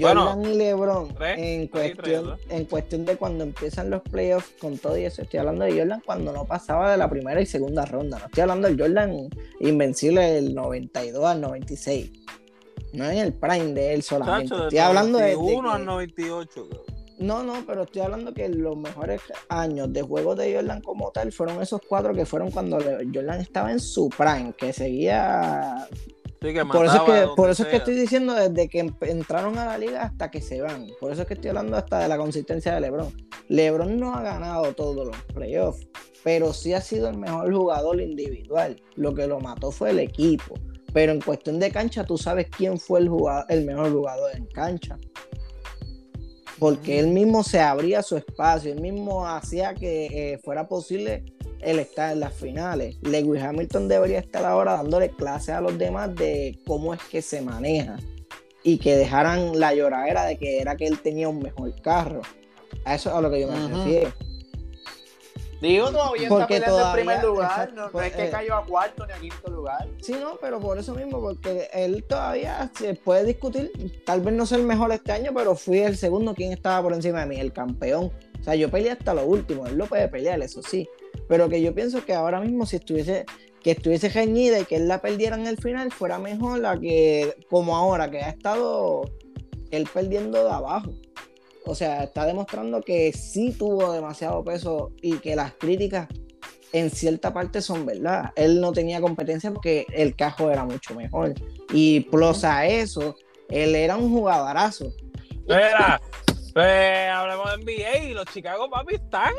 Jordan 0.00 0.42
y 0.46 0.54
LeBron 0.54 1.14
en, 1.20 1.68
cuestión, 1.68 2.38
en 2.48 2.64
cuestión 2.64 3.04
de 3.04 3.18
cuando 3.18 3.44
empiezan 3.44 3.90
los 3.90 4.00
playoffs 4.00 4.54
con 4.58 4.78
todo 4.78 4.96
y 4.96 5.04
eso, 5.04 5.20
estoy 5.20 5.40
hablando 5.40 5.66
de 5.66 5.78
Jordan 5.78 6.02
cuando 6.06 6.32
no 6.32 6.46
pasaba 6.46 6.90
de 6.90 6.96
la 6.96 7.10
primera 7.10 7.38
y 7.40 7.44
segunda 7.44 7.84
ronda. 7.84 8.18
No 8.18 8.24
estoy 8.24 8.42
hablando 8.42 8.68
del 8.68 8.80
Jordan 8.80 9.28
invencible 9.60 10.22
del 10.22 10.54
92 10.54 11.24
al 11.24 11.40
96. 11.40 12.10
No 12.94 13.10
en 13.10 13.18
el 13.18 13.32
prime 13.34 13.74
de 13.74 13.92
él 13.92 14.02
solamente. 14.02 14.54
estoy 14.54 14.78
hablando 14.78 15.18
de. 15.18 15.36
1 15.36 15.70
al 15.70 15.84
98, 15.84 16.68
no, 17.18 17.44
no, 17.44 17.64
pero 17.66 17.82
estoy 17.82 18.02
hablando 18.02 18.34
que 18.34 18.48
los 18.48 18.76
mejores 18.76 19.20
años 19.48 19.92
de 19.92 20.02
juegos 20.02 20.36
de 20.36 20.54
Jordan 20.54 20.80
como 20.80 21.10
tal 21.12 21.32
fueron 21.32 21.62
esos 21.62 21.80
cuatro 21.88 22.12
que 22.12 22.26
fueron 22.26 22.50
cuando 22.50 22.78
Jordan 22.80 23.40
estaba 23.40 23.70
en 23.70 23.78
su 23.78 24.08
prime, 24.08 24.52
que 24.56 24.72
seguía. 24.72 25.86
por 26.40 26.86
eso, 26.86 26.96
es 26.96 27.02
que, 27.02 27.28
por 27.36 27.50
eso 27.50 27.62
es 27.62 27.68
que 27.68 27.76
estoy 27.76 27.94
diciendo 27.94 28.34
desde 28.34 28.68
que 28.68 28.92
entraron 29.02 29.58
a 29.58 29.66
la 29.66 29.78
liga 29.78 30.02
hasta 30.02 30.30
que 30.30 30.40
se 30.40 30.60
van. 30.60 30.88
Por 31.00 31.12
eso 31.12 31.22
es 31.22 31.28
que 31.28 31.34
estoy 31.34 31.50
hablando 31.50 31.76
hasta 31.76 32.00
de 32.00 32.08
la 32.08 32.16
consistencia 32.16 32.74
de 32.74 32.80
LeBron. 32.80 33.12
LeBron 33.48 33.98
no 33.98 34.14
ha 34.14 34.22
ganado 34.22 34.72
todos 34.72 35.06
los 35.06 35.16
playoffs, 35.32 35.86
pero 36.24 36.52
sí 36.52 36.72
ha 36.72 36.80
sido 36.80 37.08
el 37.08 37.16
mejor 37.16 37.54
jugador 37.54 38.00
individual. 38.00 38.82
Lo 38.96 39.14
que 39.14 39.28
lo 39.28 39.38
mató 39.38 39.70
fue 39.70 39.90
el 39.90 40.00
equipo. 40.00 40.54
Pero 40.92 41.12
en 41.12 41.20
cuestión 41.20 41.58
de 41.58 41.70
cancha, 41.70 42.04
tú 42.04 42.16
sabes 42.18 42.48
quién 42.56 42.78
fue 42.78 43.00
el, 43.00 43.08
jugador, 43.08 43.44
el 43.48 43.64
mejor 43.64 43.92
jugador 43.92 44.30
en 44.36 44.46
cancha 44.46 44.96
porque 46.64 46.98
él 46.98 47.08
mismo 47.08 47.42
se 47.44 47.60
abría 47.60 48.02
su 48.02 48.16
espacio, 48.16 48.72
él 48.72 48.80
mismo 48.80 49.28
hacía 49.28 49.74
que 49.74 50.06
eh, 50.06 50.38
fuera 50.38 50.66
posible 50.66 51.22
el 51.60 51.78
estar 51.78 52.10
en 52.10 52.20
las 52.20 52.32
finales. 52.32 52.96
Lewis 53.02 53.42
Hamilton 53.42 53.86
debería 53.86 54.18
estar 54.20 54.46
ahora 54.46 54.72
dándole 54.72 55.10
clases 55.10 55.50
a 55.50 55.60
los 55.60 55.76
demás 55.76 56.14
de 56.14 56.58
cómo 56.66 56.94
es 56.94 57.02
que 57.02 57.20
se 57.20 57.42
maneja. 57.42 57.98
y 58.62 58.78
que 58.78 58.96
dejaran 58.96 59.60
la 59.60 59.74
lloradera 59.74 60.24
de 60.24 60.38
que 60.38 60.58
era 60.58 60.74
que 60.74 60.86
él 60.86 60.98
tenía 61.00 61.28
un 61.28 61.40
mejor 61.40 61.78
carro. 61.82 62.22
A 62.86 62.94
eso 62.94 63.10
es 63.10 63.14
a 63.14 63.20
lo 63.20 63.30
que 63.30 63.42
yo 63.42 63.48
me 63.48 63.68
refiero. 63.68 64.10
Digo, 65.64 65.90
todavía 65.90 66.28
porque 66.28 66.56
está 66.56 66.66
peleando 66.66 66.88
en 66.88 66.92
primer 66.92 67.24
lugar, 67.24 67.72
no, 67.72 68.00
es 68.02 68.12
que 68.12 68.26
eh, 68.26 68.30
cayó 68.30 68.56
a 68.56 68.66
cuarto 68.66 69.06
ni 69.06 69.12
a 69.14 69.16
quinto 69.16 69.50
lugar. 69.50 69.88
Sí, 70.02 70.12
no, 70.12 70.36
pero 70.38 70.60
por 70.60 70.76
eso 70.76 70.94
mismo, 70.94 71.22
porque 71.22 71.70
él 71.72 72.04
todavía 72.04 72.70
se 72.78 72.94
puede 72.94 73.24
discutir, 73.24 73.72
tal 74.04 74.20
vez 74.20 74.34
no 74.34 74.44
sea 74.44 74.58
el 74.58 74.64
mejor 74.64 74.92
este 74.92 75.12
año, 75.12 75.32
pero 75.34 75.54
fui 75.54 75.78
el 75.78 75.96
segundo 75.96 76.34
quien 76.34 76.52
estaba 76.52 76.82
por 76.82 76.92
encima 76.92 77.20
de 77.20 77.26
mí, 77.26 77.40
el 77.40 77.54
campeón. 77.54 78.12
O 78.38 78.44
sea, 78.44 78.54
yo 78.56 78.70
peleé 78.70 78.90
hasta 78.90 79.14
lo 79.14 79.24
último, 79.24 79.66
él 79.66 79.76
lo 79.76 79.86
puede 79.86 80.06
pelear, 80.08 80.42
eso 80.42 80.62
sí. 80.62 80.86
Pero 81.28 81.48
que 81.48 81.62
yo 81.62 81.74
pienso 81.74 82.04
que 82.04 82.12
ahora 82.12 82.42
mismo 82.42 82.66
si 82.66 82.76
estuviese, 82.76 83.24
que 83.62 83.70
estuviese 83.70 84.10
reñida 84.10 84.58
y 84.58 84.66
que 84.66 84.76
él 84.76 84.86
la 84.86 85.00
perdiera 85.00 85.34
en 85.34 85.46
el 85.46 85.56
final, 85.56 85.90
fuera 85.92 86.18
mejor 86.18 86.58
la 86.58 86.78
que, 86.78 87.38
como 87.48 87.74
ahora, 87.74 88.10
que 88.10 88.18
ha 88.18 88.28
estado 88.28 89.10
él 89.70 89.88
perdiendo 89.94 90.44
de 90.44 90.50
abajo. 90.50 90.92
O 91.66 91.74
sea, 91.74 92.04
está 92.04 92.26
demostrando 92.26 92.82
que 92.82 93.12
sí 93.12 93.52
tuvo 93.52 93.92
demasiado 93.92 94.44
peso 94.44 94.92
y 95.00 95.18
que 95.18 95.34
las 95.34 95.52
críticas 95.54 96.08
en 96.72 96.90
cierta 96.90 97.32
parte 97.32 97.62
son 97.62 97.86
verdad. 97.86 98.32
Él 98.36 98.60
no 98.60 98.72
tenía 98.72 99.00
competencia 99.00 99.50
porque 99.50 99.86
el 99.92 100.14
cajo 100.14 100.50
era 100.50 100.64
mucho 100.64 100.94
mejor. 100.94 101.32
Y 101.72 102.00
plus 102.00 102.44
a 102.44 102.66
eso, 102.66 103.16
él 103.48 103.74
era 103.74 103.96
un 103.96 104.10
jugadorazo. 104.10 104.92
Espera, 105.46 106.00
pues 106.52 107.10
hablemos 107.10 107.50
de 107.50 107.64
NBA 107.64 107.98
y 108.10 108.14
los 108.14 108.26
Chicago 108.26 108.68
papi 108.68 108.96
están. 108.96 109.32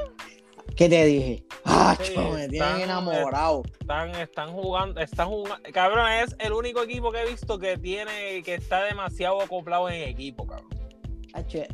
¿Qué 0.75 0.89
te 0.89 1.05
dije? 1.05 1.43
Ah, 1.63 1.95
me 2.33 2.47
tienen 2.49 2.81
enamorado. 2.81 3.63
Están, 3.79 4.09
están 4.15 4.51
jugando, 4.51 4.99
están 4.99 5.27
jugando. 5.27 5.69
Cabrón, 5.73 6.11
es 6.11 6.35
el 6.39 6.53
único 6.53 6.83
equipo 6.83 7.11
que 7.11 7.21
he 7.21 7.25
visto 7.29 7.59
que 7.59 7.77
tiene, 7.77 8.41
que 8.43 8.55
está 8.55 8.83
demasiado 8.83 9.41
acoplado 9.41 9.89
en 9.89 10.03
equipo, 10.03 10.47
cabrón 10.47 10.74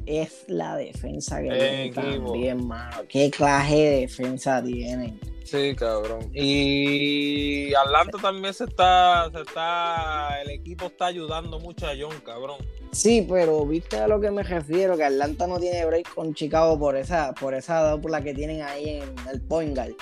es 0.05 0.45
la 0.47 0.75
defensa 0.75 1.41
que 1.41 1.91
también, 1.93 2.67
mano. 2.67 2.97
¿Qué 3.07 3.29
clase 3.29 3.75
de 3.75 3.99
defensa 4.01 4.63
tienen? 4.63 5.19
Sí, 5.43 5.75
cabrón. 5.75 6.29
Y 6.33 7.73
Atlanta 7.73 8.17
también 8.21 8.53
se 8.53 8.63
está, 8.63 9.29
se 9.33 9.41
está, 9.41 10.41
el 10.41 10.49
equipo 10.49 10.85
está 10.85 11.07
ayudando 11.07 11.59
mucho 11.59 11.87
a 11.87 11.91
John, 11.99 12.21
cabrón. 12.25 12.57
Sí, 12.91 13.25
pero 13.29 13.65
viste 13.65 13.97
a 13.97 14.07
lo 14.07 14.21
que 14.21 14.31
me 14.31 14.43
refiero, 14.43 14.95
que 14.95 15.03
Atlanta 15.03 15.47
no 15.47 15.59
tiene 15.59 15.85
break 15.85 16.13
con 16.13 16.33
Chicago 16.33 16.79
por 16.79 16.95
esa, 16.95 17.33
por 17.33 17.53
esa 17.53 17.97
la 17.97 18.21
que 18.21 18.33
tienen 18.33 18.61
ahí 18.61 19.01
en 19.01 19.15
el 19.29 19.41
point 19.41 19.75
guard. 19.75 19.93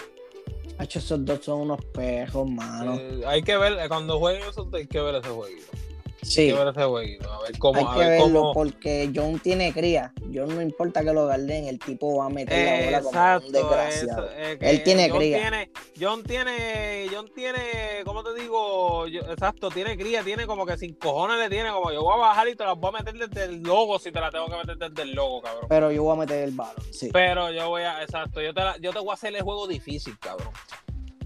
esos 0.80 1.26
dos 1.26 1.40
son 1.44 1.62
unos 1.62 1.84
pejos, 1.86 2.48
mano. 2.50 3.00
hay 3.26 3.42
que 3.42 3.58
ver, 3.58 3.88
cuando 3.88 4.20
jueguen 4.20 4.48
esos, 4.48 4.68
hay 4.74 4.86
que 4.86 5.02
ver 5.02 5.16
ese 5.16 5.30
jueguito. 5.30 5.89
Sí. 6.22 6.52
A 6.52 6.64
ver 6.64 7.18
cómo. 7.58 7.80
Hay 7.80 7.98
que 7.98 8.10
verlo 8.10 8.52
porque 8.54 9.12
John 9.14 9.40
tiene 9.40 9.74
cría. 9.74 10.14
John 10.34 10.56
no 10.56 10.62
importa 10.62 11.04
que 11.04 11.14
lo 11.14 11.26
guarden, 11.26 11.68
el 11.68 11.80
tipo 11.80 12.18
va 12.18 12.26
a 12.26 12.30
meter 12.30 12.92
la 12.92 13.02
bola 13.02 13.38
como 13.40 13.48
un 13.48 13.52
desgraciado. 13.52 14.30
Él 14.60 14.84
tiene 14.84 15.10
cría. 15.10 15.70
John 16.00 16.24
tiene, 16.24 17.08
John 17.14 17.30
tiene, 17.34 17.60
¿cómo 18.06 18.24
te 18.24 18.34
digo? 18.40 19.08
exacto, 19.08 19.70
tiene 19.70 19.98
cría, 19.98 20.24
tiene 20.24 20.46
como 20.46 20.66
que 20.66 20.78
sin 20.78 20.96
cojones 20.96 21.38
le 21.40 21.50
tiene, 21.50 21.72
como 21.72 21.92
yo 21.92 22.04
voy 22.04 22.14
a 22.14 22.18
bajar 22.18 22.48
y 22.48 22.56
te 22.56 22.64
la 22.64 22.74
voy 22.74 22.90
a 22.94 23.04
meter 23.04 23.30
desde 23.30 23.46
el 23.46 23.62
logo 23.62 24.00
si 24.00 24.12
te 24.12 24.20
la 24.20 24.32
tengo 24.32 24.48
que 24.48 24.58
meter 24.58 24.78
desde 24.78 25.02
el 25.04 25.14
logo, 25.14 25.42
cabrón. 25.42 25.66
Pero 25.70 25.92
yo 25.92 26.04
voy 26.04 26.14
a 26.14 26.20
meter 26.20 26.44
el 26.44 26.52
balón, 26.52 26.84
sí. 26.92 27.10
Pero 27.12 27.52
yo 27.52 27.70
voy 27.70 27.84
a, 27.84 28.02
exacto, 28.04 28.42
yo 28.42 28.54
te, 28.54 28.62
yo 28.82 28.92
te 28.92 29.00
voy 29.00 29.12
a 29.12 29.14
hacer 29.14 29.36
el 29.36 29.42
juego 29.42 29.68
difícil, 29.68 30.18
cabrón. 30.20 30.52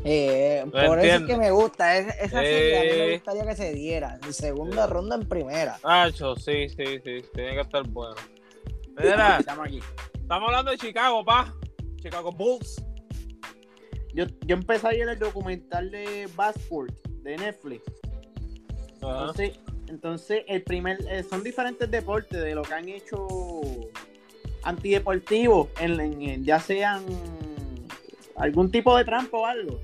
Eh, 0.03 0.65
por 0.71 0.99
eso 0.99 1.17
es 1.17 1.23
que 1.23 1.37
me 1.37 1.51
gusta. 1.51 1.97
esa 1.97 2.39
serie 2.39 2.77
a 2.77 2.81
mí 2.81 2.99
me 2.99 3.13
gustaría 3.13 3.45
que 3.45 3.55
se 3.55 3.73
diera. 3.73 4.19
En 4.23 4.33
segunda 4.33 4.87
ronda 4.87 5.15
en 5.15 5.27
primera. 5.27 5.77
Nacho, 5.83 6.35
sí, 6.35 6.67
sí, 6.69 6.99
sí. 7.03 7.23
Tiene 7.33 7.55
que 7.55 7.61
estar 7.61 7.87
bueno. 7.87 8.15
Mira, 8.97 9.37
estamos 9.39 9.67
aquí. 9.67 9.79
Estamos 10.13 10.49
hablando 10.49 10.71
de 10.71 10.77
Chicago, 10.77 11.23
pa. 11.23 11.53
Chicago 12.01 12.31
Bulls. 12.31 12.83
Yo, 14.13 14.25
yo 14.45 14.55
empecé 14.55 14.87
ayer 14.87 15.09
el 15.09 15.19
documental 15.19 15.89
de 15.89 16.29
Basport 16.35 16.93
de 17.23 17.37
Netflix. 17.37 17.83
Entonces, 18.95 19.59
entonces, 19.87 20.43
el 20.47 20.63
primer, 20.63 20.99
eh, 21.09 21.23
son 21.23 21.43
diferentes 21.43 21.89
deportes 21.89 22.41
de 22.41 22.55
lo 22.55 22.63
que 22.63 22.73
han 22.73 22.89
hecho 22.89 23.27
antideportivos, 24.63 25.69
en, 25.79 26.43
ya 26.43 26.59
sean 26.59 27.03
algún 28.35 28.71
tipo 28.71 28.95
de 28.97 29.05
trampa 29.05 29.37
o 29.37 29.45
algo. 29.45 29.79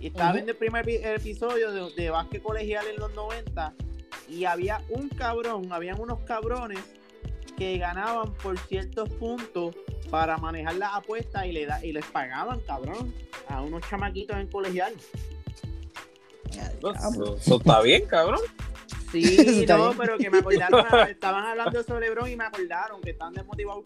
Y 0.00 0.06
estaba 0.08 0.32
viendo 0.32 0.52
el 0.52 0.58
primer 0.58 0.88
episodio 0.88 1.72
de, 1.72 1.92
de 1.94 2.10
básquet 2.10 2.42
colegial 2.42 2.86
en 2.86 2.96
los 2.96 3.12
90 3.14 3.74
y 4.28 4.44
había 4.44 4.82
un 4.88 5.08
cabrón, 5.08 5.72
habían 5.72 6.00
unos 6.00 6.20
cabrones 6.20 6.80
que 7.56 7.76
ganaban 7.76 8.32
por 8.34 8.58
ciertos 8.58 9.08
puntos 9.10 9.74
para 10.08 10.38
manejar 10.38 10.76
las 10.76 10.94
apuestas 10.94 11.44
y, 11.44 11.52
le 11.52 11.66
da, 11.66 11.84
y 11.84 11.92
les 11.92 12.06
pagaban, 12.06 12.60
cabrón, 12.60 13.14
a 13.48 13.60
unos 13.60 13.82
chamaquitos 13.88 14.36
en 14.36 14.46
colegial. 14.46 14.94
Eso 16.50 17.56
está 17.56 17.82
bien, 17.82 18.06
cabrón. 18.06 18.40
Sí, 19.12 19.64
no, 19.68 19.92
pero 19.98 20.16
que 20.16 20.30
me 20.30 20.38
acordaron, 20.38 20.86
estaban 21.08 21.44
hablando 21.44 21.82
sobre 21.82 22.08
LeBron 22.08 22.30
y 22.30 22.36
me 22.36 22.44
acordaron 22.44 23.00
que 23.00 23.10
están 23.10 23.34
desmotivados 23.34 23.82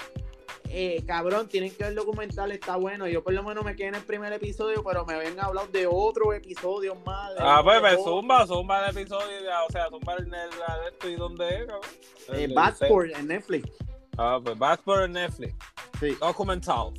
eh, 0.77 1.05
cabrón, 1.07 1.49
tienen 1.49 1.71
que 1.71 1.85
ver 1.85 1.91
el 1.91 1.95
documental, 1.95 2.51
está 2.51 2.75
bueno. 2.77 3.07
Yo 3.07 3.23
por 3.23 3.33
lo 3.33 3.43
menos 3.45 3.65
me 3.65 3.77
quedé 3.77 3.89
en 3.89 3.95
el 3.95 4.03
primer 4.03 4.33
episodio, 4.33 4.83
pero 4.83 5.07
me 5.07 5.15
habían 5.15 5.39
hablado 5.39 5.69
de 5.69 5.87
otro 5.87 6.33
episodio 6.33 6.97
más. 7.07 7.33
ah, 7.39 7.61
pues 7.63 7.81
me 7.81 7.97
zumba, 8.03 8.45
zumba 8.47 8.89
el 8.89 8.97
episodio, 8.97 9.37
o 9.69 9.73
sea, 9.73 9.89
zumba 9.89 10.15
el, 10.15 10.27
el, 10.27 10.51
esto 10.93 11.09
y 11.09 11.15
dónde 11.15 11.49
es, 11.49 11.67
cabrón. 11.67 11.91
Eh, 12.33 13.15
en 13.17 13.27
Netflix. 13.29 13.71
Ah, 14.19 14.41
pues 14.43 14.59
Backsport 14.59 15.05
en 15.05 15.13
Netflix. 15.13 15.55
Sí. 16.01 16.17
Documental. 16.21 16.93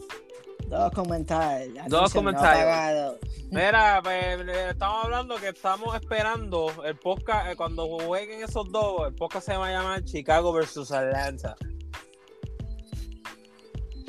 Documental. 0.67 1.73
Documental. 1.87 3.19
Mira, 3.51 3.99
pues, 4.03 4.39
estamos 4.71 5.05
hablando 5.05 5.35
que 5.35 5.49
estamos 5.49 5.95
esperando 5.95 6.71
el 6.83 6.97
podcast, 6.97 7.51
eh, 7.51 7.55
cuando 7.55 7.87
jueguen 7.99 8.43
esos 8.43 8.71
dos, 8.71 9.07
el 9.07 9.15
podcast 9.15 9.45
se 9.45 9.57
va 9.57 9.67
a 9.67 9.71
llamar 9.71 10.03
Chicago 10.03 10.51
versus 10.51 10.91
Atlanta. 10.91 11.55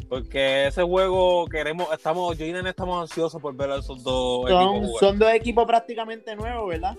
Porque 0.08 0.66
ese 0.68 0.82
juego 0.82 1.46
queremos, 1.46 1.92
estamos, 1.92 2.36
yo 2.38 2.46
y 2.46 2.52
Nene 2.52 2.70
estamos 2.70 3.02
ansiosos 3.02 3.40
por 3.42 3.54
ver 3.56 3.70
a 3.72 3.78
esos 3.78 4.02
dos 4.02 4.48
son, 4.48 4.78
equipos. 4.78 5.00
Son 5.00 5.18
dos 5.18 5.32
equipos 5.32 5.66
prácticamente 5.66 6.36
nuevos, 6.36 6.68
¿verdad? 6.68 6.96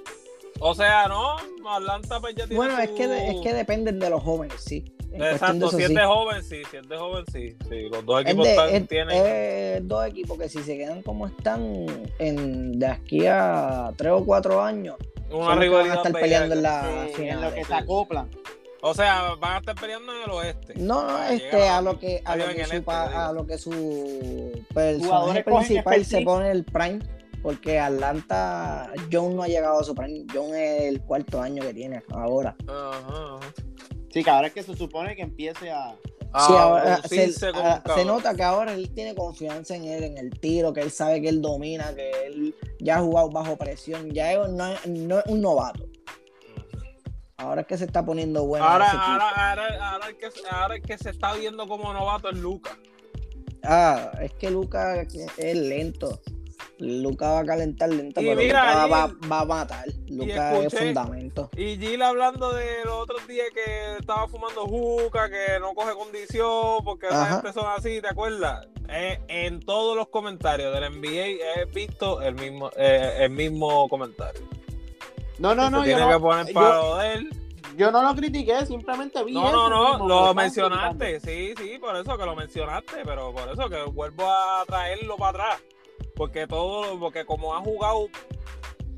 O 0.59 0.73
sea, 0.73 1.07
no, 1.07 1.37
Atlanta 1.69 2.19
pues 2.19 2.35
ya 2.35 2.45
tiene 2.45 2.55
Bueno, 2.55 2.79
es, 2.79 2.89
que 2.91 3.03
es 3.03 3.41
que 3.41 3.53
dependen 3.53 3.99
de 3.99 4.09
los 4.09 4.21
jóvenes, 4.23 4.55
sí. 4.59 4.83
Exacto, 5.13 5.69
si 5.69 5.83
es 5.83 5.93
de 5.93 6.03
joven, 6.03 6.43
sí, 6.43 6.61
si 6.69 6.77
es 6.77 6.87
de 6.87 6.97
joven, 6.97 7.23
sí. 7.31 7.55
sí. 7.69 7.89
Los 7.89 8.05
dos 8.05 8.21
equipos 8.21 8.47
están, 8.47 8.87
tienen... 8.87 9.87
dos 9.87 10.05
equipos 10.05 10.37
que 10.37 10.49
si 10.49 10.61
se 10.63 10.77
quedan 10.77 11.01
como 11.01 11.27
están 11.27 11.85
en, 12.19 12.77
de 12.77 12.87
aquí 12.87 13.25
a 13.25 13.93
tres 13.95 14.11
o 14.11 14.25
cuatro 14.25 14.61
años, 14.61 14.95
una 15.31 15.55
rivalidad 15.55 15.95
van 15.95 16.05
a 16.05 16.09
estar 16.09 16.21
peleando 16.21 16.55
en 16.55 16.61
la 16.61 17.07
final. 17.15 17.37
En 17.37 17.41
lo 17.41 17.53
que 17.53 17.63
se 17.63 17.73
acoplan. 17.73 18.29
O 18.87 18.93
sea, 18.93 19.35
van 19.35 19.55
a 19.55 19.57
estar 19.57 19.75
peleando 19.75 20.15
en 20.15 20.23
el 20.23 20.31
oeste. 20.31 20.73
No, 20.77 21.05
no, 21.05 21.23
este, 21.23 21.67
a, 21.67 21.81
lo 21.81 21.99
que, 21.99 22.21
a 22.23 22.37
lo 22.37 22.45
que, 22.47 22.65
su, 22.65 22.73
este, 22.73 22.91
a 22.91 23.31
lo 23.33 23.45
que 23.45 23.57
su 23.57 24.63
personaje 24.73 25.43
principal 25.43 26.05
se 26.05 26.21
pone 26.21 26.51
el 26.51 26.63
prime. 26.63 26.99
Porque 27.43 27.79
Atlanta, 27.79 28.89
John 29.11 29.35
no 29.35 29.43
ha 29.43 29.47
llegado 29.47 29.81
a 29.81 29.83
su 29.83 29.93
prime. 29.93 30.25
John 30.33 30.55
es 30.55 30.83
el 30.83 31.01
cuarto 31.01 31.41
año 31.41 31.63
que 31.63 31.73
tiene 31.73 32.01
ahora. 32.11 32.55
Ajá. 32.67 33.39
Sí, 34.09 34.23
que 34.23 34.29
ahora 34.29 34.47
es 34.47 34.53
que 34.53 34.63
se 34.63 34.75
supone 34.75 35.17
que 35.17 35.21
empiece 35.21 35.69
a. 35.69 35.93
Sí, 36.45 36.53
ahora 36.53 37.01
se, 37.03 37.31
se, 37.31 37.51
nota 38.05 38.35
que 38.35 38.43
ahora 38.43 38.73
él 38.73 38.89
tiene 38.93 39.15
confianza 39.15 39.75
en 39.75 39.85
él, 39.85 40.03
en 40.03 40.17
el 40.17 40.39
tiro, 40.39 40.71
que 40.71 40.81
él 40.81 40.91
sabe 40.91 41.21
que 41.21 41.29
él 41.29 41.41
domina, 41.41 41.93
que 41.95 42.11
él 42.27 42.55
ya 42.79 42.97
ha 42.97 43.01
jugado 43.01 43.29
bajo 43.29 43.57
presión, 43.57 44.11
ya 44.11 44.37
no, 44.47 44.73
no 44.85 45.19
es 45.19 45.25
un 45.27 45.41
novato. 45.41 45.86
Ahora 47.37 47.61
es 47.61 47.67
que 47.67 47.77
se 47.77 47.85
está 47.85 48.03
poniendo 48.03 48.45
bueno. 48.45 48.65
Ahora, 48.65 48.89
ahora, 48.89 49.29
ahora, 49.29 49.91
ahora, 49.91 50.09
es 50.09 50.15
que, 50.15 50.29
ahora 50.49 50.75
es 50.75 50.81
que 50.81 50.97
se 50.97 51.11
está 51.11 51.33
viendo 51.35 51.67
como 51.67 51.93
novato 51.93 52.29
es 52.29 52.37
Luca. 52.37 52.75
Ah, 53.63 54.11
es 54.21 54.33
que 54.33 54.49
Luca 54.49 55.01
es 55.01 55.55
lento. 55.55 56.19
Luca 56.79 57.29
va 57.33 57.39
a 57.41 57.45
calentar 57.45 57.89
lento, 57.89 58.21
pero 58.21 58.41
Luca 58.41 58.87
va, 58.87 59.07
va, 59.31 59.39
a 59.41 59.45
matar. 59.45 59.85
Luca 60.07 60.59
es 60.61 60.73
fundamento. 60.73 61.51
Y 61.55 61.77
Gil 61.77 62.01
hablando 62.01 62.53
de 62.53 62.83
los 62.85 63.03
otros 63.03 63.27
días 63.27 63.47
que 63.53 63.97
estaba 63.99 64.27
fumando 64.27 64.65
juca, 64.65 65.29
que 65.29 65.59
no 65.59 65.75
coge 65.75 65.93
condición, 65.93 66.83
porque 66.83 67.05
esa 67.05 67.35
gente 67.35 67.53
son 67.53 67.65
así, 67.67 68.01
¿te 68.01 68.07
acuerdas? 68.07 68.67
Eh, 68.89 69.19
en 69.27 69.59
todos 69.59 69.95
los 69.95 70.07
comentarios 70.07 70.73
del 70.73 70.91
NBA 70.91 71.61
he 71.61 71.65
visto 71.71 72.19
el 72.21 72.33
mismo, 72.33 72.71
eh, 72.75 73.17
el 73.19 73.29
mismo 73.29 73.87
comentario. 73.89 74.41
No, 75.39 75.55
no, 75.55 75.69
no. 75.69 75.83
Tiene 75.83 76.07
que 76.07 76.19
poner 76.19 76.45
de 76.45 77.13
él. 77.13 77.29
Yo 77.77 77.91
no 77.91 78.01
lo 78.01 78.15
critiqué, 78.15 78.65
simplemente 78.65 79.23
vi. 79.23 79.33
No, 79.33 79.51
no, 79.51 79.97
no, 79.99 80.07
lo 80.07 80.33
mencionaste, 80.33 81.19
sí, 81.19 81.53
sí, 81.55 81.77
por 81.79 81.95
eso 81.95 82.17
que 82.17 82.25
lo 82.25 82.35
mencionaste, 82.35 83.03
pero 83.05 83.31
por 83.31 83.47
eso 83.51 83.69
que 83.69 83.83
vuelvo 83.83 84.27
a 84.27 84.65
traerlo 84.65 85.15
para 85.15 85.29
atrás. 85.29 85.63
Porque 86.15 86.47
todo, 86.47 86.99
porque 86.99 87.23
como 87.23 87.55
ha 87.55 87.59
jugado 87.59 88.07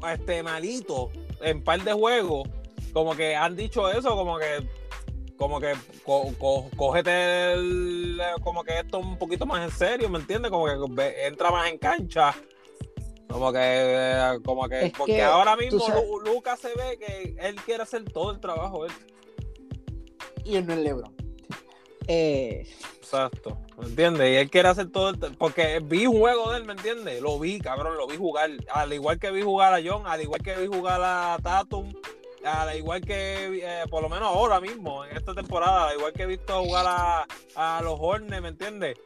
este 0.09 0.41
malito 0.43 1.11
en 1.41 1.61
par 1.61 1.83
de 1.83 1.91
juegos, 1.91 2.47
como 2.93 3.17
que 3.17 3.35
han 3.35 3.57
dicho 3.57 3.89
eso, 3.91 4.15
como 4.15 4.37
que 4.37 4.65
como 5.35 5.59
que 5.59 5.73
cógete 6.75 7.55
como 8.41 8.63
que 8.63 8.79
esto 8.79 8.99
un 8.99 9.17
poquito 9.17 9.45
más 9.45 9.63
en 9.63 9.71
serio, 9.71 10.09
¿me 10.09 10.19
entiendes? 10.19 10.51
Como 10.51 10.65
que 10.65 11.27
entra 11.27 11.51
más 11.51 11.69
en 11.69 11.77
cancha. 11.77 12.33
Como 13.29 13.53
que, 13.53 14.39
como 14.43 14.67
que, 14.67 14.91
porque 14.97 15.21
ahora 15.21 15.55
mismo 15.55 15.85
Lucas 16.25 16.59
se 16.59 16.69
ve 16.69 16.97
que 16.97 17.35
él 17.39 17.55
quiere 17.63 17.83
hacer 17.83 18.03
todo 18.05 18.31
el 18.31 18.39
trabajo 18.39 18.85
él. 18.85 18.91
Y 20.43 20.55
él 20.55 20.65
no 20.65 20.73
es 20.73 20.79
Lebron. 20.79 21.15
Eh... 22.07 22.67
Exacto, 22.97 23.57
¿me 23.77 23.85
entiendes? 23.85 24.29
Y 24.31 24.35
él 24.35 24.49
quiere 24.49 24.69
hacer 24.69 24.91
todo 24.91 25.09
el... 25.09 25.17
Porque 25.37 25.79
vi 25.83 26.05
un 26.05 26.19
juego 26.19 26.51
de 26.51 26.57
él, 26.57 26.65
¿me 26.65 26.73
entiendes? 26.73 27.21
Lo 27.21 27.39
vi, 27.39 27.59
cabrón, 27.59 27.97
lo 27.97 28.05
vi 28.07 28.17
jugar. 28.17 28.51
Al 28.71 28.93
igual 28.93 29.19
que 29.19 29.31
vi 29.31 29.41
jugar 29.41 29.73
a 29.73 29.79
John, 29.83 30.05
al 30.05 30.21
igual 30.21 30.41
que 30.41 30.55
vi 30.55 30.67
jugar 30.67 31.01
a 31.03 31.37
Tatum, 31.41 31.91
al 32.43 32.77
igual 32.77 33.01
que, 33.01 33.61
eh, 33.63 33.83
por 33.89 34.01
lo 34.03 34.09
menos 34.09 34.27
ahora 34.27 34.59
mismo, 34.59 35.05
en 35.05 35.17
esta 35.17 35.33
temporada, 35.33 35.89
al 35.89 35.97
igual 35.97 36.13
que 36.13 36.23
he 36.23 36.27
visto 36.27 36.63
jugar 36.63 36.85
a, 36.87 37.25
a 37.55 37.81
los 37.81 37.95
Hornets, 37.99 38.41
¿me 38.41 38.49
entiendes? 38.49 38.97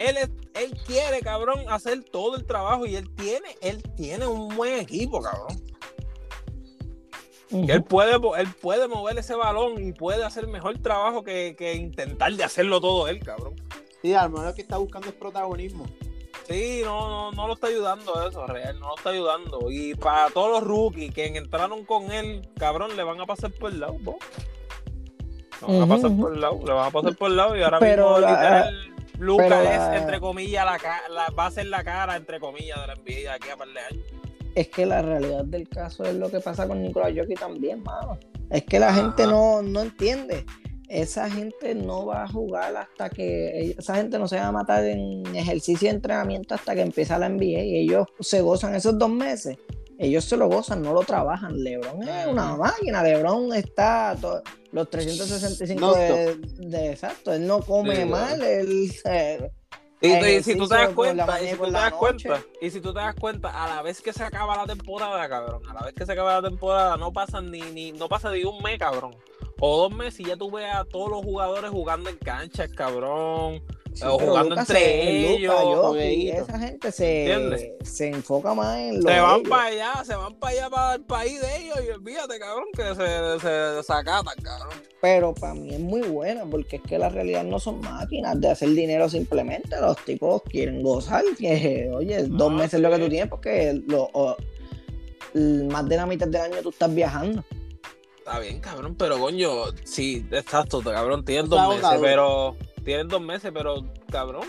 Él, 0.00 0.16
él 0.54 0.78
quiere, 0.86 1.20
cabrón, 1.20 1.60
hacer 1.68 2.02
todo 2.04 2.36
el 2.36 2.46
trabajo 2.46 2.86
y 2.86 2.96
él 2.96 3.14
tiene, 3.14 3.54
él 3.60 3.82
tiene 3.96 4.26
un 4.26 4.56
buen 4.56 4.80
equipo, 4.80 5.20
cabrón. 5.20 5.62
él, 7.68 7.84
puede, 7.84 8.14
él 8.14 8.48
puede 8.62 8.88
mover 8.88 9.18
ese 9.18 9.34
balón 9.34 9.86
y 9.86 9.92
puede 9.92 10.24
hacer 10.24 10.46
mejor 10.46 10.78
trabajo 10.78 11.22
que, 11.22 11.74
intentar 11.76 12.32
de 12.32 12.42
hacerlo 12.42 12.80
todo 12.80 13.08
él, 13.08 13.20
cabrón. 13.20 13.54
Sí, 14.00 14.14
al 14.14 14.30
menos 14.30 14.46
lo 14.46 14.54
que 14.54 14.62
está 14.62 14.78
buscando 14.78 15.08
es 15.08 15.14
protagonismo. 15.14 15.84
Sí, 16.48 16.80
no, 16.82 17.10
no, 17.10 17.32
no 17.32 17.46
lo 17.46 17.52
está 17.52 17.66
ayudando 17.66 18.26
eso, 18.26 18.46
real, 18.46 18.80
no 18.80 18.88
lo 18.88 18.96
está 18.96 19.10
ayudando. 19.10 19.70
Y 19.70 19.94
para 19.96 20.30
todos 20.30 20.50
los 20.50 20.64
rookies 20.66 21.12
que 21.12 21.26
entraron 21.26 21.84
con 21.84 22.10
él, 22.10 22.48
cabrón, 22.58 22.96
le 22.96 23.04
van 23.04 23.20
a 23.20 23.26
pasar 23.26 23.52
por 23.52 23.70
el 23.70 23.80
lado, 23.80 23.98
¿no? 24.00 24.16
Le 25.68 25.78
van 25.78 25.82
a 25.82 25.94
pasar 25.94 26.16
por 26.16 26.32
el 26.32 26.40
lado, 26.40 26.60
le 26.64 26.72
van 26.72 26.86
a 26.86 26.90
pasar 26.90 27.16
por 27.16 27.30
el 27.30 27.36
lado 27.36 27.56
y 27.56 27.62
ahora 27.62 27.80
mismo 27.80 28.18
literal, 28.18 28.89
Lucas 29.20 29.52
es, 29.64 30.00
entre 30.00 30.18
comillas, 30.18 30.66
la, 31.10 31.30
va 31.30 31.46
a 31.46 31.50
ser 31.50 31.66
la 31.66 31.84
cara, 31.84 32.16
entre 32.16 32.40
comillas, 32.40 32.80
de 32.80 32.86
la 32.86 32.94
NBA 32.94 33.34
aquí 33.34 33.48
a 33.50 33.56
par 33.56 33.68
de 33.68 33.80
años. 33.80 34.04
Es 34.54 34.68
que 34.68 34.84
la 34.84 35.02
realidad 35.02 35.44
del 35.44 35.68
caso 35.68 36.04
es 36.04 36.14
lo 36.14 36.30
que 36.30 36.40
pasa 36.40 36.66
con 36.66 36.82
Nicolás 36.82 37.12
Jockey 37.16 37.36
también, 37.36 37.82
mano. 37.82 38.18
Es 38.50 38.64
que 38.64 38.80
la 38.80 38.92
gente 38.92 39.26
no, 39.26 39.62
no 39.62 39.82
entiende 39.82 40.44
esa 40.88 41.30
gente 41.30 41.72
no 41.76 42.04
va 42.04 42.24
a 42.24 42.28
jugar 42.28 42.76
hasta 42.76 43.08
que 43.08 43.76
esa 43.78 43.94
gente 43.94 44.18
no 44.18 44.26
se 44.26 44.38
va 44.38 44.48
a 44.48 44.52
matar 44.52 44.84
en 44.84 45.24
ejercicio 45.36 45.86
y 45.86 45.90
entrenamiento 45.92 46.56
hasta 46.56 46.74
que 46.74 46.80
empieza 46.80 47.16
la 47.16 47.28
NBA 47.28 47.44
y 47.44 47.76
ellos 47.76 48.08
se 48.18 48.40
gozan 48.40 48.74
esos 48.74 48.98
dos 48.98 49.08
meses 49.08 49.56
ellos 50.00 50.24
se 50.24 50.38
lo 50.38 50.48
gozan, 50.48 50.80
no 50.80 50.94
lo 50.94 51.02
trabajan. 51.02 51.62
LeBron 51.62 52.02
es 52.02 52.26
una 52.26 52.56
máquina. 52.56 53.02
LeBron 53.02 53.52
está 53.52 54.16
los 54.72 54.88
365 54.90 55.94
de, 55.94 56.90
exacto. 56.90 57.32
Él 57.32 57.46
no 57.46 57.60
come 57.60 58.04
mal. 58.04 58.42
Él 58.42 58.92
y, 60.02 60.42
si 60.42 60.56
tú 60.56 60.66
te 60.66 60.76
das 60.76 60.94
cuenta, 60.94 61.42
y 61.42 61.48
si 61.48 61.56
tú 61.56 61.64
te 61.64 61.70
das 61.72 61.92
cuenta, 61.92 62.42
y 62.62 62.70
si 62.70 62.80
tú 62.80 62.94
te 62.94 63.00
das 63.00 63.14
cuenta, 63.16 63.64
a 63.64 63.76
la 63.76 63.82
vez 63.82 64.00
que 64.00 64.14
se 64.14 64.24
acaba 64.24 64.56
la 64.56 64.64
temporada, 64.64 65.28
cabrón, 65.28 65.60
a 65.68 65.74
la 65.74 65.82
vez 65.82 65.94
que 65.94 66.06
se 66.06 66.12
acaba 66.12 66.40
la 66.40 66.48
temporada, 66.48 66.96
no 66.96 67.12
pasa 67.12 67.42
ni, 67.42 67.60
ni 67.60 67.92
no 67.92 68.08
pasa 68.08 68.32
ni 68.32 68.42
un 68.44 68.62
mes, 68.62 68.78
cabrón 68.78 69.14
o 69.60 69.76
dos 69.76 69.92
meses 69.92 70.20
y 70.20 70.24
ya 70.24 70.36
tú 70.36 70.50
ves 70.50 70.74
a 70.74 70.84
todos 70.84 71.10
los 71.10 71.22
jugadores 71.22 71.70
jugando 71.70 72.10
en 72.10 72.16
canchas, 72.16 72.70
cabrón. 72.72 73.62
O 74.04 74.18
jugando 74.18 74.58
entre 74.58 75.34
ellos. 75.34 75.96
esa 75.96 76.58
gente 76.58 76.92
se, 76.92 77.76
se, 77.82 78.08
enfoca 78.08 78.54
más 78.54 78.78
en 78.78 79.02
lo 79.02 79.10
Se 79.10 79.20
van 79.20 79.42
para 79.42 79.64
allá, 79.64 80.04
se 80.04 80.14
van 80.14 80.34
para 80.34 80.52
allá 80.52 80.70
para 80.70 80.94
el 80.94 81.02
país 81.02 81.40
de 81.40 81.56
ellos 81.58 81.78
y 81.86 81.90
olvídate, 81.90 82.38
cabrón, 82.38 82.66
que 82.74 82.82
se, 82.82 83.40
se 83.40 83.48
desacatan, 83.48 84.34
cabrón. 84.42 84.90
Pero 85.00 85.34
para 85.34 85.54
mí 85.54 85.74
es 85.74 85.80
muy 85.80 86.02
buena 86.02 86.44
porque 86.44 86.76
es 86.76 86.82
que 86.82 86.98
la 86.98 87.08
realidad 87.08 87.44
no 87.44 87.58
son 87.58 87.80
máquinas 87.80 88.40
de 88.40 88.50
hacer 88.50 88.70
dinero 88.70 89.08
simplemente. 89.08 89.80
Los 89.80 89.96
tipos 90.04 90.42
quieren 90.42 90.82
gozar. 90.82 91.24
Que, 91.38 91.90
oye, 91.94 92.24
dos 92.24 92.52
meses 92.52 92.74
es 92.74 92.80
lo 92.80 92.90
que 92.90 92.98
tú 92.98 93.08
tienes 93.08 93.28
porque 93.28 93.80
lo, 93.86 94.36
más 95.34 95.88
de 95.88 95.96
la 95.96 96.06
mitad 96.06 96.28
del 96.28 96.42
año 96.42 96.62
tú 96.62 96.70
estás 96.70 96.94
viajando. 96.94 97.44
Está 98.18 98.38
bien, 98.38 98.60
cabrón, 98.60 98.94
pero 98.96 99.18
coño, 99.18 99.50
sí, 99.82 100.26
exacto, 100.30 100.82
cabrón, 100.82 101.24
tienen 101.24 101.48
dos 101.48 101.68
meses, 101.74 101.98
pero 102.00 102.54
tienen 102.84 103.08
dos 103.08 103.20
meses, 103.20 103.50
pero 103.52 103.84
cabrón, 104.10 104.44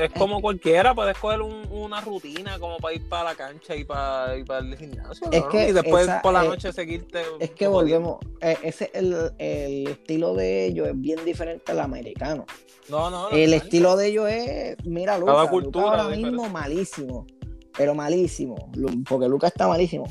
es 0.00 0.10
como 0.12 0.40
cualquiera, 0.40 0.94
puedes 0.94 1.16
coger 1.18 1.40
una 1.42 2.00
rutina 2.00 2.58
como 2.58 2.78
para 2.78 2.94
ir 2.94 3.08
para 3.08 3.24
la 3.24 3.34
cancha 3.34 3.74
y 3.74 3.84
para, 3.84 4.36
ir 4.36 4.44
para 4.44 4.60
el 4.60 4.76
gimnasio, 4.76 5.28
y 5.32 5.72
después 5.72 6.08
por 6.22 6.32
la 6.32 6.44
noche 6.44 6.72
seguirte. 6.72 7.22
Es 7.40 7.50
que 7.50 7.66
volvemos, 7.66 8.18
eh, 8.40 8.58
ese 8.62 8.90
el, 8.94 9.32
el 9.38 9.88
estilo 9.88 10.34
de 10.34 10.66
ellos 10.66 10.88
es 10.88 11.00
bien 11.00 11.24
diferente 11.24 11.72
al 11.72 11.80
americano. 11.80 12.46
No, 12.88 13.10
no, 13.10 13.30
El 13.30 13.54
estilo 13.54 13.96
de 13.96 14.08
ellos 14.08 14.28
es, 14.28 14.76
mira, 14.84 15.16
Lucas, 15.16 15.48
ahora 15.74 16.08
mismo 16.08 16.48
malísimo 16.48 17.26
pero 17.74 17.94
malísimo, 17.94 18.70
porque 19.08 19.26
Lucas 19.26 19.50
está 19.50 19.66
malísimo. 19.66 20.04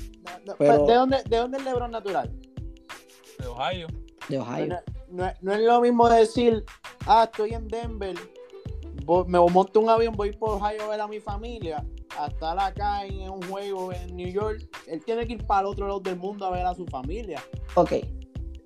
¿De, 0.57 0.67
dónde, 0.67 1.17
¿De 1.29 1.37
dónde 1.37 1.59
es 1.59 1.63
Lebron 1.63 1.91
natural? 1.91 2.31
de 3.41 3.47
Ohio. 3.47 3.87
De 4.29 4.39
Ohio. 4.39 4.79
No, 5.09 5.25
es 5.27 5.59
lo 5.59 5.81
mismo 5.81 6.07
decir, 6.09 6.63
ah, 7.05 7.23
estoy 7.29 7.53
en 7.53 7.67
Denver, 7.67 8.15
me 9.27 9.39
monto 9.39 9.79
un 9.79 9.89
avión, 9.89 10.15
voy 10.15 10.31
por 10.31 10.51
Ohio 10.51 10.83
a 10.83 10.87
ver 10.87 11.01
a 11.01 11.07
mi 11.07 11.19
familia, 11.19 11.85
a 12.17 12.27
estar 12.27 12.57
acá 12.59 13.05
en 13.05 13.29
un 13.29 13.41
juego 13.43 13.91
en 13.91 14.15
New 14.15 14.31
York. 14.31 14.61
Él 14.87 15.03
tiene 15.03 15.27
que 15.27 15.33
ir 15.33 15.45
para 15.45 15.61
el 15.61 15.67
otro 15.67 15.87
lado 15.87 15.99
del 15.99 16.15
mundo 16.15 16.45
a 16.45 16.51
ver 16.51 16.65
a 16.65 16.73
su 16.73 16.85
familia. 16.85 17.43
Ok. 17.75 17.91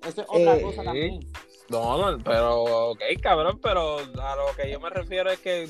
Esa 0.06 0.22
es 0.22 0.28
otra 0.28 0.56
eh, 0.56 0.62
cosa 0.62 0.84
también. 0.84 1.20
No, 1.68 2.16
pero, 2.22 2.90
ok, 2.90 3.00
cabrón, 3.20 3.58
pero 3.60 3.98
a 3.98 4.36
lo 4.36 4.56
que 4.56 4.70
yo 4.70 4.78
me 4.78 4.88
refiero 4.88 5.30
es 5.30 5.40
que, 5.40 5.68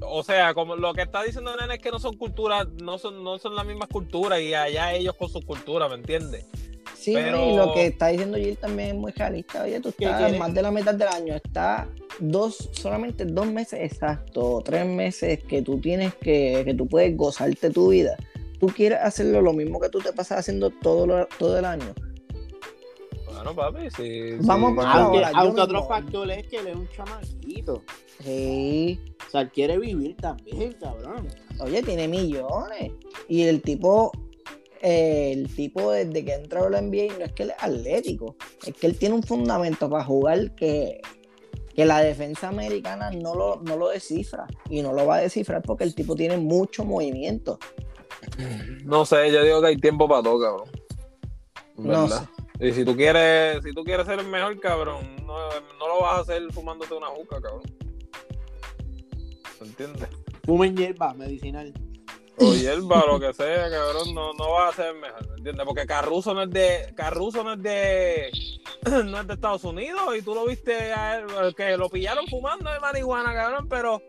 o 0.00 0.22
sea, 0.22 0.54
como 0.54 0.76
lo 0.76 0.94
que 0.94 1.02
está 1.02 1.24
diciendo 1.24 1.56
Nene 1.56 1.74
es 1.74 1.80
que 1.80 1.90
no 1.90 1.98
son 1.98 2.16
culturas, 2.16 2.68
no 2.80 2.98
son, 2.98 3.24
no 3.24 3.38
son 3.38 3.56
las 3.56 3.66
mismas 3.66 3.88
culturas 3.88 4.40
y 4.40 4.54
allá 4.54 4.92
ellos 4.92 5.16
con 5.16 5.28
su 5.28 5.42
cultura, 5.42 5.88
¿me 5.88 5.96
entiendes? 5.96 6.46
Sí, 6.94 7.12
y 7.12 7.56
lo 7.56 7.72
que 7.72 7.86
está 7.86 8.08
diciendo 8.08 8.36
Jill 8.38 8.56
también 8.56 8.88
es 8.90 8.94
muy 8.94 9.12
realista. 9.12 9.62
Oye, 9.62 9.80
tú 9.80 9.88
estás 9.90 10.36
más 10.38 10.54
de 10.54 10.62
la 10.62 10.70
mitad 10.70 10.94
del 10.94 11.08
año, 11.08 11.34
está 11.34 11.88
dos, 12.18 12.70
solamente 12.72 13.24
dos 13.24 13.46
meses 13.46 13.80
exacto, 13.82 14.62
tres 14.64 14.86
meses 14.86 15.42
que 15.44 15.62
tú 15.62 15.80
tienes 15.80 16.14
que, 16.14 16.62
que 16.64 16.74
tú 16.74 16.86
puedes 16.86 17.16
gozarte 17.16 17.70
tu 17.70 17.88
vida. 17.90 18.16
Tú 18.58 18.68
quieres 18.68 19.00
hacerlo 19.02 19.42
lo 19.42 19.52
mismo 19.52 19.80
que 19.80 19.88
tú 19.88 19.98
te 19.98 20.12
pasas 20.12 20.40
haciendo 20.40 20.70
todo, 20.70 21.26
todo 21.38 21.58
el 21.58 21.64
año. 21.64 21.94
Bueno, 23.26 23.54
papi, 23.54 23.90
sí. 23.90 24.36
Vamos 24.40 24.82
a 24.82 24.92
Aunque, 24.92 25.22
aunque 25.34 25.60
otro 25.60 25.84
factor 25.86 26.30
es 26.30 26.46
que 26.46 26.56
él 26.58 26.68
es 26.68 26.76
un 26.76 26.88
chamaquito. 26.88 27.82
Sí. 28.22 29.00
O 29.26 29.30
sea, 29.30 29.42
él 29.42 29.50
quiere 29.50 29.78
vivir 29.78 30.16
también, 30.16 30.72
cabrón. 30.80 31.28
Oye, 31.60 31.82
tiene 31.82 32.08
millones. 32.08 32.92
Y 33.28 33.42
el 33.42 33.60
tipo 33.60 34.12
el 34.86 35.48
tipo 35.56 35.92
desde 35.92 36.26
que 36.26 36.34
entró 36.34 36.66
a 36.66 36.70
la 36.70 36.82
NBA 36.82 37.18
no 37.18 37.24
es 37.24 37.32
que 37.32 37.44
él 37.44 37.52
es 37.56 37.62
atlético, 37.62 38.36
es 38.66 38.74
que 38.74 38.86
él 38.86 38.98
tiene 38.98 39.14
un 39.14 39.22
fundamento 39.22 39.88
para 39.88 40.04
jugar 40.04 40.54
que, 40.54 41.00
que 41.74 41.86
la 41.86 42.00
defensa 42.00 42.48
americana 42.48 43.10
no 43.10 43.34
lo, 43.34 43.62
no 43.62 43.78
lo 43.78 43.88
descifra 43.88 44.46
y 44.68 44.82
no 44.82 44.92
lo 44.92 45.06
va 45.06 45.16
a 45.16 45.20
descifrar 45.22 45.62
porque 45.62 45.84
el 45.84 45.94
tipo 45.94 46.14
tiene 46.14 46.36
mucho 46.36 46.84
movimiento. 46.84 47.58
No 48.84 49.06
sé, 49.06 49.32
yo 49.32 49.42
digo 49.42 49.62
que 49.62 49.68
hay 49.68 49.76
tiempo 49.78 50.06
para 50.06 50.22
todo, 50.22 50.38
cabrón. 50.38 50.68
No 51.78 52.06
sé. 52.06 52.28
Y 52.60 52.72
si 52.72 52.84
tú 52.84 52.94
quieres, 52.94 53.64
si 53.64 53.72
tú 53.72 53.84
quieres 53.84 54.04
ser 54.06 54.18
el 54.18 54.26
mejor, 54.26 54.60
cabrón, 54.60 55.16
no, 55.26 55.48
lo 55.88 56.00
vas 56.02 56.18
a 56.18 56.20
hacer 56.20 56.42
fumándote 56.52 56.92
una 56.92 57.06
juca, 57.06 57.40
cabrón. 57.40 57.62
¿Se 59.58 59.64
entiende? 59.64 60.06
Fumen 60.44 60.76
hierba 60.76 61.14
medicinal 61.14 61.72
o 62.38 62.54
hierba, 62.54 63.04
lo 63.06 63.20
que 63.20 63.32
sea, 63.32 63.70
cabrón, 63.70 64.14
no, 64.14 64.32
no 64.34 64.50
va 64.50 64.68
a 64.68 64.72
ser 64.72 64.94
mejor, 64.94 65.28
¿me 65.28 65.36
entiendes? 65.36 65.66
Porque 65.66 65.86
Carruso 65.86 66.34
no 66.34 66.42
es 66.42 66.50
de, 66.50 66.92
Carruso 66.96 67.44
no 67.44 67.54
es 67.54 67.62
de, 67.62 68.30
no 69.04 69.20
es 69.20 69.26
de 69.26 69.34
Estados 69.34 69.64
Unidos 69.64 70.16
y 70.16 70.22
tú 70.22 70.34
lo 70.34 70.46
viste 70.46 70.92
a 70.92 71.18
él, 71.18 71.54
que 71.54 71.76
lo 71.76 71.88
pillaron 71.88 72.26
fumando 72.26 72.70
de 72.70 72.80
marihuana, 72.80 73.34
cabrón, 73.34 73.68
pero, 73.68 74.02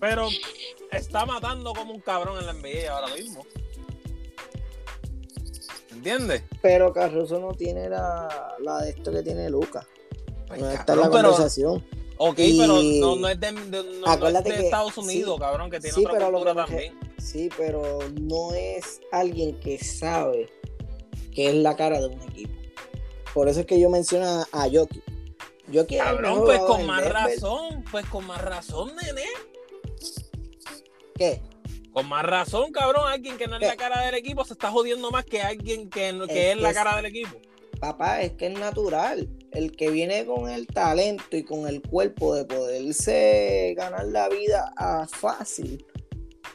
pero 0.00 0.28
está 0.90 1.24
matando 1.26 1.72
como 1.72 1.92
un 1.92 2.00
cabrón 2.00 2.38
en 2.38 2.46
la 2.46 2.52
NBA 2.52 2.90
ahora 2.90 3.14
mismo. 3.14 3.44
¿Entiendes? 5.92 6.42
Pero 6.60 6.92
Carruso 6.92 7.38
no 7.38 7.54
tiene 7.54 7.88
la, 7.88 8.56
la 8.60 8.82
de 8.82 8.90
esto 8.90 9.10
que 9.10 9.22
tiene 9.22 9.48
Lucas. 9.48 9.86
Pues 10.48 10.60
no 10.60 10.70
está 10.70 10.92
en 10.92 11.00
la 11.00 11.08
conversación. 11.08 11.84
Ok, 12.16 12.36
pero 12.36 12.80
no, 12.82 13.16
no, 13.16 13.28
es 13.28 13.40
de, 13.40 13.52
no, 13.52 14.28
es 14.28 14.44
de 14.44 14.64
Estados 14.64 14.96
Unidos, 14.98 15.38
cabrón, 15.40 15.70
que 15.70 15.80
tiene 15.80 15.98
otra 16.06 16.30
cultura 16.30 16.54
también. 16.54 16.94
Sí, 17.24 17.48
pero 17.56 18.00
no 18.20 18.52
es 18.52 19.00
alguien 19.10 19.58
que 19.58 19.78
sabe 19.78 20.46
que 21.34 21.48
es 21.48 21.54
la 21.54 21.74
cara 21.74 21.98
de 21.98 22.08
un 22.08 22.20
equipo. 22.20 22.52
Por 23.32 23.48
eso 23.48 23.60
es 23.60 23.66
que 23.66 23.80
yo 23.80 23.88
menciono 23.88 24.44
a 24.52 24.68
Yoki. 24.68 25.02
Yoki 25.68 25.96
Cabrón, 25.96 26.44
pues 26.44 26.60
con 26.60 26.86
más 26.86 27.08
razón, 27.08 27.82
pues 27.90 28.04
con 28.06 28.26
más 28.26 28.42
razón, 28.42 28.92
nene. 29.02 29.24
¿Qué? 31.14 31.40
Con 31.92 32.06
más 32.08 32.26
razón, 32.26 32.70
cabrón, 32.72 33.04
alguien 33.08 33.38
que 33.38 33.46
no 33.46 33.56
es 33.56 33.62
la 33.62 33.76
cara 33.76 34.02
del 34.02 34.16
equipo 34.16 34.44
se 34.44 34.52
está 34.52 34.70
jodiendo 34.70 35.10
más 35.10 35.24
que 35.24 35.40
alguien 35.40 35.88
que, 35.88 36.26
que 36.28 36.52
es 36.52 36.60
la 36.60 36.74
cara 36.74 36.96
del 36.96 37.06
equipo. 37.06 37.40
papá, 37.80 38.20
es 38.20 38.32
que 38.32 38.48
es 38.48 38.58
natural. 38.58 39.30
El 39.50 39.74
que 39.74 39.88
viene 39.90 40.26
con 40.26 40.50
el 40.50 40.66
talento 40.66 41.36
y 41.36 41.42
con 41.42 41.66
el 41.66 41.80
cuerpo 41.80 42.34
de 42.34 42.44
poderse 42.44 43.74
ganar 43.76 44.04
la 44.08 44.28
vida 44.28 44.72
a 44.76 45.06
fácil, 45.06 45.86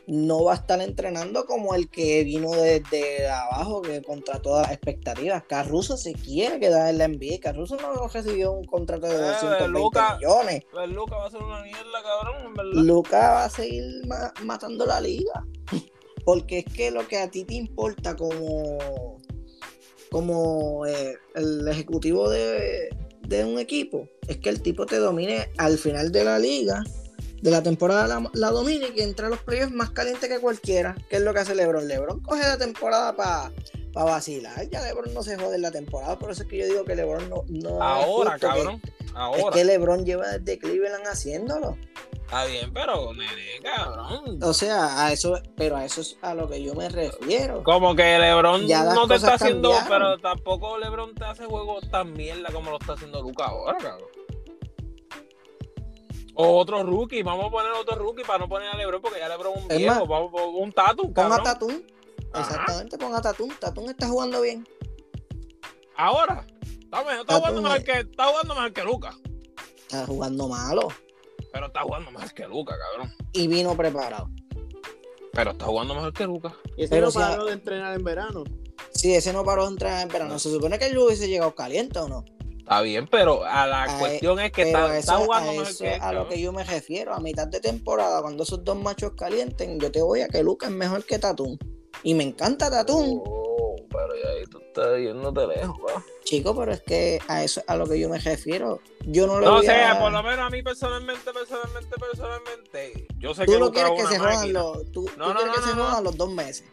no 0.09 0.43
va 0.43 0.53
a 0.53 0.55
estar 0.55 0.81
entrenando 0.81 1.45
como 1.45 1.75
el 1.75 1.87
que 1.87 2.23
vino 2.23 2.49
desde 2.51 3.29
abajo, 3.29 3.83
que 3.83 4.01
contra 4.01 4.39
todas 4.39 4.63
las 4.63 4.71
expectativas. 4.71 5.43
Carruso 5.43 5.97
se 5.97 6.13
quiere 6.13 6.59
quedar 6.59 6.89
en 6.89 6.97
la 6.97 7.07
NBA. 7.07 7.39
Carruso 7.39 7.77
no 7.77 8.07
recibió 8.07 8.53
un 8.53 8.65
contrato 8.65 9.05
de 9.05 9.17
220 9.17 9.99
eh, 9.99 10.01
millones. 10.17 10.63
Pues 10.71 10.89
Luca 10.89 11.15
va 11.15 11.27
a 11.27 11.31
ser 11.31 11.43
una 11.43 11.61
mierda, 11.61 12.03
cabrón, 12.03 12.53
Luca 12.87 13.19
va 13.19 13.43
a 13.45 13.49
seguir 13.49 13.83
matando 14.43 14.85
la 14.87 14.99
liga. 14.99 15.45
Porque 16.25 16.59
es 16.59 16.73
que 16.73 16.89
lo 16.89 17.07
que 17.07 17.17
a 17.19 17.29
ti 17.29 17.43
te 17.43 17.53
importa 17.53 18.15
como, 18.15 19.17
como 20.09 20.87
eh, 20.87 21.17
el 21.35 21.67
ejecutivo 21.67 22.29
de, 22.29 22.89
un 23.45 23.59
equipo 23.59 24.09
es 24.27 24.37
que 24.37 24.49
el 24.49 24.61
tipo 24.63 24.87
te 24.87 24.97
domine 24.97 25.49
al 25.57 25.77
final 25.77 26.11
de 26.11 26.23
la 26.23 26.39
liga, 26.39 26.83
de 27.41 27.51
la 27.51 27.63
temporada 27.63 28.21
la, 28.33 28.49
domine 28.49 28.87
y 28.87 28.91
que 28.91 29.03
entre 29.03 29.27
a 29.27 29.29
los 29.29 29.39
playoffs 29.39 29.73
más 29.73 29.91
caliente 29.91 30.27
que 30.27 30.39
cualquiera, 30.39 30.95
que 31.09 31.17
es 31.17 31.21
lo 31.21 31.33
que 31.33 31.39
hace 31.39 31.55
LeBron. 31.55 31.87
LeBron 31.87 32.19
coge 32.21 32.41
la 32.41 32.57
temporada 32.57 33.15
para 33.15 33.51
pa 33.93 34.03
vacilar. 34.03 34.69
Ya 34.69 34.81
LeBron 34.81 35.13
no 35.13 35.23
se 35.23 35.37
jode 35.37 35.55
en 35.55 35.61
la 35.61 35.71
temporada, 35.71 36.17
por 36.17 36.31
eso 36.31 36.43
es 36.43 36.49
que 36.49 36.57
yo 36.57 36.65
digo 36.65 36.85
que 36.85 36.95
LeBron 36.95 37.29
no. 37.29 37.43
no 37.47 37.81
Ahora, 37.81 38.37
cabrón. 38.37 38.81
Ahora. 39.13 39.39
Es 39.39 39.45
que 39.53 39.63
LeBron 39.63 40.05
lleva 40.05 40.27
desde 40.37 40.59
Cleveland 40.59 41.07
haciéndolo. 41.07 41.77
Está 42.29 42.45
bien, 42.45 42.71
pero 42.71 43.11
nene, 43.13 43.59
cabrón. 43.63 44.39
O 44.43 44.53
sea, 44.53 45.03
a 45.03 45.11
eso, 45.11 45.41
pero 45.57 45.77
a 45.77 45.85
eso 45.85 46.01
es 46.01 46.15
a 46.21 46.35
lo 46.35 46.47
que 46.47 46.61
yo 46.61 46.75
me 46.75 46.87
refiero. 46.87 47.63
Como 47.63 47.95
que 47.95 48.19
LeBron 48.19 48.67
no 48.67 49.07
te 49.07 49.15
está 49.15 49.33
haciendo, 49.33 49.73
pero 49.87 50.19
tampoco 50.19 50.77
LeBron 50.77 51.15
te 51.15 51.25
hace 51.25 51.45
juego 51.45 51.81
tan 51.81 52.13
mierda 52.13 52.51
como 52.51 52.69
lo 52.69 52.77
está 52.77 52.93
haciendo 52.93 53.23
Luca 53.23 53.45
ahora, 53.45 53.77
cabrón. 53.79 54.18
O 56.41 56.55
otro 56.55 56.83
rookie, 56.83 57.21
vamos 57.21 57.47
a 57.47 57.49
poner 57.49 57.69
otro 57.73 57.97
rookie 57.97 58.23
para 58.23 58.39
no 58.39 58.47
poner 58.47 58.69
a 58.69 58.77
LeBron 58.77 59.01
porque 59.01 59.19
ya 59.19 59.27
LeBron 59.27 59.57
es 59.57 59.61
un 59.61 59.67
viejo, 59.67 60.07
vamos 60.07 60.31
un 60.53 60.71
Tatum, 60.71 61.13
Ponga 61.13 61.43
Tatum. 61.43 61.81
Exactamente, 62.33 62.97
ponga 62.97 63.21
Tatum. 63.21 63.49
Tatum 63.59 63.89
está 63.89 64.07
jugando 64.07 64.39
bien. 64.39 64.65
Ahora, 65.97 66.47
está, 66.61 67.19
está 67.19 67.35
jugando 67.35 67.61
mejor 67.61 67.83
que 67.83 67.91
está 67.91 68.25
jugando 68.27 68.55
mejor 68.55 68.71
que 68.71 68.83
Luca. 68.83 69.17
Está 69.79 70.05
jugando 70.05 70.47
malo. 70.47 70.87
Pero 71.51 71.65
está 71.65 71.81
jugando 71.81 72.11
mejor 72.11 72.33
que 72.33 72.47
Luca, 72.47 72.75
cabrón. 72.77 73.13
Y 73.33 73.47
vino 73.49 73.75
preparado. 73.75 74.29
Pero 75.33 75.51
está 75.51 75.65
jugando 75.65 75.93
mejor 75.93 76.13
que 76.13 76.23
Luca. 76.25 76.55
¿Y 76.77 76.85
ese 76.85 77.01
no 77.01 77.11
paró 77.11 77.43
de 77.43 77.51
entrenar 77.51 77.97
en 77.97 78.03
verano? 78.05 78.45
Sí, 78.93 79.13
ese 79.13 79.33
no 79.33 79.43
paró 79.43 79.65
de 79.65 79.71
entrenar 79.71 80.03
en 80.03 80.07
verano. 80.07 80.39
¿Se 80.39 80.49
supone 80.49 80.79
que 80.79 80.85
él 80.85 80.97
hubiese 80.97 81.27
llegado 81.27 81.53
caliente 81.53 81.99
o 81.99 82.07
no? 82.07 82.23
Está 82.69 82.81
bien, 82.81 83.07
pero 83.07 83.43
a 83.43 83.65
la 83.65 83.97
cuestión 83.97 84.39
es 84.39 84.51
que 84.51 84.61
está, 84.61 85.17
jugando 85.17 85.63
que 85.75 85.95
A 85.95 86.13
lo 86.13 86.29
que 86.29 86.39
yo 86.39 86.53
me 86.53 86.63
refiero, 86.63 87.15
a 87.15 87.19
mitad 87.19 87.47
de 87.47 87.59
temporada, 87.59 88.21
cuando 88.21 88.43
esos 88.43 88.63
dos 88.63 88.77
machos 88.77 89.13
calienten, 89.17 89.79
yo 89.79 89.91
te 89.91 90.03
voy 90.03 90.21
a 90.21 90.27
que 90.27 90.43
Luca 90.43 90.67
es 90.67 90.71
mejor 90.71 91.03
que 91.03 91.17
Tatum. 91.17 91.57
Y 92.03 92.13
me 92.13 92.21
encanta 92.21 92.69
Tatum. 92.69 93.23
Oh, 93.25 93.75
pero 93.89 94.13
ahí 94.13 94.45
tú 94.51 94.59
estás 94.59 94.99
yéndote 94.99 95.47
lejos, 95.47 95.75
¿va? 95.79 96.05
Chico, 96.25 96.55
pero 96.55 96.71
es 96.71 96.81
que 96.81 97.19
a 97.27 97.43
eso 97.43 97.63
a 97.65 97.75
lo 97.75 97.87
que 97.87 97.99
yo 97.99 98.07
me 98.07 98.19
refiero. 98.19 98.79
Yo 99.07 99.25
no 99.25 99.39
lo 99.39 99.47
No 99.47 99.61
sé, 99.63 99.75
por 99.99 100.11
lo 100.11 100.21
menos 100.21 100.45
a 100.45 100.49
mí 100.51 100.61
personalmente, 100.61 101.33
personalmente, 101.33 101.95
personalmente. 101.99 103.07
Yo 103.17 103.33
sé 103.33 103.47
tú 103.47 103.53
que 103.53 103.59
no 103.59 103.71
quieres 103.71 103.93
que 103.93 104.13
se 104.13 104.19
jodan 104.19 104.53
los, 104.53 104.91
tú, 104.91 105.09
no, 105.17 105.29
tú 105.29 105.39
quieres 105.39 105.55
que 105.55 105.61
se 105.63 105.73
jodan 105.73 106.03
los 106.03 106.15
dos 106.15 106.31
meses. 106.31 106.65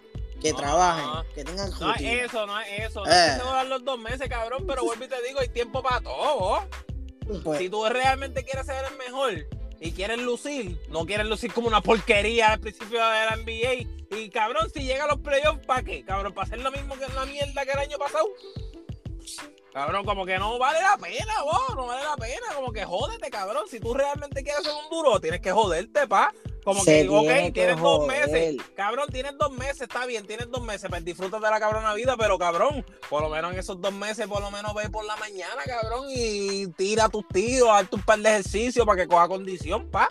Que 0.47 0.55
trabajen, 0.55 1.33
que 1.35 1.45
tengan 1.45 1.71
No 1.81 1.95
es 1.95 2.01
eso, 2.03 2.47
no 2.47 2.61
es 2.61 2.91
eso. 2.91 3.05
No 3.05 3.61
es 3.61 3.69
los 3.69 3.85
dos 3.85 3.99
meses, 3.99 4.29
cabrón, 4.29 4.65
pero 4.67 4.85
vuelvo 4.85 5.05
y 5.05 5.09
te 5.09 5.23
digo, 5.23 5.41
hay 5.41 5.49
tiempo 5.49 5.83
para 5.83 6.01
todo. 6.01 6.65
Pues, 7.43 7.59
si 7.59 7.69
tú 7.69 7.85
realmente 7.89 8.45
quieres 8.45 8.67
ser 8.67 8.85
el 8.91 8.97
mejor 8.99 9.47
y 9.81 9.93
quieres 9.93 10.19
lucir, 10.19 10.81
no 10.91 11.05
quieres 11.07 11.27
lucir 11.27 11.53
como 11.53 11.69
una 11.69 11.81
porquería 11.81 12.53
al 12.53 12.61
principio 12.61 12.99
de 12.99 13.27
la 13.27 13.37
NBA. 13.37 14.17
Y 14.17 14.31
cabrón, 14.31 14.71
si 14.73 14.85
llega 14.85 15.05
a 15.05 15.09
los 15.09 15.21
playoffs, 15.21 15.67
¿para 15.67 15.83
qué? 15.83 16.05
Cabrón, 16.05 16.33
¿para 16.33 16.47
hacer 16.47 16.61
lo 16.61 16.71
mismo 16.71 16.95
que 16.97 17.13
la 17.13 17.27
mierda 17.27 17.65
que 17.65 17.73
el 17.73 17.79
año 17.79 17.99
pasado? 17.99 18.27
Cabrón, 19.77 20.07
como 20.07 20.25
que 20.25 20.39
no 20.39 20.59
vale 20.59 20.81
la 20.81 20.97
pena, 20.97 21.43
vos, 21.43 21.77
no 21.77 21.85
vale 21.85 22.03
la 22.03 22.17
pena, 22.17 22.47
como 22.55 22.73
que 22.73 22.87
jódete, 22.87 23.29
cabrón. 23.29 23.65
Si 23.71 23.79
tú 23.79 23.93
realmente 23.93 24.43
quieres 24.43 24.63
ser 24.63 24.73
un 24.73 24.89
duro, 24.89 25.21
tienes 25.21 25.43
que 25.43 25.53
joderte, 25.53 26.07
pa. 26.07 26.33
Como 26.65 26.83
que, 26.83 27.07
ok, 27.07 27.53
tienes 27.53 27.79
dos 27.79 28.07
meses, 28.07 28.57
cabrón, 28.75 29.07
tienes 29.13 29.37
dos 29.37 29.53
meses, 29.53 29.83
está 29.83 30.07
bien, 30.07 30.27
tienes 30.27 30.51
dos 30.51 30.63
meses, 30.63 30.89
pues 30.89 31.05
disfruta 31.05 31.39
de 31.39 31.51
la 31.51 31.61
cabrona 31.61 31.93
vida, 31.93 32.17
pero 32.17 32.39
cabrón, 32.39 32.87
por 33.11 33.21
lo 33.21 33.29
menos 33.29 33.53
en 33.53 33.59
esos 33.59 33.79
dos 33.79 33.93
meses, 33.93 34.27
por 34.27 34.41
lo 34.41 34.51
menos 34.51 34.73
ve 34.73 34.89
por 34.89 35.05
la 35.05 35.17
mañana, 35.17 35.63
cabrón, 35.67 36.07
y 36.09 36.69
tira 36.69 37.11
tus 37.11 37.29
tiros, 37.29 37.69
haz 37.69 37.87
un 37.93 38.01
par 38.01 38.19
de 38.21 38.31
ejercicios 38.31 38.87
para 38.87 39.03
que 39.03 39.07
coja 39.07 39.29
condición, 39.29 39.91
pa. 39.91 40.09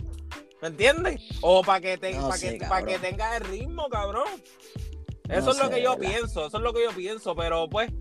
¿Me 0.61 0.68
entiendes? 0.68 1.22
O 1.41 1.63
para 1.63 1.82
que, 1.82 1.97
te, 1.97 2.11
que, 2.11 2.86
que 2.86 2.99
tengas 2.99 3.41
el 3.41 3.47
ritmo, 3.47 3.89
cabrón. 3.89 4.28
Eso 5.28 5.51
es 5.51 5.57
lo 5.57 5.72
que 5.72 5.82
yo 5.82 5.97
pienso, 5.97 6.45
eso 6.45 6.57
es 6.57 6.63
lo 6.63 6.72
que 6.72 6.84
yo 6.84 6.91
pienso, 6.91 7.36
pero 7.36 7.68
pues 7.68 7.91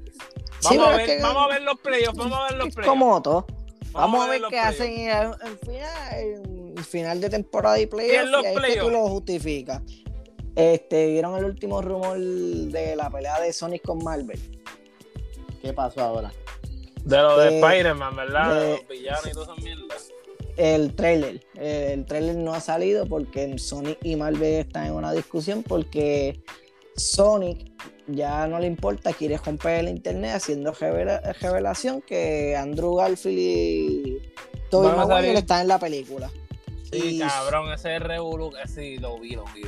Vamos, 0.64 0.88
a 0.88 0.96
ver, 0.96 1.22
vamos 1.22 1.44
a 1.44 1.48
ver 1.48 1.62
los 1.62 1.78
playoffs, 1.80 2.16
vamos 2.16 2.38
a 2.38 2.42
ver 2.44 2.58
los 2.58 2.68
playoffs. 2.74 2.88
Como 2.88 3.22
todo. 3.22 3.46
Vamos, 3.92 4.26
a 4.26 4.30
ver, 4.30 4.42
qué 4.50 4.58
hacen 4.58 4.92
en 4.92 5.58
final, 5.58 6.72
el 6.76 6.84
final 6.84 7.20
de 7.20 7.30
temporada 7.30 7.78
y 7.78 7.86
playoffs. 7.86 8.30
Y 8.42 8.46
ahí 8.46 8.56
es 8.56 8.74
que 8.74 8.80
tú 8.80 8.90
lo 8.90 9.08
justificas. 9.08 9.82
Este, 10.56 11.08
¿Vieron 11.08 11.36
el 11.36 11.44
último 11.44 11.82
rumor 11.82 12.18
de 12.18 12.96
la 12.96 13.10
pelea 13.10 13.40
de 13.40 13.52
Sonic 13.52 13.82
con 13.82 14.02
Marvel? 14.02 14.40
¿Qué 15.62 15.72
pasó 15.72 16.02
ahora? 16.02 16.32
De 17.04 17.16
lo 17.18 17.38
de, 17.38 17.60
Spider-Man, 17.60 18.16
¿verdad? 18.16 18.60
De, 18.60 18.70
los 18.72 18.88
villanos 18.88 19.26
y 19.26 19.30
todas 19.30 19.48
esas 19.48 19.62
mierdas. 19.62 20.10
El 20.56 20.94
trailer. 20.94 21.40
El 21.54 22.04
trailer 22.04 22.36
no 22.36 22.54
ha 22.54 22.60
salido 22.60 23.06
porque 23.06 23.58
Sonic 23.58 23.98
y 24.02 24.16
Marvel 24.16 24.54
están 24.60 24.86
en 24.86 24.92
una 24.92 25.12
discusión 25.12 25.62
porque 25.62 26.40
Sonic 26.96 27.72
ya 28.06 28.46
no 28.46 28.58
le 28.58 28.66
importa, 28.66 29.12
quiere 29.12 29.38
romper 29.38 29.80
el 29.80 29.88
internet 29.88 30.32
haciendo 30.34 30.72
revelación 30.72 32.02
que 32.02 32.56
Andrew 32.56 32.96
Garfield 32.96 33.38
y 33.38 34.18
Tobey 34.70 34.96
Maguire 34.96 35.38
están 35.38 35.62
en 35.62 35.68
la 35.68 35.78
película. 35.78 36.30
Sí, 37.00 37.18
cabrón, 37.18 37.72
ese 37.72 37.98
Revolu, 37.98 38.52
sí, 38.66 38.98
lo 38.98 39.18
vi, 39.18 39.34
lo 39.34 39.44
vi. 39.54 39.62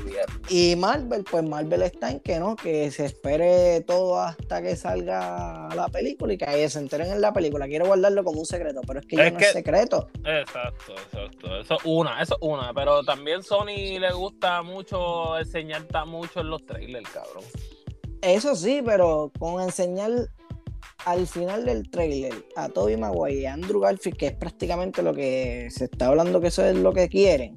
Y 0.48 0.76
Marvel, 0.76 1.24
pues 1.28 1.42
Marvel 1.42 1.82
está 1.82 2.10
en 2.10 2.20
que 2.20 2.38
no, 2.38 2.54
que 2.54 2.90
se 2.90 3.04
espere 3.06 3.80
todo 3.80 4.20
hasta 4.20 4.62
que 4.62 4.76
salga 4.76 5.68
la 5.74 5.88
película 5.88 6.32
y 6.32 6.38
que 6.38 6.44
ahí 6.44 6.68
se 6.68 6.78
enteren 6.78 7.10
en 7.10 7.20
la 7.20 7.32
película. 7.32 7.66
Quiero 7.66 7.86
guardarlo 7.86 8.22
como 8.22 8.40
un 8.40 8.46
secreto, 8.46 8.80
pero 8.86 9.00
es 9.00 9.06
que 9.06 9.16
ya 9.16 9.30
no 9.30 9.38
es 9.38 9.52
secreto. 9.52 10.08
Exacto, 10.24 10.92
exacto. 10.92 11.60
Eso 11.60 11.74
es 11.74 11.80
una, 11.84 12.22
eso 12.22 12.34
es 12.34 12.40
una. 12.42 12.72
Pero 12.72 13.02
también 13.02 13.42
Sony 13.42 13.98
le 13.98 14.12
gusta 14.12 14.62
mucho 14.62 15.36
enseñar 15.38 15.86
mucho 16.06 16.40
en 16.40 16.50
los 16.50 16.64
trailers, 16.64 17.10
cabrón. 17.10 17.44
Eso 18.26 18.56
sí, 18.56 18.82
pero 18.84 19.30
con 19.38 19.62
enseñar 19.62 20.10
al 21.04 21.28
final 21.28 21.64
del 21.64 21.88
trailer 21.88 22.34
a 22.56 22.68
Toby 22.68 22.96
Maguire 22.96 23.42
y 23.42 23.46
a 23.46 23.52
Andrew 23.52 23.78
Garfield, 23.78 24.16
que 24.16 24.26
es 24.26 24.32
prácticamente 24.32 25.00
lo 25.00 25.14
que 25.14 25.68
se 25.70 25.84
está 25.84 26.08
hablando 26.08 26.40
que 26.40 26.48
eso 26.48 26.64
es 26.64 26.74
lo 26.74 26.92
que 26.92 27.08
quieren. 27.08 27.54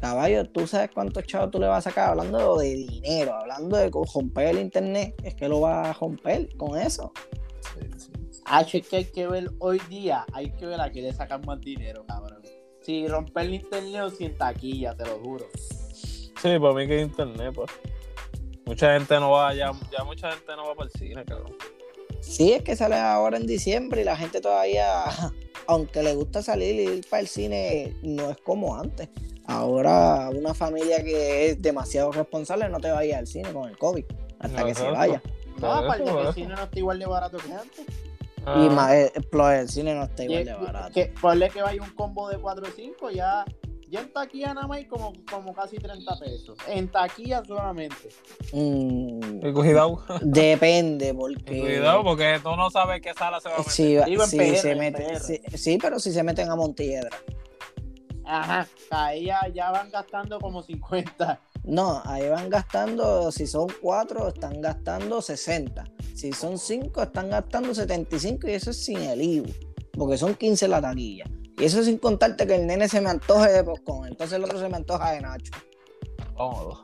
Caballo, 0.00 0.48
tú 0.48 0.66
sabes 0.66 0.90
cuántos 0.94 1.24
chavos 1.24 1.50
tú 1.50 1.60
le 1.60 1.66
vas 1.66 1.86
a 1.86 1.90
sacar 1.90 2.08
hablando 2.08 2.56
de 2.56 2.74
dinero, 2.74 3.34
hablando 3.34 3.76
de 3.76 3.90
romper 3.90 4.46
el 4.48 4.58
internet, 4.60 5.14
es 5.22 5.34
que 5.34 5.46
lo 5.46 5.60
va 5.60 5.90
a 5.90 5.92
romper 5.92 6.48
con 6.56 6.78
eso. 6.78 7.12
Sí, 8.66 8.78
es 8.78 8.88
que 8.88 8.96
hay 8.96 9.04
que 9.04 9.26
ver 9.26 9.50
hoy 9.58 9.78
día, 9.90 10.24
hay 10.32 10.52
que 10.52 10.64
ver 10.64 10.80
a 10.80 10.90
quién 10.90 11.04
le 11.04 11.12
sacan 11.12 11.42
más 11.44 11.60
dinero, 11.60 12.06
cabrón. 12.06 12.40
Si 12.80 13.06
romper 13.08 13.44
el 13.44 13.54
internet 13.56 14.00
o 14.04 14.08
si 14.10 14.24
en 14.24 14.38
taquilla, 14.38 14.96
te 14.96 15.04
lo 15.04 15.18
juro. 15.18 15.44
Sí, 15.92 16.58
para 16.58 16.72
mí 16.72 16.86
que 16.86 17.02
internet, 17.02 17.52
pues. 17.54 17.70
Mucha 18.66 18.94
gente 18.94 19.20
no 19.20 19.30
va, 19.30 19.54
ya, 19.54 19.72
ya 19.92 20.04
mucha 20.04 20.30
gente 20.32 20.56
no 20.56 20.66
va 20.66 20.74
para 20.74 20.90
el 20.92 20.98
cine, 20.98 21.24
cabrón. 21.24 21.54
Sí, 22.20 22.52
es 22.52 22.62
que 22.62 22.74
sale 22.74 22.96
ahora 22.96 23.36
en 23.36 23.46
diciembre 23.46 24.00
y 24.00 24.04
la 24.04 24.16
gente 24.16 24.40
todavía, 24.40 25.04
aunque 25.66 26.02
le 26.02 26.14
gusta 26.14 26.42
salir 26.42 26.74
y 26.74 26.94
ir 26.98 27.06
para 27.08 27.20
el 27.20 27.28
cine, 27.28 27.94
no 28.02 28.30
es 28.30 28.38
como 28.38 28.76
antes. 28.76 29.08
Ahora 29.46 30.30
una 30.30 30.54
familia 30.54 31.04
que 31.04 31.50
es 31.50 31.60
demasiado 31.60 32.10
responsable 32.12 32.68
no 32.70 32.80
te 32.80 32.90
va 32.90 33.00
a 33.00 33.04
ir 33.04 33.14
al 33.14 33.26
cine 33.26 33.52
con 33.52 33.68
el 33.68 33.76
COVID 33.76 34.04
hasta 34.38 34.64
que 34.64 34.74
se 34.74 34.90
vaya. 34.90 35.22
No, 35.60 35.72
aparte 35.72 36.04
que 36.04 36.20
el 36.20 36.34
cine 36.34 36.54
no 36.54 36.62
está 36.62 36.78
igual 36.78 36.98
de 36.98 37.06
barato 37.06 37.36
que 37.36 37.52
antes. 37.52 37.86
Y 38.46 38.68
más, 38.70 38.92
el, 38.92 39.06
eh, 39.06 39.60
el 39.60 39.68
cine 39.68 39.94
no 39.94 40.04
está 40.04 40.24
igual 40.24 40.44
de 40.44 40.54
barato. 40.54 40.92
Que, 40.92 41.12
ponle 41.20 41.50
que 41.50 41.62
vaya 41.62 41.82
un 41.82 41.90
combo 41.90 42.28
de 42.28 42.38
4 42.38 42.66
o 42.66 42.70
5, 42.70 43.10
ya 43.10 43.44
ya 43.94 44.00
en 44.00 44.12
taquilla 44.12 44.54
nada 44.54 44.66
más 44.66 44.78
hay 44.78 44.86
como, 44.86 45.12
como 45.30 45.54
casi 45.54 45.76
30 45.76 46.18
pesos. 46.18 46.58
En 46.66 46.88
taquilla 46.88 47.44
solamente. 47.44 48.08
Mm, 48.52 49.52
cuidado. 49.52 50.04
Depende, 50.20 51.14
porque. 51.14 51.60
Cuidado, 51.60 52.02
porque 52.02 52.40
tú 52.42 52.56
no 52.56 52.70
sabes 52.70 53.00
qué 53.00 53.14
sala 53.14 53.40
se 53.40 53.48
va 53.48 53.54
a 53.54 53.58
meter. 53.58 54.26
Sí, 54.26 54.56
se 54.56 54.74
mete, 54.74 55.20
sí, 55.56 55.78
pero 55.80 56.00
si 56.00 56.12
se 56.12 56.24
meten 56.24 56.50
a 56.50 56.56
Montiedra. 56.56 57.16
Ajá, 58.24 58.66
ahí 58.90 59.26
ya, 59.26 59.46
ya 59.54 59.70
van 59.70 59.90
gastando 59.90 60.40
como 60.40 60.62
50. 60.62 61.40
No, 61.62 62.02
ahí 62.04 62.28
van 62.28 62.50
gastando, 62.50 63.30
si 63.30 63.46
son 63.46 63.68
cuatro, 63.80 64.28
están 64.28 64.60
gastando 64.60 65.22
60. 65.22 65.84
Si 66.14 66.32
son 66.32 66.58
5, 66.58 67.02
están 67.02 67.30
gastando 67.30 67.74
75 67.74 68.48
y 68.48 68.52
eso 68.52 68.70
es 68.70 68.84
sin 68.84 68.98
el 68.98 69.22
IVU. 69.22 69.52
Porque 69.92 70.18
son 70.18 70.34
15 70.34 70.66
la 70.68 70.80
taquilla. 70.80 71.26
Y 71.58 71.64
eso 71.64 71.82
sin 71.82 71.98
contarte 71.98 72.46
que 72.46 72.56
el 72.56 72.66
nene 72.66 72.88
se 72.88 73.00
me 73.00 73.10
antoje 73.10 73.52
de 73.52 73.64
Postcon. 73.64 74.08
Entonces 74.08 74.36
el 74.36 74.44
otro 74.44 74.58
se 74.58 74.68
me 74.68 74.76
antoja 74.76 75.12
de 75.12 75.20
Nacho. 75.20 75.52
Cómodo. 76.34 76.82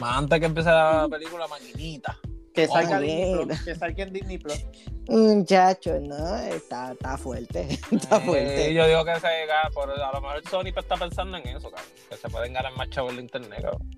Más 0.00 0.18
antes 0.18 0.40
que 0.40 0.46
empiece 0.46 0.68
la 0.68 1.06
película, 1.10 1.46
maquinita. 1.48 2.18
Que 2.52 2.66
salga, 2.66 3.00
Disney 3.00 3.46
Plus, 3.46 3.62
que 3.62 3.74
salga 3.74 4.02
en 4.02 4.12
Disney 4.12 4.38
Plus. 4.38 4.66
Muchacho, 5.08 5.98
no, 6.00 6.36
está, 6.36 6.92
está 6.92 7.16
fuerte. 7.16 7.66
Está 7.90 8.18
eh, 8.18 8.20
fuerte. 8.20 8.74
Yo 8.74 8.86
digo 8.86 9.04
que 9.04 9.14
se 9.14 9.28
por, 9.72 9.90
a 9.90 10.12
lo 10.12 10.20
mejor 10.20 10.42
Sony 10.48 10.68
está 10.76 10.96
pensando 10.96 11.38
en 11.38 11.48
eso, 11.48 11.70
cabrón. 11.70 11.90
Que 12.10 12.16
se 12.16 12.28
pueden 12.28 12.52
ganar 12.52 12.76
más 12.76 12.90
chavos 12.90 13.14
en 13.14 13.20
internet, 13.20 13.62
cabrón. 13.62 13.88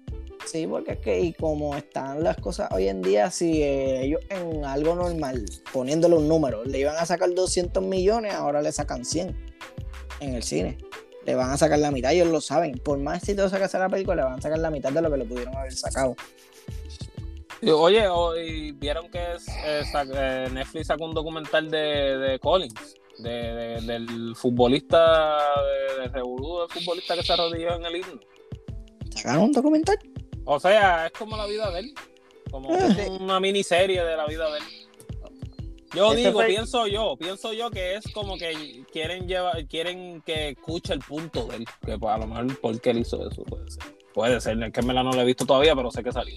Sí, 0.46 0.66
porque 0.66 0.92
es 0.92 0.98
que 0.98 1.20
y 1.20 1.32
como 1.32 1.74
están 1.76 2.22
las 2.22 2.36
cosas 2.36 2.70
hoy 2.72 2.88
en 2.88 3.02
día, 3.02 3.30
si 3.30 3.62
eh, 3.62 4.04
ellos 4.04 4.20
en 4.28 4.64
algo 4.64 4.94
normal, 4.94 5.44
poniéndole 5.72 6.16
un 6.16 6.28
número, 6.28 6.64
le 6.64 6.80
iban 6.80 6.96
a 6.96 7.06
sacar 7.06 7.32
200 7.34 7.82
millones, 7.82 8.34
ahora 8.34 8.60
le 8.60 8.70
sacan 8.70 9.04
100 9.04 9.34
en 10.20 10.34
el 10.34 10.42
cine. 10.42 10.78
Le 11.24 11.34
van 11.34 11.50
a 11.50 11.56
sacar 11.56 11.78
la 11.78 11.90
mitad, 11.90 12.12
ellos 12.12 12.28
lo 12.28 12.40
saben. 12.40 12.78
Por 12.78 12.98
más 12.98 13.22
si 13.22 13.34
te 13.34 13.48
sacas 13.48 13.72
la 13.74 13.88
película, 13.88 14.16
le 14.16 14.22
van 14.22 14.38
a 14.38 14.42
sacar 14.42 14.58
la 14.58 14.70
mitad 14.70 14.92
de 14.92 15.00
lo 15.00 15.10
que 15.10 15.16
le 15.16 15.24
pudieron 15.24 15.56
haber 15.56 15.72
sacado. 15.72 16.14
Oye, 17.62 18.06
vieron 18.74 19.08
que 19.10 19.34
es, 19.34 19.48
eh, 19.48 19.82
eh, 20.14 20.48
Netflix 20.52 20.88
sacó 20.88 21.06
un 21.06 21.14
documental 21.14 21.70
de, 21.70 21.78
de 22.18 22.38
Collins, 22.38 22.96
de, 23.18 23.80
del 23.80 24.36
futbolista, 24.36 25.38
de, 25.96 26.02
de 26.02 26.08
del 26.10 26.22
futbolista 26.68 27.16
que 27.16 27.22
se 27.22 27.32
arrodilló 27.32 27.76
en 27.76 27.86
el 27.86 27.96
himno. 27.96 28.20
¿Sacaron 29.10 29.44
un 29.44 29.52
documental? 29.52 29.96
O 30.44 30.60
sea, 30.60 31.06
es 31.06 31.12
como 31.12 31.36
la 31.36 31.46
vida 31.46 31.70
de 31.70 31.80
él. 31.80 31.94
Como 32.50 32.68
una 32.68 33.40
miniserie 33.40 34.02
de 34.02 34.16
la 34.16 34.26
vida 34.26 34.50
de 34.50 34.58
él. 34.58 34.64
Yo 35.94 36.12
digo, 36.12 36.40
pienso 36.44 36.86
yo, 36.88 37.16
pienso 37.16 37.52
yo 37.52 37.70
que 37.70 37.94
es 37.94 38.04
como 38.12 38.36
que 38.36 38.84
quieren 38.92 39.28
llevar, 39.28 39.64
quieren 39.66 40.22
que 40.22 40.50
escuche 40.50 40.92
el 40.92 40.98
punto 41.00 41.46
de 41.46 41.56
él. 41.56 41.64
Que 41.84 41.96
pues, 41.98 42.12
a 42.14 42.18
lo 42.18 42.26
mejor 42.26 42.58
porque 42.60 42.90
él 42.90 42.98
hizo 42.98 43.28
eso, 43.28 43.42
puede 43.44 43.70
ser. 43.70 43.82
Puede 44.12 44.40
ser, 44.40 44.62
es 44.62 44.72
que 44.72 44.82
me 44.82 44.92
la 44.92 45.02
no 45.02 45.12
lo 45.12 45.20
he 45.20 45.24
visto 45.24 45.46
todavía, 45.46 45.74
pero 45.74 45.90
sé 45.90 46.02
que 46.02 46.12
salió. 46.12 46.36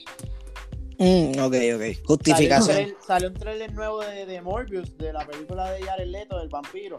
Mm, 1.00 1.40
ok, 1.40 1.56
ok. 1.76 2.06
Justificación. 2.06 2.96
Salió 3.06 3.30
un, 3.30 3.36
trailer, 3.36 3.74
nuevo 3.74 4.02
de, 4.02 4.26
de, 4.26 4.42
Morbius, 4.42 4.98
de 4.98 5.14
la 5.14 5.26
película 5.26 5.72
de 5.72 5.84
Jared 5.84 6.08
Leto, 6.08 6.40
del 6.40 6.50
vampiro. 6.50 6.98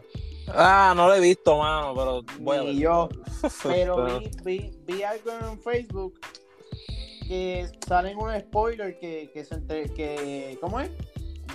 Ah, 0.48 0.94
no 0.96 1.09
lo 1.09 1.14
he 1.14 1.20
visto, 1.20 1.59
mano, 1.59 1.94
pero 1.94 2.22
bueno. 2.40 2.70
Y 2.70 2.80
yo. 2.80 3.09
pero 3.62 4.20
vi, 4.20 4.30
vi, 4.44 4.72
vi 4.86 5.02
algo 5.02 5.30
en 5.32 5.61
Facebook 5.61 6.18
que 7.29 7.70
salen 7.87 8.16
unos 8.16 8.41
spoilers 8.41 8.97
que, 8.99 9.31
que, 9.33 9.45
se 9.45 9.61
que 9.95 10.59
¿cómo 10.61 10.81
es? 10.81 10.91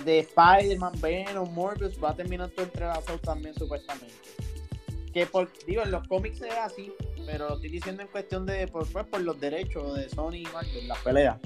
De 0.04 0.20
Spider-Man, 0.20 0.92
Venom, 1.00 1.52
Morbius 1.52 2.02
va 2.02 2.10
a 2.10 2.14
terminar 2.14 2.48
todo 2.50 2.66
entrelazado 2.66 3.18
también 3.18 3.54
supuestamente. 3.54 4.14
Que 5.12 5.26
por, 5.26 5.50
digo, 5.66 5.82
en 5.82 5.90
los 5.90 6.06
cómics 6.08 6.40
es 6.40 6.54
así, 6.54 6.92
pero 7.26 7.48
lo 7.48 7.54
estoy 7.56 7.70
diciendo 7.70 8.02
en 8.02 8.08
cuestión 8.08 8.46
de, 8.46 8.66
por, 8.68 8.86
pues, 8.90 9.06
por 9.06 9.20
los 9.20 9.38
derechos 9.40 9.96
de 9.96 10.08
Sony 10.08 10.34
y 10.34 10.46
Marvel, 10.52 10.88
las 10.88 10.98
peleas. 10.98 11.38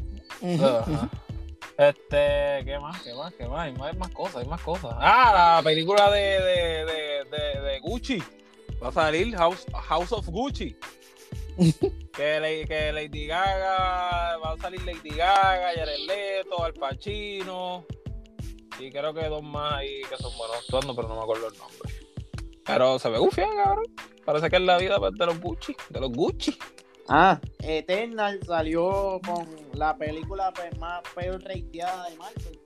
Este, 1.79 2.65
¿qué 2.65 2.77
más? 2.81 3.01
¿Qué 3.03 3.15
más? 3.15 3.33
¿Qué 3.35 3.47
más? 3.47 3.61
Hay 3.61 3.73
más, 3.73 3.93
hay 3.93 3.99
más 3.99 4.11
cosas, 4.11 4.37
hay 4.43 4.49
más 4.49 4.61
cosas. 4.61 4.93
Ah, 4.99 5.57
la 5.57 5.63
película 5.63 6.11
de, 6.11 6.21
de, 6.21 7.25
de, 7.31 7.61
de, 7.61 7.79
Gucci. 7.81 8.21
Va 8.83 8.89
a 8.89 8.93
salir 8.93 9.37
House, 9.37 9.65
House 9.73 10.11
of 10.13 10.27
Gucci. 10.27 10.77
Que, 12.17 12.65
que 12.69 12.93
Lady 12.93 13.27
Gaga, 13.27 14.37
va 14.39 14.53
a 14.53 14.57
salir 14.59 14.83
Lady 14.83 15.11
Gaga, 15.11 15.73
Jared 15.75 16.07
Leto, 16.07 16.63
Al 16.63 16.75
Pacino. 16.75 17.85
Y 18.79 18.91
creo 18.91 19.13
que 19.13 19.29
dos 19.29 19.43
más 19.43 19.75
ahí 19.75 20.03
que 20.09 20.17
son 20.17 20.37
buenos 20.37 20.57
actuando, 20.59 20.95
pero 20.95 21.09
no 21.09 21.17
me 21.17 21.23
acuerdo 21.23 21.49
el 21.49 21.59
nombre. 21.59 21.93
Pero 22.65 22.99
se 22.99 23.09
ve 23.09 23.19
gufia, 23.19 23.49
cabrón. 23.65 23.87
Parece 24.25 24.51
que 24.51 24.57
es 24.57 24.63
la 24.63 24.79
vida 24.79 24.99
de 24.99 25.27
los 25.27 25.41
Gucci, 25.41 25.75
de 25.89 26.01
los 26.01 26.13
Gucci. 26.13 26.57
Ah, 27.09 27.41
Eternal 27.61 28.39
salió 28.47 29.19
con 29.25 29.47
la 29.73 29.97
película 29.97 30.53
pues, 30.55 30.79
más 30.79 31.01
peor 31.15 31.43
reiteada 31.43 32.11
de 32.11 32.17
Marvel. 32.17 32.61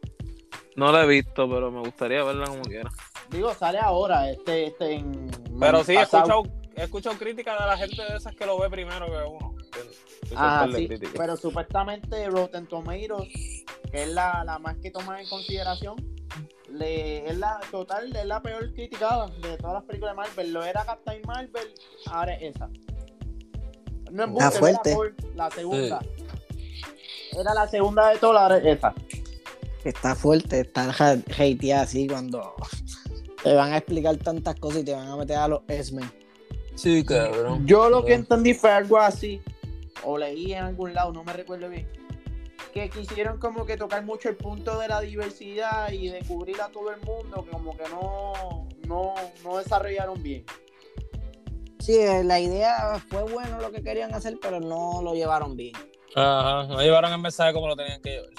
No 0.74 0.90
la 0.90 1.04
he 1.04 1.06
visto, 1.06 1.48
pero 1.48 1.70
me 1.70 1.80
gustaría 1.80 2.24
verla 2.24 2.46
como 2.46 2.62
quiera. 2.62 2.90
Digo, 3.30 3.54
sale 3.54 3.78
ahora, 3.78 4.28
este, 4.30 4.66
este 4.66 4.94
en. 4.94 5.30
Pero 5.60 5.84
sí, 5.84 5.92
he 5.92 6.02
escuchado, 6.02 6.42
he 6.82 6.86
escuchado 6.86 7.16
críticas 7.16 7.58
de 7.58 7.66
la 7.66 7.76
gente 7.76 8.02
de 8.02 8.16
esas 8.16 8.34
que 8.34 8.44
lo 8.44 8.58
ve 8.58 8.68
primero 8.68 9.06
que 9.06 9.12
uno. 9.12 9.54
Ah, 10.34 10.68
sí, 10.74 10.88
pero 11.16 11.36
supuestamente 11.36 12.28
Rotten 12.28 12.66
Tomatoes, 12.66 13.28
que 13.90 14.02
es 14.02 14.08
la, 14.08 14.42
la 14.44 14.58
más 14.58 14.76
que 14.78 14.90
toman 14.90 15.20
en 15.20 15.28
consideración, 15.28 15.96
le, 16.68 17.28
es 17.28 17.38
la 17.38 17.60
total, 17.70 18.14
es 18.14 18.26
la 18.26 18.42
peor 18.42 18.72
criticada 18.72 19.28
de 19.28 19.56
todas 19.58 19.74
las 19.74 19.84
películas 19.84 20.14
de 20.14 20.16
Marvel. 20.16 20.52
Lo 20.52 20.64
era 20.64 20.84
Captain 20.84 21.22
Marvel, 21.24 21.74
ahora 22.06 22.34
es 22.34 22.56
esa. 22.56 22.68
No 24.10 24.24
es 24.24 24.30
Está 24.30 24.50
fuerte. 24.50 24.96
la 25.34 25.50
segunda. 25.50 26.00
Era 27.32 27.54
la 27.54 27.68
segunda 27.68 28.08
de 28.08 28.18
todas, 28.18 28.42
ahora 28.42 28.58
es 28.58 28.78
esa. 28.78 28.94
Está 29.84 30.14
fuerte, 30.14 30.60
está 30.60 30.90
hateada 30.90 31.82
así 31.82 32.08
cuando 32.08 32.54
te 33.42 33.54
van 33.54 33.72
a 33.72 33.78
explicar 33.78 34.16
tantas 34.16 34.56
cosas 34.56 34.82
y 34.82 34.84
te 34.84 34.94
van 34.94 35.08
a 35.08 35.16
meter 35.16 35.36
a 35.36 35.48
los 35.48 35.62
Esmen. 35.68 36.21
Sí, 36.74 37.04
cabrón. 37.04 37.66
Yo 37.66 37.88
lo 37.90 38.04
que 38.04 38.14
entendí 38.14 38.54
fue 38.54 38.70
algo 38.70 38.98
así, 38.98 39.40
o 40.04 40.18
leí 40.18 40.52
en 40.52 40.64
algún 40.64 40.94
lado, 40.94 41.12
no 41.12 41.24
me 41.24 41.32
recuerdo 41.32 41.68
bien, 41.68 41.88
que 42.72 42.88
quisieron 42.88 43.38
como 43.38 43.66
que 43.66 43.76
tocar 43.76 44.04
mucho 44.04 44.28
el 44.28 44.36
punto 44.36 44.78
de 44.78 44.88
la 44.88 45.00
diversidad 45.00 45.92
y 45.92 46.08
de 46.08 46.20
cubrir 46.20 46.60
a 46.60 46.68
todo 46.68 46.90
el 46.90 47.00
mundo, 47.02 47.44
que 47.44 47.50
como 47.50 47.76
que 47.76 47.84
no, 47.88 48.68
no, 48.86 49.14
no 49.44 49.58
desarrollaron 49.58 50.22
bien. 50.22 50.44
Sí, 51.80 51.98
la 52.24 52.38
idea 52.38 53.02
fue 53.08 53.24
bueno 53.24 53.60
lo 53.60 53.72
que 53.72 53.82
querían 53.82 54.14
hacer, 54.14 54.38
pero 54.40 54.60
no 54.60 55.02
lo 55.02 55.14
llevaron 55.14 55.56
bien. 55.56 55.74
Ajá, 56.14 56.66
no 56.68 56.80
llevaron 56.80 57.12
el 57.12 57.20
mensaje 57.20 57.52
como 57.52 57.66
lo 57.66 57.76
tenían 57.76 58.00
que 58.00 58.10
llevar. 58.10 58.30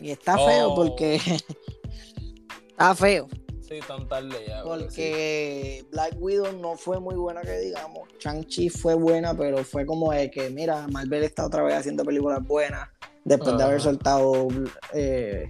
Y 0.00 0.10
está 0.10 0.38
feo 0.38 0.72
oh. 0.72 0.74
porque. 0.74 1.16
está 2.70 2.94
feo. 2.94 3.28
Sí, 3.70 3.78
tan 3.86 4.08
tarde 4.08 4.36
ya. 4.48 4.64
Porque 4.64 5.86
Black 5.92 6.16
Widow 6.18 6.52
no 6.60 6.74
fue 6.74 6.98
muy 6.98 7.14
buena, 7.14 7.40
que 7.42 7.56
digamos. 7.56 8.08
Chang-Chi 8.18 8.68
fue 8.68 8.94
buena, 8.94 9.32
pero 9.36 9.62
fue 9.62 9.86
como 9.86 10.10
de 10.10 10.28
que, 10.28 10.50
mira, 10.50 10.88
Marvel 10.88 11.22
está 11.22 11.46
otra 11.46 11.62
vez 11.62 11.76
haciendo 11.76 12.04
películas 12.04 12.44
buenas 12.44 12.88
después 13.24 13.56
de 13.56 13.62
haber 13.62 13.80
soltado 13.80 14.48
eh, 14.92 15.48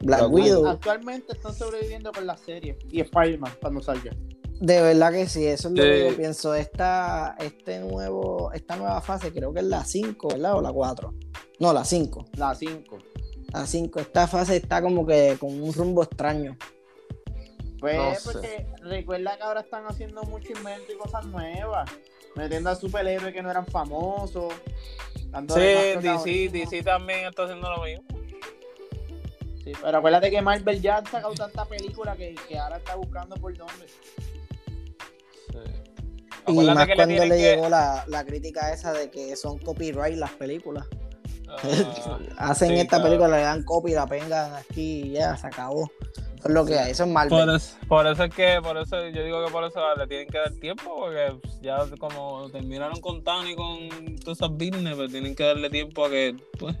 Black, 0.00 0.30
Widow. 0.30 0.66
Actualmente 0.66 1.32
están 1.32 1.54
sobreviviendo 1.54 2.12
con 2.12 2.26
la 2.26 2.36
serie 2.36 2.78
y 2.90 3.00
Spider-Man 3.00 3.52
cuando 3.58 3.80
salga. 3.80 4.14
De 4.60 4.82
verdad 4.82 5.12
que 5.12 5.26
sí, 5.26 5.46
eso 5.46 5.68
es 5.68 5.74
lo 5.74 5.82
que 5.82 6.10
yo 6.10 6.16
pienso. 6.16 6.54
Esta, 6.54 7.36
este 7.38 7.80
nuevo, 7.80 8.52
esta 8.52 8.76
nueva 8.76 9.00
fase 9.00 9.32
creo 9.32 9.54
que 9.54 9.60
es 9.60 9.66
la 9.66 9.82
5, 9.82 10.28
¿verdad? 10.28 10.56
O 10.56 10.60
la 10.60 10.72
4. 10.72 11.14
No, 11.60 11.72
la 11.72 11.86
5. 11.86 12.26
La 12.36 12.54
5. 12.54 12.98
La 13.54 13.66
5. 13.66 14.00
Esta 14.00 14.26
fase 14.26 14.56
está 14.56 14.82
como 14.82 15.06
que 15.06 15.38
con 15.40 15.58
un 15.58 15.72
rumbo 15.72 16.02
extraño. 16.02 16.58
Pues 17.94 18.24
porque 18.24 18.66
recuerda 18.82 19.36
que 19.36 19.42
ahora 19.42 19.60
están 19.60 19.86
haciendo 19.86 20.22
mucho 20.24 20.52
invento 20.52 20.92
y 20.92 20.96
cosas 20.96 21.26
nuevas. 21.26 21.90
Metiendo 22.34 22.70
a 22.70 22.74
superhéroes 22.74 23.32
que 23.32 23.42
no 23.42 23.50
eran 23.50 23.66
famosos. 23.66 24.52
Sí, 25.48 25.60
DC, 26.00 26.48
DC 26.50 26.82
también 26.82 27.26
está 27.26 27.44
haciendo 27.44 27.70
lo 27.70 27.82
mismo. 27.84 28.04
Sí, 29.62 29.72
pero 29.82 29.98
acuérdate 29.98 30.30
que 30.30 30.40
Marvel 30.40 30.80
ya 30.80 30.98
ha 30.98 31.04
sacado 31.04 31.34
tanta 31.34 31.64
película 31.64 32.16
que, 32.16 32.34
que 32.48 32.58
ahora 32.58 32.76
está 32.76 32.94
buscando 32.94 33.36
por 33.36 33.56
dónde. 33.56 33.86
Y 36.48 36.52
más 36.52 36.86
cuando 36.94 37.24
le 37.24 37.38
llegó 37.38 37.68
la, 37.68 38.04
la, 38.06 38.24
crítica 38.24 38.72
esa 38.72 38.92
de 38.92 39.10
que 39.10 39.34
son 39.34 39.58
copyright 39.58 40.16
las 40.16 40.30
películas. 40.32 40.86
Ah, 41.48 41.56
Hacen 42.50 42.72
esta 42.72 43.02
película, 43.02 43.36
le 43.36 43.42
dan 43.42 43.64
copy, 43.64 43.92
la 43.92 44.06
pengan 44.06 44.54
aquí 44.54 45.02
y 45.02 45.10
ya, 45.12 45.36
se 45.36 45.46
acabó. 45.46 45.90
Es 46.46 46.52
lo 46.52 46.64
que 46.64 46.78
hay, 46.78 46.92
eso 46.92 47.04
es 47.04 47.10
mal. 47.10 47.28
Por 47.28 47.48
eso, 47.50 47.76
por 47.88 48.06
eso 48.06 48.24
es 48.24 48.34
que, 48.34 48.60
por 48.62 48.76
eso 48.76 49.08
yo 49.08 49.22
digo 49.24 49.44
que 49.44 49.50
por 49.50 49.64
eso 49.64 49.80
le 49.96 50.06
tienen 50.06 50.28
que 50.28 50.38
dar 50.38 50.52
tiempo, 50.52 50.94
porque 50.96 51.36
ya 51.60 51.78
como 51.98 52.48
terminaron 52.50 53.00
con 53.00 53.22
Tani 53.22 53.52
y 53.52 53.56
con 53.56 54.16
todas 54.16 54.38
esas 54.38 54.50
business, 54.50 54.94
pues 54.94 55.10
tienen 55.10 55.34
que 55.34 55.44
darle 55.44 55.70
tiempo 55.70 56.04
a 56.04 56.10
que, 56.10 56.36
pues, 56.58 56.76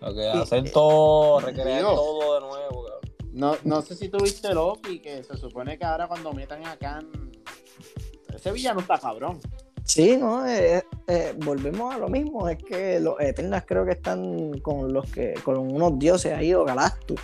a 0.00 0.12
que 0.12 0.28
hacer 0.28 0.70
todo, 0.70 1.40
recrear 1.40 1.82
todo 1.82 2.34
de 2.34 2.40
nuevo. 2.40 2.84
No, 3.32 3.56
no 3.64 3.82
sé 3.82 3.94
si 3.94 4.08
tuviste 4.08 4.52
Loki, 4.52 5.00
que 5.00 5.22
se 5.22 5.36
supone 5.36 5.78
que 5.78 5.84
ahora 5.84 6.08
cuando 6.08 6.32
metan 6.32 6.66
a 6.66 6.76
Khan, 6.76 7.08
ese 8.34 8.50
villano 8.52 8.80
está 8.80 8.98
cabrón. 8.98 9.40
Sí, 9.84 10.18
no, 10.18 10.46
eh, 10.46 10.84
eh, 11.06 11.34
volvemos 11.38 11.94
a 11.94 11.98
lo 11.98 12.08
mismo, 12.08 12.48
es 12.48 12.58
que 12.62 13.00
los 13.00 13.18
Eternas 13.20 13.64
creo 13.66 13.86
que 13.86 13.92
están 13.92 14.58
con 14.58 14.92
los 14.92 15.10
que, 15.10 15.34
con 15.44 15.56
unos 15.56 15.98
dioses 15.98 16.34
ahí 16.34 16.52
o 16.52 16.64
Galactus. 16.64 17.18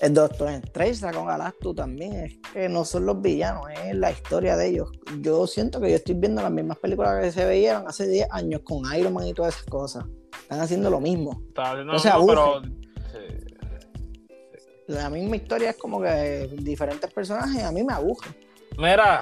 El 0.00 0.14
Doctor 0.14 0.48
Strange 0.48 1.12
con 1.12 1.26
Galactus 1.26 1.76
también, 1.76 2.14
es 2.14 2.38
que 2.54 2.70
no 2.70 2.86
son 2.86 3.04
los 3.04 3.20
villanos, 3.20 3.66
es 3.84 3.94
la 3.94 4.10
historia 4.10 4.56
de 4.56 4.68
ellos. 4.68 4.88
Yo 5.20 5.46
siento 5.46 5.78
que 5.78 5.90
yo 5.90 5.96
estoy 5.96 6.14
viendo 6.14 6.40
las 6.40 6.50
mismas 6.50 6.78
películas 6.78 7.22
que 7.22 7.30
se 7.30 7.44
veían 7.44 7.86
hace 7.86 8.08
10 8.08 8.28
años 8.30 8.62
con 8.64 8.82
Iron 8.96 9.12
Man 9.12 9.26
y 9.26 9.34
todas 9.34 9.54
esas 9.56 9.66
cosas. 9.66 10.06
Están 10.42 10.60
haciendo 10.60 10.88
lo 10.88 11.00
mismo. 11.00 11.42
o 11.92 11.98
sea, 11.98 12.16
pero 12.26 12.62
la 14.86 15.10
misma 15.10 15.36
historia 15.36 15.70
es 15.70 15.76
como 15.76 16.00
que 16.00 16.48
diferentes 16.62 17.12
personajes, 17.12 17.62
a 17.62 17.70
mí 17.70 17.84
me 17.84 17.92
aburre. 17.92 18.28
Mira, 18.78 19.20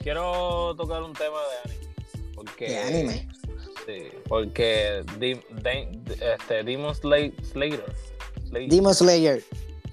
quiero 0.00 0.76
tocar 0.76 1.02
un 1.02 1.12
tema 1.12 1.38
de 1.64 1.72
anime. 1.72 1.88
Porque, 2.36 2.68
¿De 2.68 2.78
anime? 2.78 3.28
Sí, 3.84 4.16
porque 4.28 5.04
este, 6.20 6.62
Demon 6.62 6.94
Slayer, 6.94 7.84
Demon 8.68 8.94
Slayer. 8.94 9.42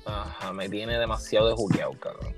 Ajá, 0.07 0.53
me 0.53 0.69
tiene 0.69 0.97
demasiado 0.97 1.49
de 1.49 1.53
jugueado, 1.53 1.91
cabrón. 1.99 2.33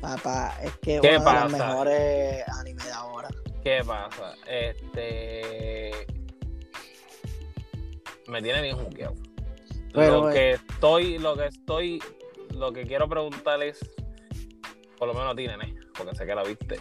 Papá, 0.00 0.56
es 0.62 0.74
que 0.78 0.98
uno 0.98 1.08
de 1.08 1.40
los 1.40 1.52
mejores 1.52 2.48
animes 2.48 2.86
de 2.86 2.92
ahora. 2.92 3.28
¿Qué 3.62 3.82
pasa? 3.86 4.34
Este. 4.46 6.06
Me 8.26 8.40
tiene 8.40 8.62
bien 8.62 8.76
jugueado. 8.76 9.14
lo 9.92 10.30
que 10.30 10.52
estoy, 10.52 11.18
lo 11.18 11.36
que 11.36 11.46
estoy, 11.46 12.02
lo 12.54 12.72
que 12.72 12.86
quiero 12.86 13.08
preguntar 13.08 13.62
es, 13.62 13.78
por 14.96 15.08
lo 15.08 15.14
menos 15.14 15.32
a 15.32 15.36
ti, 15.36 15.46
nene, 15.46 15.76
porque 15.94 16.16
sé 16.16 16.24
que 16.24 16.34
la 16.34 16.42
viste. 16.42 16.78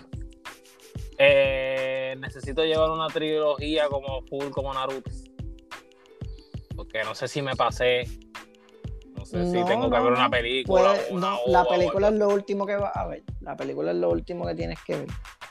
Eh, 1.18 2.16
necesito 2.20 2.64
llevar 2.64 2.92
una 2.92 3.08
trilogía 3.08 3.90
como 3.90 4.22
full 4.28 4.52
como 4.52 4.74
Naruto. 4.74 5.12
Porque 6.78 7.04
no 7.04 7.14
sé 7.14 7.28
si 7.28 7.42
me 7.42 7.58
pasé. 7.58 8.06
No 9.20 9.26
sé 9.26 9.45
si 9.51 9.65
tengo 9.65 9.89
que 9.89 9.99
ver 9.99 10.13
una 10.13 10.30
película. 10.30 10.95
no, 11.11 11.39
la 11.47 11.65
película 11.65 12.07
es 12.07 12.13
lo 12.13 12.30
último 12.30 12.65
que 12.65 12.78
vas 12.78 12.95
a 12.95 13.05
ver. 13.05 13.24
La 13.41 13.57
película 13.57 13.91
es 13.91 13.97
lo 13.97 14.09
último 14.09 14.45
que 14.45 14.55
tienes 14.55 14.80
que 14.86 14.95
ver. 14.95 15.07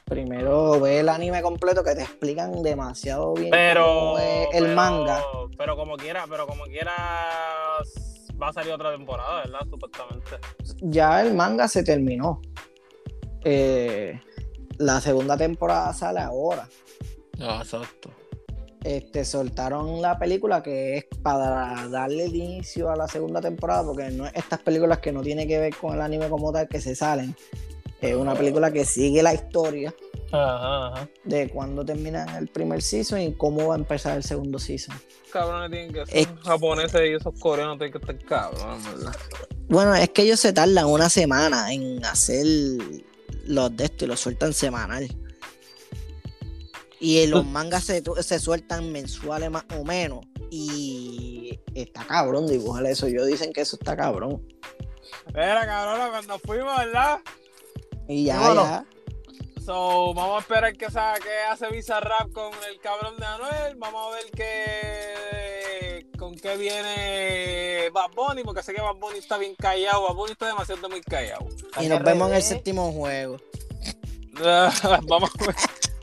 Primero 0.07 0.81
ve 0.81 1.01
el 1.01 1.11
anime 1.11 1.43
completo 1.43 1.85
que 1.85 1.95
te 1.95 2.01
explican 2.01 2.63
demasiado 2.63 3.35
bien 3.35 3.51
pero, 3.51 4.19
el 4.19 4.75
manga. 4.75 5.23
Pero 5.59 5.77
como 5.77 5.99
quiera, 5.99 6.25
pero 6.31 6.47
como 6.47 6.65
quiera 6.65 6.95
va 8.41 8.49
a 8.49 8.53
salir 8.55 8.73
otra 8.73 8.91
temporada, 8.91 9.43
¿verdad? 9.43 9.61
Supuestamente. 9.69 10.31
Ya 10.81 11.21
el 11.21 11.35
manga 11.35 11.69
se 11.69 11.83
terminó. 11.83 12.41
Eh, 13.45 14.19
la 14.79 15.03
segunda 15.03 15.37
temporada 15.37 15.93
sale 15.93 16.21
ahora. 16.21 16.67
Ah, 17.39 17.61
exacto. 17.63 18.11
Este, 18.85 19.25
soltaron 19.25 20.01
la 20.01 20.19
película 20.19 20.63
que 20.63 20.99
es 20.99 21.05
para 21.23 21.89
darle 21.89 22.27
inicio 22.27 22.91
a 22.91 22.97
la 22.97 23.09
segunda 23.09 23.41
temporada, 23.41 23.85
porque 23.85 24.11
no 24.11 24.27
es 24.27 24.33
estas 24.35 24.61
películas 24.61 24.99
que 24.99 25.13
no 25.13 25.23
tienen 25.23 25.49
que 25.49 25.59
ver 25.59 25.75
con 25.75 25.95
el 25.95 26.01
anime 26.01 26.29
como 26.29 26.53
tal 26.53 26.69
que 26.69 26.81
se 26.81 26.95
salen. 26.95 27.35
Es 28.01 28.15
una 28.15 28.35
película 28.35 28.71
que 28.71 28.85
sigue 28.85 29.23
la 29.23 29.35
historia 29.35 29.93
de 31.25 31.49
cuando 31.49 31.85
terminan 31.85 32.29
el 32.37 32.47
primer 32.49 32.81
season 32.83 33.21
y 33.21 33.33
cómo 33.33 33.69
va 33.69 33.75
a 33.75 33.79
empezar 33.79 34.17
el 34.17 34.23
segundo 34.23 34.59
season. 34.59 34.95
Cabrones 35.33 35.71
tienen 35.71 35.93
que 35.93 36.07
ser 36.07 36.37
japoneses 36.45 37.01
y 37.05 37.15
esos 37.15 37.35
coreanos 37.41 37.79
tienen 37.79 37.93
que 37.93 37.99
estar 37.99 38.19
cabrones, 38.25 38.85
¿verdad? 38.85 39.17
Bueno, 39.69 39.95
es 39.95 40.09
que 40.11 40.23
ellos 40.23 40.39
se 40.39 40.53
tardan 40.53 40.87
una 40.87 41.11
semana 41.11 41.73
en 41.73 42.05
hacer 42.05 42.47
los 43.45 43.77
de 43.77 43.85
esto 43.85 44.05
y 44.05 44.09
los 44.09 44.21
sueltan 44.21 44.53
semanal. 44.53 45.09
Y 47.01 47.27
los 47.27 47.47
mangas 47.47 47.85
se, 47.85 48.03
se, 48.23 48.39
sueltan 48.39 48.93
mensuales 48.93 49.51
más 49.51 49.65
o 49.77 49.85
menos. 49.85 50.21
Y 50.51 51.59
está 51.75 52.05
cabrón 52.05 52.47
dibujar 52.47 52.87
eso. 52.87 53.09
Yo 53.09 53.25
dicen 53.25 53.53
que 53.53 53.61
eso 53.61 53.77
está 53.77 53.97
cabrón. 53.97 54.47
Era 55.35 55.67
cabrón 55.67 56.11
cuando 56.11 56.39
fuimos, 56.39 56.77
¿verdad? 56.79 57.21
Y 58.09 58.25
ya, 58.25 58.55
ya. 58.55 58.87
So, 59.65 60.15
vamos 60.15 60.39
a 60.39 60.41
esperar 60.41 60.73
que, 60.73 60.87
que 60.87 61.39
hace 61.51 61.69
Bizarrap 61.71 62.33
con 62.33 62.51
el 62.71 62.81
cabrón 62.81 63.17
de 63.19 63.27
Anuel. 63.27 63.77
Vamos 63.77 64.07
a 64.07 64.17
ver 64.17 64.25
qué 64.35 66.09
con 66.19 66.35
qué 66.35 66.57
viene 66.57 67.91
Bad 67.91 68.11
Bunny, 68.15 68.43
porque 68.45 68.63
sé 68.63 68.75
que 68.75 68.81
Bad 68.81 68.97
Bunny 68.97 69.19
está 69.19 69.37
bien 69.39 69.55
callado. 69.57 70.09
Bad 70.09 70.15
Bunny 70.15 70.33
está 70.33 70.47
demasiado 70.47 70.89
muy 70.89 71.03
callado. 71.03 71.47
Y 71.81 71.87
nos 71.87 72.03
vemos 72.03 72.31
en 72.31 72.37
el 72.37 72.43
séptimo 72.43 72.93
juego. 72.93 73.37
vamos 75.07 75.31
a 75.39 75.47
ver. 75.47 75.57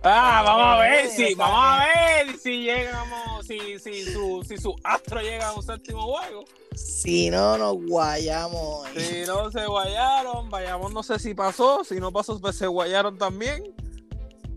Ah, 0.08 0.44
vamos 0.46 0.68
a 0.68 0.80
ver 0.82 1.10
si, 1.10 1.34
vamos 1.34 1.60
a 1.60 1.88
ver 1.88 2.38
si 2.38 2.62
llegamos, 2.62 3.44
si, 3.48 3.80
si, 3.80 4.04
su, 4.04 4.46
si 4.48 4.56
su 4.56 4.76
astro 4.84 5.20
llega 5.20 5.48
a 5.48 5.54
un 5.54 5.64
séptimo 5.64 6.04
juego. 6.04 6.46
Si 6.76 7.32
no 7.32 7.58
nos 7.58 7.84
guayamos. 7.88 8.88
Si 8.96 9.24
no 9.26 9.50
se 9.50 9.66
guayaron, 9.66 10.48
vayamos, 10.52 10.94
no 10.94 11.02
sé 11.02 11.18
si 11.18 11.34
pasó, 11.34 11.84
si 11.84 12.00
no 12.00 12.12
pasó, 12.12 12.40
pues 12.40 12.56
se 12.56 12.68
guayaron 12.68 13.18
también. 13.18 13.76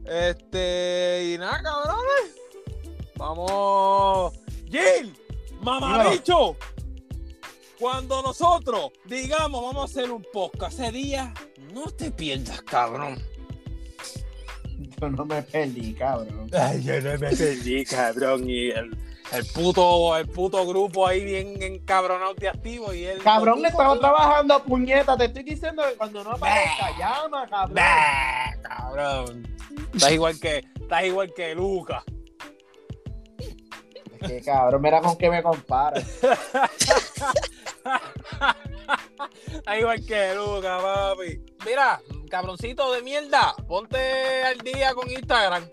Este, 0.05 1.32
y 1.32 1.38
nada, 1.38 1.62
cabrones. 1.62 2.36
Vamos. 3.16 4.34
Gil, 4.66 5.16
mamabicho. 5.62 6.57
Cuando 7.80 8.20
nosotros 8.20 8.90
digamos 9.07 9.62
vamos 9.62 9.80
a 9.80 9.84
hacer 9.84 10.11
un 10.11 10.26
podcast 10.30 10.78
ese 10.78 10.92
día, 10.92 11.32
no 11.72 11.86
te 11.86 12.11
pierdas, 12.11 12.61
cabrón. 12.61 13.18
Yo 15.01 15.11
no 15.11 15.24
me 15.24 15.42
perdí, 15.42 15.94
cabrón. 15.94 16.51
Ay, 16.53 16.82
yo 16.82 17.01
no 17.01 17.11
me 17.18 17.30
perdí, 17.30 17.84
cabrón. 17.84 18.49
Y 18.49 18.70
el, 18.70 18.96
el 19.32 19.46
puto, 19.55 20.16
el 20.16 20.28
puto 20.28 20.66
grupo 20.66 21.07
ahí 21.07 21.24
bien 21.24 21.62
encabronado 21.62 22.34
de 22.34 22.49
activo 22.49 22.92
y 22.92 23.05
él. 23.05 23.18
Cabrón, 23.22 23.62
le 23.62 23.68
estaba 23.68 23.99
trabajando 23.99 24.55
a 24.55 24.64
puñeta. 24.64 25.16
Te 25.16 25.26
estoy 25.26 25.44
diciendo 25.44 25.82
que 25.88 25.96
cuando 25.96 26.24
no 26.24 26.32
aparezca, 26.32 26.99
llama, 26.99 27.46
cabrón. 27.49 27.76
cabrón. 28.62 29.49
Estás 29.94 30.12
igual 30.12 30.40
que, 30.40 30.64
estás 30.80 31.05
igual 31.05 31.32
que 31.34 31.55
Luca. 31.55 32.03
Es 34.20 34.28
que 34.28 34.42
cabrón, 34.42 34.82
mira 34.82 35.01
con 35.01 35.16
qué 35.16 35.30
me 35.30 35.42
comparas. 35.42 36.05
estás 39.47 39.79
igual 39.79 40.05
que 40.05 40.35
Luca, 40.35 40.79
papi. 40.79 41.41
Mira, 41.66 42.01
cabroncito 42.29 42.93
de 42.93 43.03
mierda, 43.03 43.55
ponte 43.66 44.43
al 44.45 44.59
día 44.59 44.95
con 44.95 45.11
Instagram. 45.11 45.69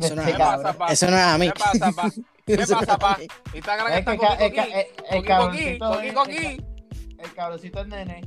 Eso 0.00 0.14
no, 0.14 0.22
es, 0.22 0.34
Eso 0.90 1.10
no 1.10 1.16
es 1.16 1.22
a 1.22 1.38
mí. 1.38 1.50
¿Qué 1.50 1.58
pasa, 1.58 1.92
pa? 1.92 2.10
¿Qué 2.46 2.58
pasa, 2.58 2.98
pa? 2.98 3.18
Instagram 3.54 3.92
está 3.92 4.12
El 5.10 5.24
cabroncito 7.34 7.80
es 7.80 7.86
nene. 7.88 8.20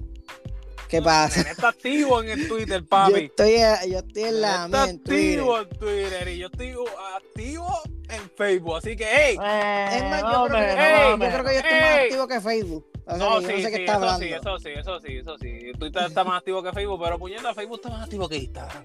¿Qué 0.88 1.02
pasa? 1.02 1.38
Nene 1.38 1.52
está 1.52 1.70
activo 1.70 2.24
en 2.24 2.30
el 2.30 2.48
Twitter, 2.48 2.84
papi. 2.90 3.12
Yo 3.12 3.18
estoy, 3.18 3.60
yo 3.92 4.00
estoy 4.00 4.24
en 4.24 4.42
la 4.42 4.66
Está 4.66 4.84
activo 4.84 5.60
en 5.60 5.70
Twitter 5.70 6.28
y 6.28 6.38
yo 6.40 6.48
estoy 6.48 6.76
activo 7.16 7.82
en 8.10 8.32
Facebook. 8.36 8.78
Así 8.78 8.96
que, 8.96 9.06
hey. 9.08 9.34
es 9.34 10.04
más, 10.04 10.22
yo, 10.22 10.46
creo 10.48 10.58
que, 10.58 10.76
hey, 10.78 11.16
yo 11.20 11.28
creo 11.30 11.46
que 11.46 11.54
yo 11.54 11.60
estoy 11.60 11.80
más 11.80 12.00
activo 12.00 12.28
que 12.28 12.42
Facebook. 12.42 12.99
No, 13.18 13.42
sí, 13.42 13.48
no 13.48 13.52
sé 13.52 13.64
sí, 13.64 13.72
qué 13.72 13.76
está 13.78 13.84
eso 13.84 13.94
hablando. 13.94 14.20
sí, 14.20 14.34
eso 14.34 14.60
sí, 14.60 14.70
eso 14.70 15.00
sí, 15.00 15.18
eso 15.18 15.38
sí. 15.38 15.72
Twitter 15.78 16.04
está 16.04 16.24
más 16.24 16.40
activo 16.40 16.62
que 16.64 16.72
Facebook, 16.72 17.02
pero 17.04 17.20
puñeta, 17.20 17.54
Facebook 17.54 17.78
está 17.78 17.90
más 17.90 18.04
activo 18.04 18.28
que 18.30 18.38
Instagram. 18.38 18.84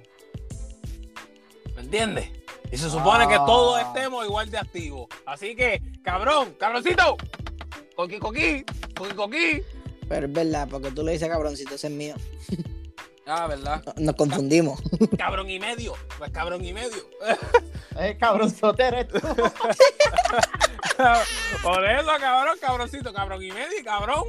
¿Me 1.77 1.83
entiendes? 1.83 2.31
Y 2.71 2.77
se 2.77 2.91
supone 2.91 3.29
que 3.29 3.37
todos 3.37 3.79
ah. 3.79 3.83
estemos 3.83 4.25
igual 4.25 4.51
de 4.51 4.59
activos. 4.59 5.09
Así 5.27 5.55
que, 5.55 5.83
cabrón, 6.03 6.55
cabroncito. 6.59 7.17
Coqui, 7.95 8.19
coqui, 8.19 8.65
coqui, 8.97 9.15
coqui. 9.15 9.63
Pero 10.09 10.27
es 10.27 10.33
verdad, 10.33 10.69
porque 10.71 10.91
tú 10.91 11.03
le 11.03 11.13
dices 11.13 11.29
cabroncito, 11.29 11.75
ese 11.75 11.87
es 11.87 11.93
mío. 11.93 12.15
Ah, 13.27 13.47
¿verdad? 13.47 13.83
Nos 13.97 14.15
confundimos. 14.17 14.81
Cabrón 15.19 15.49
y 15.49 15.59
medio. 15.59 15.95
Pues 16.19 16.31
cabrón 16.31 16.65
y 16.65 16.73
medio. 16.73 17.09
Es 17.99 18.17
cabrón 18.17 18.53
eres 18.77 19.07
tú. 19.07 19.21
Por 21.63 21.89
eso, 21.89 22.11
cabrón, 22.19 22.59
cabroncito, 22.61 23.13
cabrón 23.13 23.41
y 23.41 23.53
medio, 23.53 23.85
cabrón. 23.85 24.25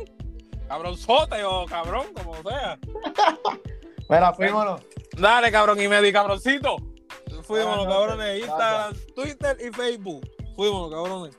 Cabronzote 0.68 1.44
o 1.44 1.66
cabrón, 1.66 2.06
como 2.14 2.36
sea. 2.44 2.78
Bueno, 4.08 4.34
fuímonos. 4.36 4.82
Dale, 5.18 5.52
cabrón 5.52 5.82
y 5.82 5.88
medio, 5.88 6.14
cabroncito. 6.14 6.76
Fuimos 7.42 7.78
los 7.78 7.88
cabrones. 7.88 8.42
Instagram, 8.42 8.94
Twitter 9.16 9.58
y 9.60 9.74
Facebook. 9.74 10.30
Fuimos 10.56 10.92
cabrones. 10.92 11.36